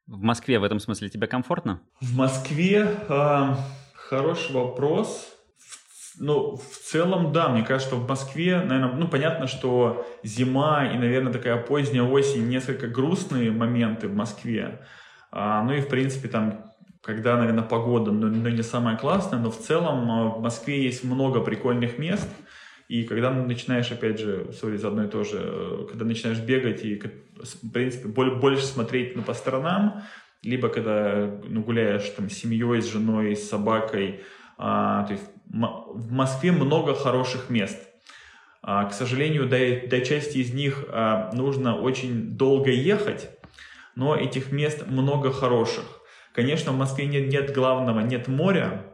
В 0.06 0.22
Москве 0.22 0.58
в 0.60 0.64
этом 0.64 0.80
смысле 0.80 1.10
тебе 1.10 1.28
комфортно? 1.28 1.82
В 2.00 2.16
Москве 2.16 2.88
э, 3.10 3.56
хороший 3.94 4.56
вопрос. 4.56 5.34
В, 5.58 6.22
ну, 6.22 6.56
в 6.56 6.78
целом, 6.78 7.34
да, 7.34 7.50
мне 7.50 7.64
кажется, 7.64 7.90
что 7.90 8.00
в 8.02 8.08
Москве, 8.08 8.62
наверное, 8.62 8.94
ну, 8.94 9.10
понятно, 9.10 9.48
что 9.48 10.08
зима 10.24 10.86
и, 10.86 10.98
наверное, 10.98 11.34
такая 11.34 11.58
поздняя 11.58 12.04
осень, 12.04 12.48
несколько 12.48 12.88
грустные 12.88 13.52
моменты 13.52 14.08
в 14.08 14.16
Москве. 14.16 14.80
А, 15.32 15.64
ну 15.64 15.74
и, 15.74 15.82
в 15.82 15.88
принципе, 15.88 16.28
там 16.28 16.68
когда, 17.02 17.38
наверное, 17.38 17.64
погода 17.64 18.12
ну, 18.12 18.28
ну, 18.28 18.50
не 18.50 18.64
самая 18.64 18.98
классная, 18.98 19.40
но 19.40 19.50
в 19.50 19.58
целом 19.58 20.12
а, 20.12 20.30
в 20.30 20.42
Москве 20.42 20.84
есть 20.84 21.04
много 21.04 21.40
прикольных 21.40 21.98
мест, 21.98 22.28
и 22.90 23.04
когда 23.04 23.32
начинаешь, 23.32 23.92
опять 23.92 24.20
же, 24.20 24.52
сори, 24.54 24.78
за 24.78 24.90
одно 24.90 25.06
и 25.06 25.08
то 25.08 25.24
же, 25.24 25.40
э, 25.42 25.88
когда 25.90 26.06
начинаешь 26.06 26.40
бегать 26.40 26.84
и, 26.84 26.96
в 27.00 27.72
принципе, 27.72 28.08
больше 28.08 28.66
смотреть 28.66 29.16
ну, 29.16 29.24
по 29.24 29.34
сторонам, 29.34 30.04
либо 30.44 30.70
когда 30.70 31.30
ну, 31.48 31.62
гуляешь 31.62 32.10
там 32.10 32.30
с 32.30 32.34
семьей, 32.34 32.82
с 32.82 32.92
женой, 32.92 33.36
с 33.36 33.50
собакой, 33.50 34.22
а, 34.58 35.06
то 35.06 35.14
есть 35.14 35.26
в 35.50 36.12
Москве 36.12 36.52
много 36.52 36.94
хороших 36.94 37.50
мест. 37.50 37.80
А, 38.62 38.86
к 38.86 38.94
сожалению, 38.94 39.48
до, 39.48 39.88
до 39.88 40.02
части 40.02 40.40
из 40.40 40.54
них 40.54 40.86
а, 40.90 41.32
нужно 41.34 41.78
очень 41.78 42.38
долго 42.38 42.70
ехать, 42.70 43.30
но 43.98 44.16
этих 44.16 44.52
мест 44.52 44.86
много 44.88 45.32
хороших. 45.32 45.84
Конечно, 46.32 46.72
в 46.72 46.78
Москве 46.78 47.08
нет, 47.08 47.30
нет 47.30 47.52
главного, 47.52 48.02
нет 48.02 48.28
моря, 48.28 48.86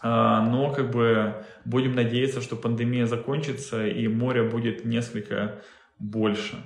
а, 0.00 0.42
но 0.42 0.70
как 0.70 0.92
бы 0.92 1.44
будем 1.64 1.96
надеяться, 1.96 2.40
что 2.40 2.54
пандемия 2.54 3.06
закончится 3.06 3.84
и 3.84 4.06
море 4.06 4.44
будет 4.44 4.84
несколько 4.84 5.60
больше. 5.98 6.56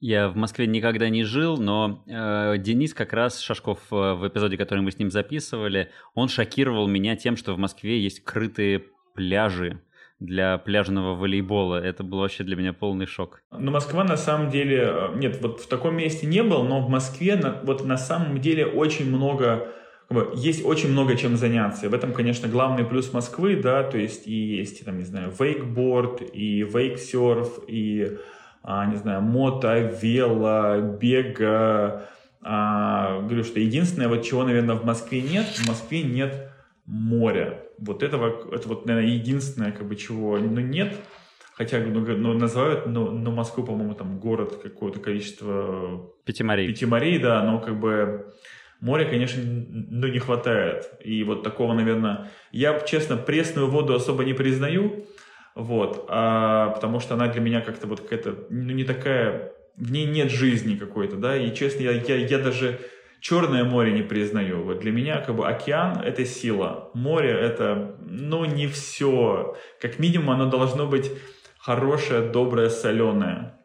Я 0.00 0.28
в 0.30 0.34
Москве 0.34 0.66
никогда 0.66 1.08
не 1.10 1.22
жил, 1.22 1.58
но 1.58 2.02
э, 2.08 2.58
Денис 2.58 2.92
как 2.92 3.12
раз 3.12 3.38
Шашков 3.38 3.78
э, 3.92 4.14
в 4.14 4.26
эпизоде, 4.26 4.56
который 4.56 4.80
мы 4.80 4.90
с 4.90 4.98
ним 4.98 5.12
записывали, 5.12 5.92
он 6.14 6.28
шокировал 6.28 6.88
меня 6.88 7.14
тем, 7.14 7.36
что 7.36 7.54
в 7.54 7.58
Москве 7.58 8.00
есть 8.00 8.24
крытые 8.24 8.82
пляжи 9.14 9.80
для 10.24 10.58
пляжного 10.58 11.14
волейбола. 11.14 11.76
Это 11.76 12.04
был 12.04 12.18
вообще 12.18 12.44
для 12.44 12.56
меня 12.56 12.72
полный 12.72 13.06
шок. 13.06 13.42
Но 13.50 13.70
Москва 13.70 14.04
на 14.04 14.16
самом 14.16 14.50
деле... 14.50 14.84
Э, 14.84 15.08
нет, 15.16 15.38
вот 15.42 15.60
в 15.60 15.68
таком 15.68 15.96
месте 15.96 16.26
не 16.26 16.42
был, 16.42 16.64
но 16.64 16.80
в 16.80 16.88
Москве 16.88 17.36
на, 17.36 17.60
вот 17.62 17.84
на 17.84 17.96
самом 17.96 18.40
деле 18.40 18.66
очень 18.66 19.08
много... 19.08 19.68
Есть 20.34 20.64
очень 20.66 20.90
много 20.90 21.16
чем 21.16 21.36
заняться. 21.36 21.88
В 21.88 21.94
этом, 21.94 22.12
конечно, 22.12 22.46
главный 22.46 22.84
плюс 22.84 23.12
Москвы, 23.14 23.56
да, 23.56 23.82
то 23.82 23.96
есть 23.96 24.26
и 24.26 24.34
есть, 24.34 24.84
там, 24.84 24.98
не 24.98 25.04
знаю, 25.04 25.32
вейкборд, 25.38 26.20
и 26.34 26.62
вейксерф, 26.62 27.60
и 27.66 28.18
а, 28.62 28.86
не 28.86 28.96
знаю, 28.96 29.22
мото, 29.22 29.78
вело, 29.78 30.80
бега. 30.80 32.08
А, 32.42 33.20
говорю, 33.20 33.42
что 33.44 33.58
единственное, 33.58 34.08
вот 34.08 34.22
чего, 34.22 34.44
наверное, 34.44 34.76
в 34.76 34.84
Москве 34.84 35.22
нет, 35.22 35.46
в 35.46 35.66
Москве 35.66 36.02
нет 36.02 36.50
моря. 36.84 37.62
Вот 37.84 38.02
этого, 38.02 38.54
это 38.54 38.68
вот, 38.68 38.86
наверное, 38.86 39.10
единственное, 39.10 39.72
как 39.72 39.88
бы, 39.88 39.96
чего 39.96 40.38
ну, 40.38 40.60
нет. 40.60 40.94
Хотя 41.54 41.80
ну, 41.80 42.00
ну, 42.00 42.32
называют, 42.32 42.86
но, 42.86 43.10
но 43.10 43.30
Москву, 43.30 43.64
по-моему, 43.64 43.94
там 43.94 44.18
город 44.18 44.60
какое-то 44.62 45.00
количество... 45.00 46.10
Пятиморей. 46.24 46.66
Пятиморей, 46.68 47.18
да, 47.18 47.42
но 47.42 47.60
как 47.60 47.78
бы 47.78 48.32
моря, 48.80 49.04
конечно, 49.04 49.42
ну, 49.44 50.06
не 50.06 50.18
хватает. 50.18 50.90
И 51.04 51.24
вот 51.24 51.42
такого, 51.42 51.74
наверное... 51.74 52.30
Я, 52.52 52.78
честно, 52.80 53.16
пресную 53.16 53.68
воду 53.68 53.94
особо 53.94 54.24
не 54.24 54.32
признаю, 54.32 55.06
вот, 55.54 56.06
а, 56.08 56.70
потому 56.70 57.00
что 57.00 57.14
она 57.14 57.28
для 57.28 57.40
меня 57.40 57.60
как-то 57.60 57.86
вот 57.86 58.00
какая-то, 58.00 58.46
ну, 58.50 58.72
не 58.72 58.84
такая... 58.84 59.52
В 59.76 59.90
ней 59.90 60.04
нет 60.06 60.30
жизни 60.30 60.76
какой-то, 60.76 61.16
да, 61.16 61.36
и, 61.36 61.54
честно, 61.54 61.82
я, 61.82 61.92
я, 61.92 62.16
я 62.16 62.38
даже 62.38 62.78
Черное 63.22 63.62
море 63.62 63.92
не 63.92 64.02
признаю. 64.02 64.64
Вот 64.64 64.80
для 64.80 64.90
меня 64.90 65.20
как 65.20 65.36
бы 65.36 65.46
океан– 65.46 66.00
это 66.04 66.24
сила. 66.24 66.90
Море– 66.92 67.30
это, 67.30 67.94
ну, 68.00 68.44
не 68.44 68.66
все. 68.66 69.56
Как 69.80 70.00
минимум 70.00 70.30
оно 70.30 70.50
должно 70.50 70.88
быть 70.88 71.08
хорошее, 71.56 72.28
доброе, 72.28 72.68
соленое. 72.68 73.61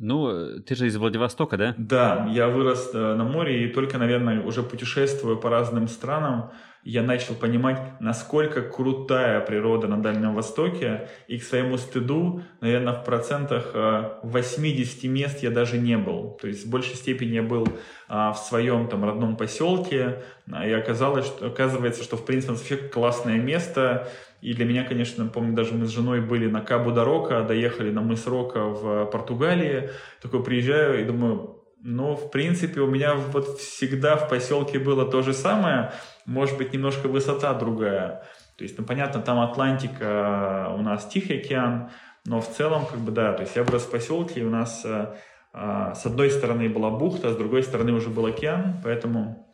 Ну, 0.00 0.60
ты 0.62 0.74
же 0.74 0.86
из 0.86 0.96
Владивостока, 0.96 1.58
да? 1.58 1.74
Да, 1.76 2.26
я 2.30 2.48
вырос 2.48 2.90
э, 2.94 3.14
на 3.14 3.24
море 3.24 3.64
и 3.64 3.68
только, 3.68 3.98
наверное, 3.98 4.42
уже 4.42 4.62
путешествуя 4.62 5.36
по 5.36 5.50
разным 5.50 5.88
странам, 5.88 6.50
я 6.82 7.02
начал 7.02 7.34
понимать, 7.34 7.78
насколько 8.00 8.62
крутая 8.62 9.40
природа 9.40 9.86
на 9.86 10.02
Дальнем 10.02 10.34
Востоке, 10.34 11.08
и 11.28 11.38
к 11.38 11.42
своему 11.42 11.76
стыду, 11.76 12.42
наверное, 12.62 12.94
в 12.94 13.04
процентах 13.04 13.74
80 14.22 15.04
э, 15.04 15.08
мест 15.08 15.42
я 15.42 15.50
даже 15.50 15.76
не 15.76 15.98
был. 15.98 16.38
То 16.40 16.48
есть 16.48 16.66
в 16.66 16.70
большей 16.70 16.94
степени 16.94 17.34
я 17.34 17.42
был 17.42 17.68
а, 18.08 18.32
в 18.32 18.38
своем 18.38 18.88
там 18.88 19.04
родном 19.04 19.36
поселке, 19.36 20.22
а, 20.50 20.66
и 20.66 20.72
оказалось, 20.72 21.26
что, 21.26 21.48
оказывается, 21.48 22.02
что 22.02 22.16
в 22.16 22.24
принципе 22.24 22.54
вообще 22.54 22.76
классное 22.76 23.36
место, 23.36 24.08
и 24.40 24.54
для 24.54 24.64
меня, 24.64 24.84
конечно, 24.84 25.26
помню, 25.26 25.54
даже 25.54 25.74
мы 25.74 25.86
с 25.86 25.90
женой 25.90 26.20
были 26.20 26.48
на 26.48 26.60
Кабу 26.60 26.92
Дорока, 26.92 27.42
доехали 27.42 27.90
на 27.90 28.00
мыс 28.00 28.26
Рока 28.26 28.64
в 28.64 29.06
Португалии, 29.06 29.90
такой 30.22 30.42
приезжаю 30.42 31.00
и 31.00 31.04
думаю, 31.04 31.60
ну, 31.82 32.14
в 32.14 32.30
принципе, 32.30 32.80
у 32.80 32.86
меня 32.86 33.14
вот 33.14 33.58
всегда 33.58 34.16
в 34.16 34.28
поселке 34.28 34.78
было 34.78 35.10
то 35.10 35.22
же 35.22 35.32
самое, 35.32 35.92
может 36.26 36.58
быть, 36.58 36.72
немножко 36.72 37.08
высота 37.08 37.54
другая. 37.54 38.24
То 38.56 38.64
есть, 38.64 38.78
ну, 38.78 38.84
понятно, 38.84 39.22
там 39.22 39.40
Атлантика, 39.40 40.72
у 40.76 40.82
нас 40.82 41.06
Тихий 41.06 41.38
океан, 41.38 41.90
но 42.26 42.40
в 42.40 42.48
целом, 42.48 42.84
как 42.86 43.00
бы, 43.00 43.12
да, 43.12 43.32
то 43.32 43.42
есть 43.42 43.56
я 43.56 43.62
вырос 43.62 43.84
в 43.84 43.90
поселке, 43.90 44.40
и 44.40 44.44
у 44.44 44.50
нас 44.50 44.84
а, 44.84 45.16
а, 45.52 45.94
с 45.94 46.04
одной 46.04 46.30
стороны 46.30 46.68
была 46.68 46.90
бухта, 46.90 47.32
с 47.32 47.36
другой 47.36 47.62
стороны 47.62 47.92
уже 47.92 48.10
был 48.10 48.26
океан, 48.26 48.80
поэтому 48.84 49.46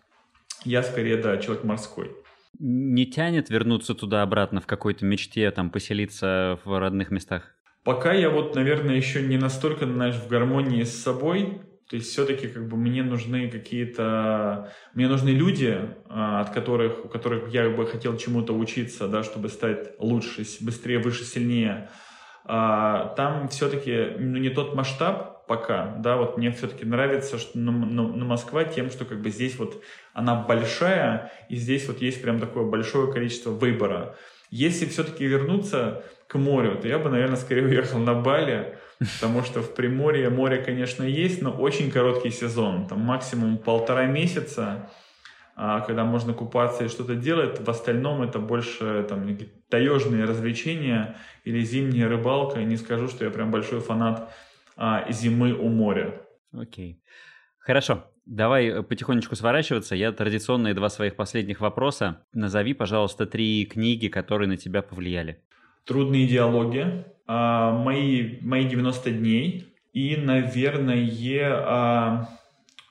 я 0.65 0.83
скорее, 0.83 1.17
да, 1.17 1.37
человек 1.37 1.63
морской. 1.65 2.17
Не 2.59 3.07
тянет 3.07 3.51
вернуться 3.51 3.95
туда-обратно 3.95 4.61
в 4.61 4.67
какой-то 4.67 5.05
мечте, 5.05 5.51
там, 5.51 5.71
поселиться 5.71 6.59
в 6.65 6.79
родных 6.79 7.11
местах? 7.11 7.55
Пока 7.85 8.13
я 8.13 8.31
вот, 8.31 8.55
наверное, 8.55 8.97
еще 8.97 9.23
не 9.23 9.37
настолько, 9.37 9.87
знаешь, 9.87 10.17
в 10.17 10.29
гармонии 10.29 10.83
с 10.83 11.03
собой, 11.03 11.61
то 11.89 11.95
есть 11.95 12.11
все-таки 12.11 12.49
как 12.49 12.69
бы 12.69 12.77
мне 12.77 13.05
нужны 13.05 13.49
какие-то, 13.49 14.73
мне 14.95 15.07
нужны 15.07 15.29
люди, 15.29 15.79
а, 16.09 16.41
от 16.41 16.51
которых, 16.51 17.05
у 17.05 17.09
которых 17.09 17.49
я 17.53 17.71
бы 17.71 17.87
хотел 17.87 18.17
чему-то 18.17 18.53
учиться, 18.53 19.07
да, 19.07 19.23
чтобы 19.23 19.49
стать 19.49 19.93
лучше, 20.01 20.45
быстрее, 20.61 20.99
выше, 20.99 21.25
сильнее. 21.25 21.89
А, 22.45 23.15
там 23.17 23.49
все-таки 23.49 24.17
ну, 24.19 24.39
не 24.39 24.51
тот 24.51 24.75
масштаб 24.75 25.36
пока, 25.47 25.95
да, 25.99 26.17
вот 26.17 26.37
мне 26.37 26.51
все-таки 26.51 26.85
нравится, 26.85 27.39
что 27.39 27.59
на, 27.59 27.73
на, 27.73 28.09
на 28.09 28.25
Москва 28.25 28.65
тем, 28.65 28.91
что 28.91 29.05
как 29.05 29.21
бы 29.21 29.31
здесь 29.31 29.59
вот 29.59 29.83
она 30.13 30.35
большая, 30.35 31.33
и 31.49 31.57
здесь 31.57 31.87
вот 31.89 32.01
есть 32.01 32.23
прям 32.23 32.39
такое 32.39 32.65
большое 32.65 33.13
количество 33.13 33.51
выбора. 33.51 34.17
Если 34.51 34.87
все-таки 34.87 35.27
вернуться 35.27 36.05
к 36.29 36.37
морю, 36.37 36.79
то 36.81 36.89
я 36.89 36.99
бы, 36.99 37.11
наверное, 37.11 37.37
скорее 37.37 37.63
уехал 37.67 37.99
на 37.99 38.15
Бали, 38.15 38.79
потому 38.99 39.43
что 39.43 39.61
в 39.63 39.75
Приморье 39.75 40.31
море, 40.31 40.59
конечно, 40.59 41.03
есть, 41.03 41.43
но 41.43 41.51
очень 41.51 41.91
короткий 41.91 42.31
сезон, 42.31 42.87
там 42.87 43.01
максимум 43.01 43.59
полтора 43.59 44.07
месяца, 44.07 44.91
а 45.59 45.81
когда 45.81 46.05
можно 46.05 46.35
купаться 46.35 46.85
и 46.85 46.89
что-то 46.89 47.15
делать, 47.15 47.61
в 47.61 47.71
остальном 47.71 48.23
это 48.23 48.39
больше 48.39 49.07
там 49.09 49.27
таежные 49.71 50.27
развлечения 50.27 51.17
или 51.45 51.61
зимняя 51.61 52.09
рыбалка. 52.09 52.63
Не 52.63 52.77
скажу, 52.77 53.09
что 53.09 53.25
я 53.25 53.31
прям 53.31 53.51
большой 53.51 53.81
фанат 53.81 54.31
а, 54.77 55.11
зимы 55.11 55.53
у 55.53 55.69
моря. 55.69 56.23
Окей. 56.53 57.03
Хорошо, 57.59 58.05
давай 58.27 58.67
э, 58.67 58.83
потихонечку 58.83 59.35
сворачиваться. 59.35 59.97
Я 59.97 60.13
традиционные 60.13 60.75
два 60.75 60.89
своих 60.89 61.17
последних 61.17 61.61
вопроса. 61.61 62.25
Назови, 62.33 62.75
пожалуйста, 62.75 63.27
три 63.27 63.65
книги, 63.67 64.09
которые 64.09 64.49
на 64.49 64.57
тебя 64.57 64.83
повлияли. 64.83 65.43
Трудные 65.85 66.27
диалоги, 66.29 67.05
а, 67.27 67.73
мои, 67.73 68.39
мои 68.41 68.69
90 68.69 69.11
дней 69.11 69.75
и, 69.93 70.17
наверное, 70.17 71.11
а, 71.67 72.29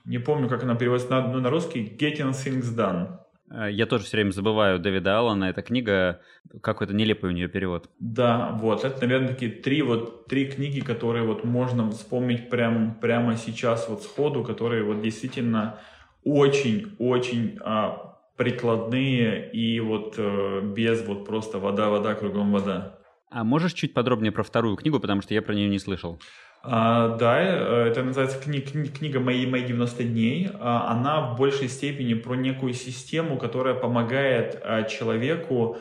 не 0.06 0.18
помню, 0.18 0.50
как 0.50 0.64
она 0.64 0.76
переводится 0.76 1.12
на, 1.12 1.28
ну, 1.28 1.40
на 1.40 1.50
русский, 1.50 1.84
Getting 1.84 2.32
Things 2.32 2.76
Done. 2.76 3.20
Э, 3.50 3.70
я 3.72 3.86
тоже 3.86 4.06
все 4.06 4.18
время 4.18 4.32
забываю 4.32 4.80
Дэвида 4.80 5.20
Аллана. 5.20 5.46
Эта 5.46 5.62
книга, 5.62 6.22
какой-то 6.62 6.94
нелепый 6.94 7.30
у 7.30 7.34
нее 7.34 7.48
перевод. 7.48 7.90
Да, 8.00 8.52
вот. 8.54 8.84
Это, 8.84 9.02
наверное, 9.02 9.30
такие 9.30 9.52
три, 9.52 9.82
вот, 9.82 10.28
три 10.28 10.46
книги, 10.46 10.80
которые 10.80 11.26
вот 11.26 11.44
можно 11.44 11.90
вспомнить 11.92 12.50
прям, 12.50 12.96
прямо 12.96 13.36
сейчас 13.36 13.88
вот 13.90 14.04
сходу, 14.04 14.44
которые 14.44 14.84
вот 14.84 15.02
действительно 15.02 15.80
очень-очень 16.24 17.60
а, 17.62 18.18
прикладные 18.36 19.52
и 19.52 19.80
вот 19.80 20.16
а, 20.18 20.62
без 20.62 21.06
вот 21.06 21.26
просто 21.26 21.60
вода-вода, 21.60 22.16
кругом 22.16 22.52
вода. 22.52 23.00
А 23.30 23.44
можешь 23.44 23.74
чуть 23.74 23.94
подробнее 23.94 24.32
про 24.32 24.44
вторую 24.44 24.76
книгу, 24.78 25.00
потому 25.00 25.22
что 25.22 25.34
я 25.34 25.42
про 25.42 25.54
нее 25.54 25.68
не 25.68 25.80
слышал? 25.80 26.20
А, 26.68 27.16
да, 27.18 27.40
э, 27.42 27.88
это 27.90 28.04
называется 28.04 28.40
кни 28.40 28.60
книга 28.60 29.20
«Мои, 29.20 29.46
«Мои 29.46 29.64
90 29.64 30.04
дней». 30.04 30.50
А, 30.60 30.92
она 30.92 31.22
в 31.22 31.38
большей 31.38 31.70
степени 31.70 32.16
про 32.16 32.34
некую 32.36 32.74
систему, 32.74 33.38
которая 33.38 33.76
помогает 33.76 34.60
а, 34.64 34.84
человеку 34.84 35.78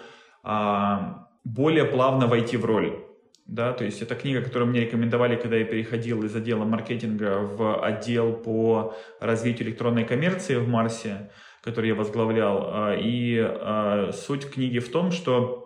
более 1.44 1.86
плавно 1.86 2.26
войти 2.26 2.58
в 2.58 2.66
роль. 2.66 2.98
Да, 3.46 3.72
то 3.72 3.84
есть 3.84 4.02
это 4.02 4.14
книга, 4.14 4.42
которую 4.42 4.70
мне 4.70 4.80
рекомендовали, 4.80 5.36
когда 5.36 5.56
я 5.56 5.64
переходил 5.64 6.22
из 6.22 6.36
отдела 6.36 6.64
маркетинга 6.64 7.38
в 7.38 7.82
отдел 7.82 8.34
по 8.34 8.94
развитию 9.20 9.68
электронной 9.68 10.04
коммерции 10.04 10.56
в 10.56 10.68
Марсе, 10.68 11.30
который 11.62 11.88
я 11.88 11.94
возглавлял. 11.94 12.92
И 12.98 14.12
суть 14.12 14.50
книги 14.50 14.80
в 14.80 14.90
том, 14.90 15.12
что 15.12 15.63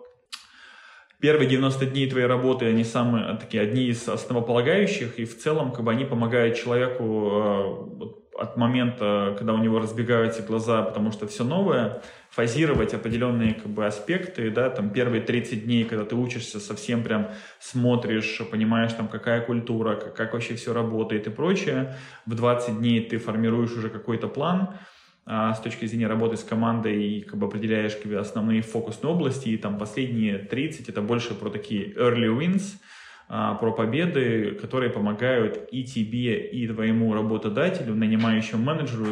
первые 1.19 1.49
90 1.49 1.85
дней 1.87 2.09
твоей 2.09 2.27
работы, 2.27 2.65
они 2.65 2.83
самые 2.83 3.37
такие, 3.37 3.63
одни 3.63 3.85
из 3.85 4.07
основополагающих, 4.07 5.19
и 5.19 5.25
в 5.25 5.37
целом, 5.37 5.71
как 5.71 5.83
бы, 5.83 5.91
они 5.91 6.05
помогают 6.05 6.57
человеку 6.57 7.31
э, 8.01 8.41
от 8.41 8.55
момента, 8.55 9.35
когда 9.37 9.53
у 9.53 9.57
него 9.57 9.79
разбегаются 9.79 10.41
глаза, 10.41 10.81
потому 10.81 11.11
что 11.11 11.27
все 11.27 11.43
новое, 11.43 12.01
фазировать 12.29 12.93
определенные 12.93 13.53
как 13.53 13.67
бы, 13.67 13.85
аспекты, 13.85 14.49
да, 14.49 14.69
там 14.69 14.91
первые 14.91 15.21
30 15.21 15.65
дней, 15.65 15.83
когда 15.83 16.05
ты 16.05 16.15
учишься, 16.15 16.59
совсем 16.59 17.03
прям 17.03 17.31
смотришь, 17.59 18.41
понимаешь, 18.49 18.93
там, 18.93 19.09
какая 19.09 19.41
культура, 19.41 19.95
как, 19.95 20.15
как 20.15 20.33
вообще 20.33 20.55
все 20.55 20.73
работает 20.73 21.27
и 21.27 21.29
прочее. 21.29 21.95
В 22.25 22.33
20 22.35 22.79
дней 22.79 23.01
ты 23.01 23.17
формируешь 23.17 23.71
уже 23.71 23.89
какой-то 23.89 24.29
план, 24.29 24.75
с 25.29 25.59
точки 25.59 25.85
зрения 25.85 26.07
работы 26.07 26.37
с 26.37 26.43
командой 26.43 27.03
и 27.03 27.21
как 27.21 27.37
бы 27.37 27.45
определяешь 27.45 27.95
как 27.95 28.11
бы, 28.11 28.17
основные 28.17 28.63
фокусные 28.63 29.13
области, 29.13 29.49
и 29.49 29.57
там 29.57 29.77
последние 29.77 30.39
30 30.39 30.89
это 30.89 31.01
больше 31.01 31.35
про 31.35 31.49
такие 31.49 31.93
early 31.93 32.35
wins, 32.35 32.79
а, 33.31 33.53
про 33.53 33.71
победы, 33.71 34.57
которые 34.59 34.89
помогают 34.89 35.69
и 35.71 35.83
тебе, 35.83 36.47
и 36.47 36.67
твоему 36.67 37.13
работодателю, 37.13 37.93
нанимающему 37.93 38.63
менеджеру 38.63 39.05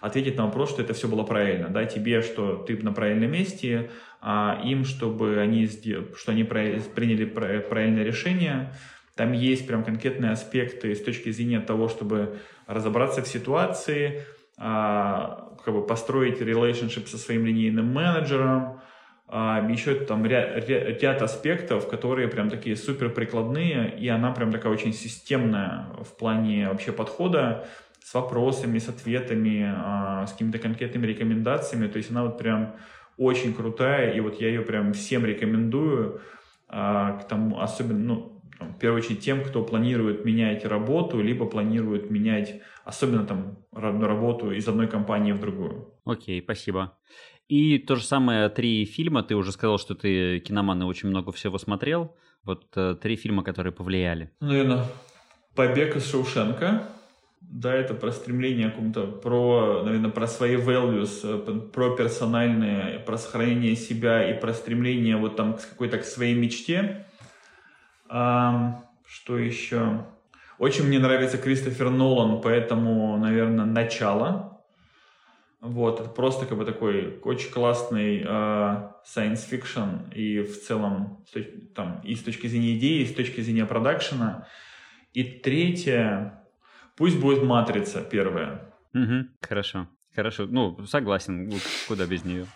ответить 0.00 0.36
на 0.36 0.44
вопрос, 0.44 0.70
что 0.70 0.82
это 0.82 0.94
все 0.94 1.08
было 1.08 1.24
правильно. 1.24 1.68
Да? 1.70 1.84
Тебе, 1.84 2.22
что 2.22 2.54
ты 2.54 2.76
на 2.76 2.92
правильном 2.92 3.32
месте, 3.32 3.90
а 4.20 4.62
им, 4.64 4.84
чтобы 4.84 5.40
они, 5.40 5.66
что 5.66 6.30
они 6.30 6.44
приняли 6.44 7.24
правильное 7.24 8.04
решение. 8.04 8.72
Там 9.16 9.32
есть 9.32 9.66
прям 9.66 9.82
конкретные 9.82 10.30
аспекты 10.30 10.94
с 10.94 11.02
точки 11.02 11.32
зрения 11.32 11.58
того, 11.58 11.88
чтобы 11.88 12.38
разобраться 12.68 13.22
в 13.22 13.28
ситуации, 13.28 14.20
а, 14.20 14.33
как 14.56 15.74
бы 15.74 15.86
построить 15.86 16.40
relationship 16.40 17.06
со 17.06 17.18
своим 17.18 17.44
линейным 17.44 17.92
менеджером, 17.92 18.80
а, 19.26 19.66
еще 19.68 19.94
там 19.94 20.24
ряд, 20.26 20.68
ряд, 20.68 21.02
ряд 21.02 21.22
аспектов, 21.22 21.88
которые 21.88 22.28
прям 22.28 22.50
такие 22.50 22.76
супер 22.76 23.10
прикладные, 23.10 23.92
и 23.98 24.06
она 24.08 24.30
прям 24.32 24.52
такая 24.52 24.72
очень 24.72 24.92
системная 24.92 25.86
в 26.02 26.16
плане 26.16 26.68
вообще 26.68 26.92
подхода 26.92 27.66
с 28.02 28.12
вопросами, 28.14 28.78
с 28.78 28.88
ответами, 28.88 29.72
а, 29.74 30.26
с 30.26 30.32
какими-то 30.32 30.58
конкретными 30.58 31.06
рекомендациями, 31.06 31.88
то 31.88 31.96
есть 31.96 32.10
она 32.10 32.22
вот 32.22 32.38
прям 32.38 32.76
очень 33.16 33.54
крутая, 33.54 34.12
и 34.12 34.20
вот 34.20 34.40
я 34.40 34.48
ее 34.48 34.62
прям 34.62 34.92
всем 34.92 35.24
рекомендую, 35.24 36.20
к 36.68 37.26
тому, 37.28 37.60
особенно, 37.60 37.98
ну, 37.98 38.33
в 38.60 38.78
первую 38.78 39.02
очередь 39.02 39.20
тем, 39.20 39.42
кто 39.42 39.62
планирует 39.62 40.24
менять 40.24 40.64
работу, 40.64 41.20
либо 41.20 41.46
планирует 41.46 42.10
менять, 42.10 42.60
особенно 42.84 43.24
там, 43.24 43.58
работу 43.72 44.50
из 44.50 44.68
одной 44.68 44.88
компании 44.88 45.32
в 45.32 45.40
другую. 45.40 45.92
Окей, 46.04 46.42
спасибо. 46.42 46.96
И 47.48 47.78
то 47.78 47.96
же 47.96 48.04
самое, 48.04 48.48
три 48.48 48.84
фильма, 48.84 49.22
ты 49.22 49.34
уже 49.34 49.52
сказал, 49.52 49.78
что 49.78 49.94
ты 49.94 50.38
киноман 50.40 50.82
и 50.82 50.86
очень 50.86 51.08
много 51.08 51.30
всего 51.32 51.58
смотрел. 51.58 52.16
Вот 52.42 52.66
э, 52.76 52.96
три 53.00 53.16
фильма, 53.16 53.42
которые 53.42 53.72
повлияли. 53.72 54.30
Наверное, 54.40 54.84
«Побег 55.54 55.96
из 55.96 56.10
Шоушенка», 56.10 56.88
да, 57.50 57.74
это 57.74 57.94
про 57.94 58.10
стремление 58.10 58.70
каком-то, 58.70 59.06
про, 59.06 59.82
наверное, 59.84 60.10
про 60.10 60.26
свои 60.26 60.56
values, 60.56 61.20
э, 61.22 61.60
про 61.72 61.94
персональные, 61.94 63.00
про 63.00 63.16
сохранение 63.18 63.76
себя 63.76 64.30
и 64.30 64.38
про 64.38 64.52
стремление 64.52 65.16
вот 65.16 65.36
там 65.36 65.54
к 65.54 65.68
какой-то 65.70 65.98
к 65.98 66.04
своей 66.04 66.34
мечте. 66.34 67.06
А, 68.08 68.84
что 69.06 69.38
еще? 69.38 70.06
Очень 70.58 70.86
мне 70.86 70.98
нравится 70.98 71.38
Кристофер 71.38 71.90
Нолан, 71.90 72.40
поэтому, 72.40 73.16
наверное, 73.18 73.64
начало. 73.64 74.62
Вот, 75.60 76.00
это 76.00 76.10
просто 76.10 76.46
как 76.46 76.58
бы 76.58 76.64
такой 76.64 77.18
очень 77.22 77.50
классный 77.50 78.20
э, 78.20 78.24
science 78.26 79.48
fiction 79.50 80.12
и 80.14 80.40
в 80.40 80.60
целом 80.62 81.24
там 81.74 82.00
и 82.04 82.14
с 82.14 82.22
точки 82.22 82.46
зрения 82.46 82.76
идеи, 82.76 83.02
и 83.02 83.06
с 83.06 83.14
точки 83.14 83.40
зрения 83.40 83.64
продакшена. 83.64 84.46
И 85.14 85.24
третье, 85.24 86.44
Пусть 86.96 87.20
будет 87.20 87.42
матрица 87.42 88.02
первая. 88.02 88.72
Угу, 88.94 89.26
хорошо. 89.40 89.88
Хорошо, 90.14 90.46
ну, 90.46 90.78
согласен, 90.86 91.50
куда 91.88 92.06
без 92.06 92.24
нее. 92.24 92.46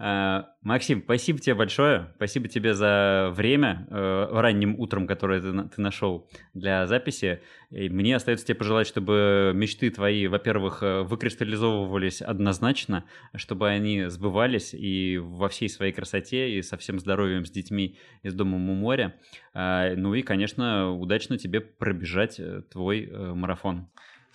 Э, 0.00 0.42
Максим, 0.62 1.02
спасибо 1.04 1.38
тебе 1.38 1.54
большое. 1.54 2.12
Спасибо 2.16 2.48
тебе 2.48 2.74
за 2.74 3.30
время 3.32 3.86
э, 3.88 4.28
ранним 4.32 4.74
утром, 4.76 5.06
которое 5.06 5.40
ты 5.40 5.80
нашел 5.80 6.28
для 6.52 6.84
записи. 6.88 7.42
И 7.70 7.88
мне 7.88 8.16
остается 8.16 8.44
тебе 8.44 8.56
пожелать, 8.56 8.88
чтобы 8.88 9.52
мечты 9.54 9.90
твои, 9.90 10.26
во-первых, 10.26 10.82
э, 10.82 11.02
выкристаллизовывались 11.02 12.22
однозначно, 12.22 13.04
чтобы 13.36 13.68
они 13.68 14.06
сбывались 14.06 14.74
и 14.74 15.18
во 15.22 15.48
всей 15.48 15.68
своей 15.68 15.92
красоте, 15.92 16.58
и 16.58 16.62
со 16.62 16.76
всем 16.76 16.98
здоровьем 16.98 17.44
с 17.44 17.52
детьми 17.52 17.96
из 18.24 18.34
дома 18.34 18.56
у 18.56 18.58
моря. 18.58 19.14
Ну 19.54 20.14
и, 20.14 20.22
конечно, 20.22 20.92
удачно 20.92 21.38
тебе 21.38 21.60
пробежать 21.60 22.40
твой 22.70 23.08
марафон. 23.34 23.88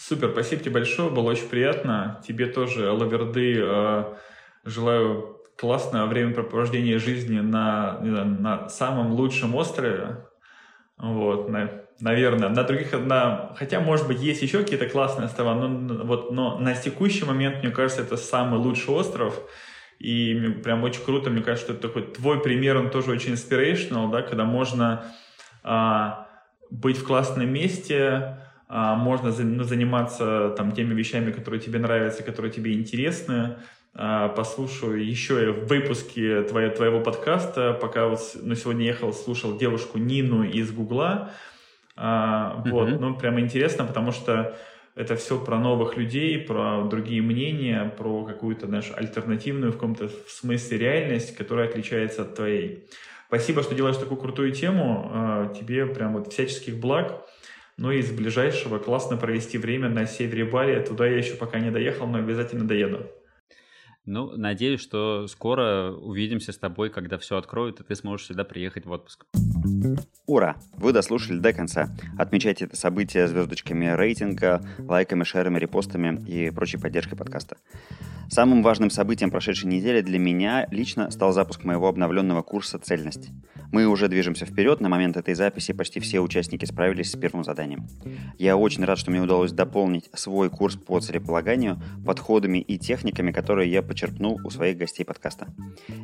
Супер, 0.06 0.32
спасибо 0.32 0.62
тебе 0.62 0.74
большое, 0.74 1.10
было 1.10 1.32
очень 1.32 1.48
приятно. 1.48 2.22
Тебе 2.28 2.48
тоже, 2.48 2.92
Лаверды, 2.92 3.58
э, 3.58 4.04
желаю 4.66 5.40
классного 5.58 6.08
времяпрепровождения 6.08 7.00
жизни 7.00 7.40
на, 7.40 8.02
на 8.02 8.68
самом 8.68 9.14
лучшем 9.14 9.56
острове. 9.56 10.26
Вот, 10.98 11.48
на, 11.48 11.72
наверное, 12.02 12.50
на 12.50 12.64
других, 12.64 12.92
на, 12.92 13.56
хотя, 13.56 13.80
может 13.80 14.06
быть, 14.06 14.20
есть 14.20 14.42
еще 14.42 14.58
какие-то 14.58 14.90
классные 14.90 15.28
острова, 15.28 15.56
но, 15.56 16.04
вот, 16.04 16.34
но 16.34 16.60
на 16.60 16.76
текущий 16.76 17.24
момент, 17.24 17.64
мне 17.64 17.72
кажется, 17.72 18.02
это 18.02 18.18
самый 18.18 18.60
лучший 18.60 18.94
остров. 18.94 19.40
И 20.00 20.36
прям 20.66 20.84
очень 20.84 21.06
круто, 21.06 21.30
мне 21.30 21.42
кажется, 21.42 21.68
что 21.68 21.74
это 21.76 21.88
такой 21.88 22.04
твой 22.12 22.42
пример, 22.42 22.76
он 22.76 22.90
тоже 22.90 23.10
очень 23.10 23.36
inspirational, 23.36 24.12
да, 24.12 24.22
когда 24.22 24.44
можно 24.44 25.06
а, 25.64 26.28
быть 26.70 26.98
в 26.98 27.06
классном 27.06 27.50
месте, 27.50 28.43
можно 28.74 29.32
ну, 29.38 29.64
заниматься 29.64 30.54
там 30.58 30.72
теми 30.72 30.96
вещами, 30.96 31.32
которые 31.32 31.62
тебе 31.62 31.78
нравятся, 31.78 32.24
которые 32.24 32.52
тебе 32.52 32.74
интересны. 32.74 33.58
А, 33.94 34.30
послушаю 34.30 35.06
еще 35.06 35.52
выпуски 35.52 36.44
твоего, 36.50 36.74
твоего 36.74 37.00
подкаста, 37.00 37.74
пока 37.74 38.08
вот 38.08 38.20
ну, 38.42 38.56
сегодня 38.56 38.86
ехал, 38.86 39.14
слушал 39.14 39.56
девушку 39.56 40.00
Нину 40.00 40.44
из 40.44 40.72
Гугла. 40.72 41.32
Mm-hmm. 41.96 42.70
Вот, 42.72 43.00
ну, 43.00 43.16
прям 43.16 43.40
интересно, 43.40 43.86
потому 43.86 44.12
что 44.12 44.58
это 44.96 45.16
все 45.16 45.40
про 45.40 45.60
новых 45.60 45.96
людей, 45.96 46.40
про 46.40 46.84
другие 46.90 47.22
мнения, 47.22 47.94
про 47.96 48.26
какую-то, 48.26 48.66
знаешь, 48.66 48.92
альтернативную 48.96 49.72
в 49.72 49.76
каком-то 49.76 50.10
смысле 50.28 50.80
реальность, 50.80 51.36
которая 51.36 51.70
отличается 51.70 52.24
от 52.24 52.34
твоей. 52.34 52.88
Спасибо, 53.28 53.62
что 53.62 53.76
делаешь 53.76 53.98
такую 53.98 54.20
крутую 54.20 54.52
тему. 54.52 55.52
Тебе 55.60 55.86
прям 55.86 56.14
вот 56.14 56.34
всяческих 56.34 56.80
благ. 56.80 57.28
Ну 57.78 57.92
и 57.92 58.00
из 58.00 58.12
ближайшего 58.12 58.78
классно 58.78 59.18
провести 59.18 59.58
время 59.58 59.90
на 59.90 60.06
севере 60.06 60.46
Бали. 60.46 60.84
Туда 60.84 61.08
я 61.08 61.18
еще 61.18 61.36
пока 61.36 61.60
не 61.60 61.72
доехал, 61.72 62.08
но 62.08 62.20
обязательно 62.20 62.68
доеду. 62.68 63.10
Ну, 64.06 64.36
надеюсь, 64.36 64.82
что 64.82 65.28
скоро 65.28 65.94
увидимся 65.94 66.52
с 66.52 66.58
тобой, 66.58 66.90
когда 66.90 67.18
все 67.18 67.38
откроют, 67.38 67.80
и 67.80 67.84
ты 67.86 67.96
сможешь 67.96 68.28
сюда 68.28 68.44
приехать 68.44 68.86
в 68.86 68.92
отпуск. 68.92 69.26
Ура! 70.26 70.58
Вы 70.76 70.92
дослушали 70.92 71.40
до 71.40 71.54
конца. 71.54 71.96
Отмечайте 72.18 72.66
это 72.66 72.76
событие 72.76 73.30
звездочками 73.30 73.86
рейтинга, 73.86 74.62
лайками, 74.78 75.24
шерами, 75.24 75.58
репостами 75.58 76.22
и 76.28 76.52
прочей 76.52 76.80
поддержкой 76.80 77.16
подкаста. 77.16 77.56
Самым 78.30 78.62
важным 78.62 78.90
событием 78.90 79.32
прошедшей 79.32 79.70
недели 79.70 80.02
для 80.02 80.20
меня 80.20 80.68
лично 80.70 81.10
стал 81.12 81.32
запуск 81.32 81.64
моего 81.64 81.88
обновленного 81.88 82.42
курса 82.42 82.80
«Цельность». 82.80 83.30
Мы 83.72 83.88
уже 83.88 84.08
движемся 84.08 84.46
вперед, 84.46 84.82
на 84.82 84.90
момент 84.90 85.18
этой 85.18 85.34
записи 85.34 85.74
почти 85.74 86.00
все 86.00 86.20
участники 86.20 86.64
справились 86.64 87.12
с 87.12 87.16
первым 87.16 87.44
заданием. 87.44 87.88
Я 88.38 88.56
очень 88.56 88.86
рад, 88.86 89.00
что 89.00 89.10
мне 89.10 89.20
удалось 89.20 89.52
дополнить 89.52 90.12
свой 90.14 90.52
курс 90.52 90.76
по 90.76 91.00
целеполаганию 91.00 91.82
подходами 92.06 92.60
и 92.60 92.78
техниками, 92.78 93.32
которые 93.32 93.72
я 93.72 93.82
почерпнул 93.94 94.42
у 94.44 94.50
своих 94.50 94.76
гостей 94.76 95.04
подкаста. 95.04 95.54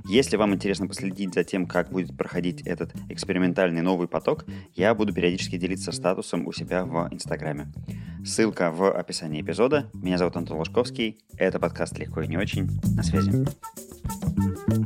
Если 0.08 0.38
вам 0.38 0.54
интересно 0.54 0.88
последить 0.88 1.34
за 1.34 1.44
тем, 1.44 1.66
как 1.66 1.90
будет 1.90 2.16
проходить 2.16 2.62
этот 2.62 2.94
экспериментальный 3.10 3.82
новый 3.82 4.08
поток, 4.08 4.46
я 4.76 4.94
буду 4.94 5.12
периодически 5.12 5.58
делиться 5.58 5.92
статусом 5.92 6.46
у 6.46 6.52
себя 6.52 6.86
в 6.86 7.10
Инстаграме. 7.12 7.72
Ссылка 8.24 8.70
в 8.70 8.92
описании 8.92 9.42
эпизода. 9.42 9.90
Меня 9.94 10.20
зовут 10.20 10.36
Антон 10.36 10.60
Ложковский. 10.60 11.18
Это 11.36 11.58
подкаст 11.58 11.98
«Легко 11.98 12.22
и 12.22 12.28
не 12.28 12.38
очень». 12.38 12.70
На 12.96 13.02
связи. 13.02 13.32
thank 14.10 14.74
you 14.74 14.79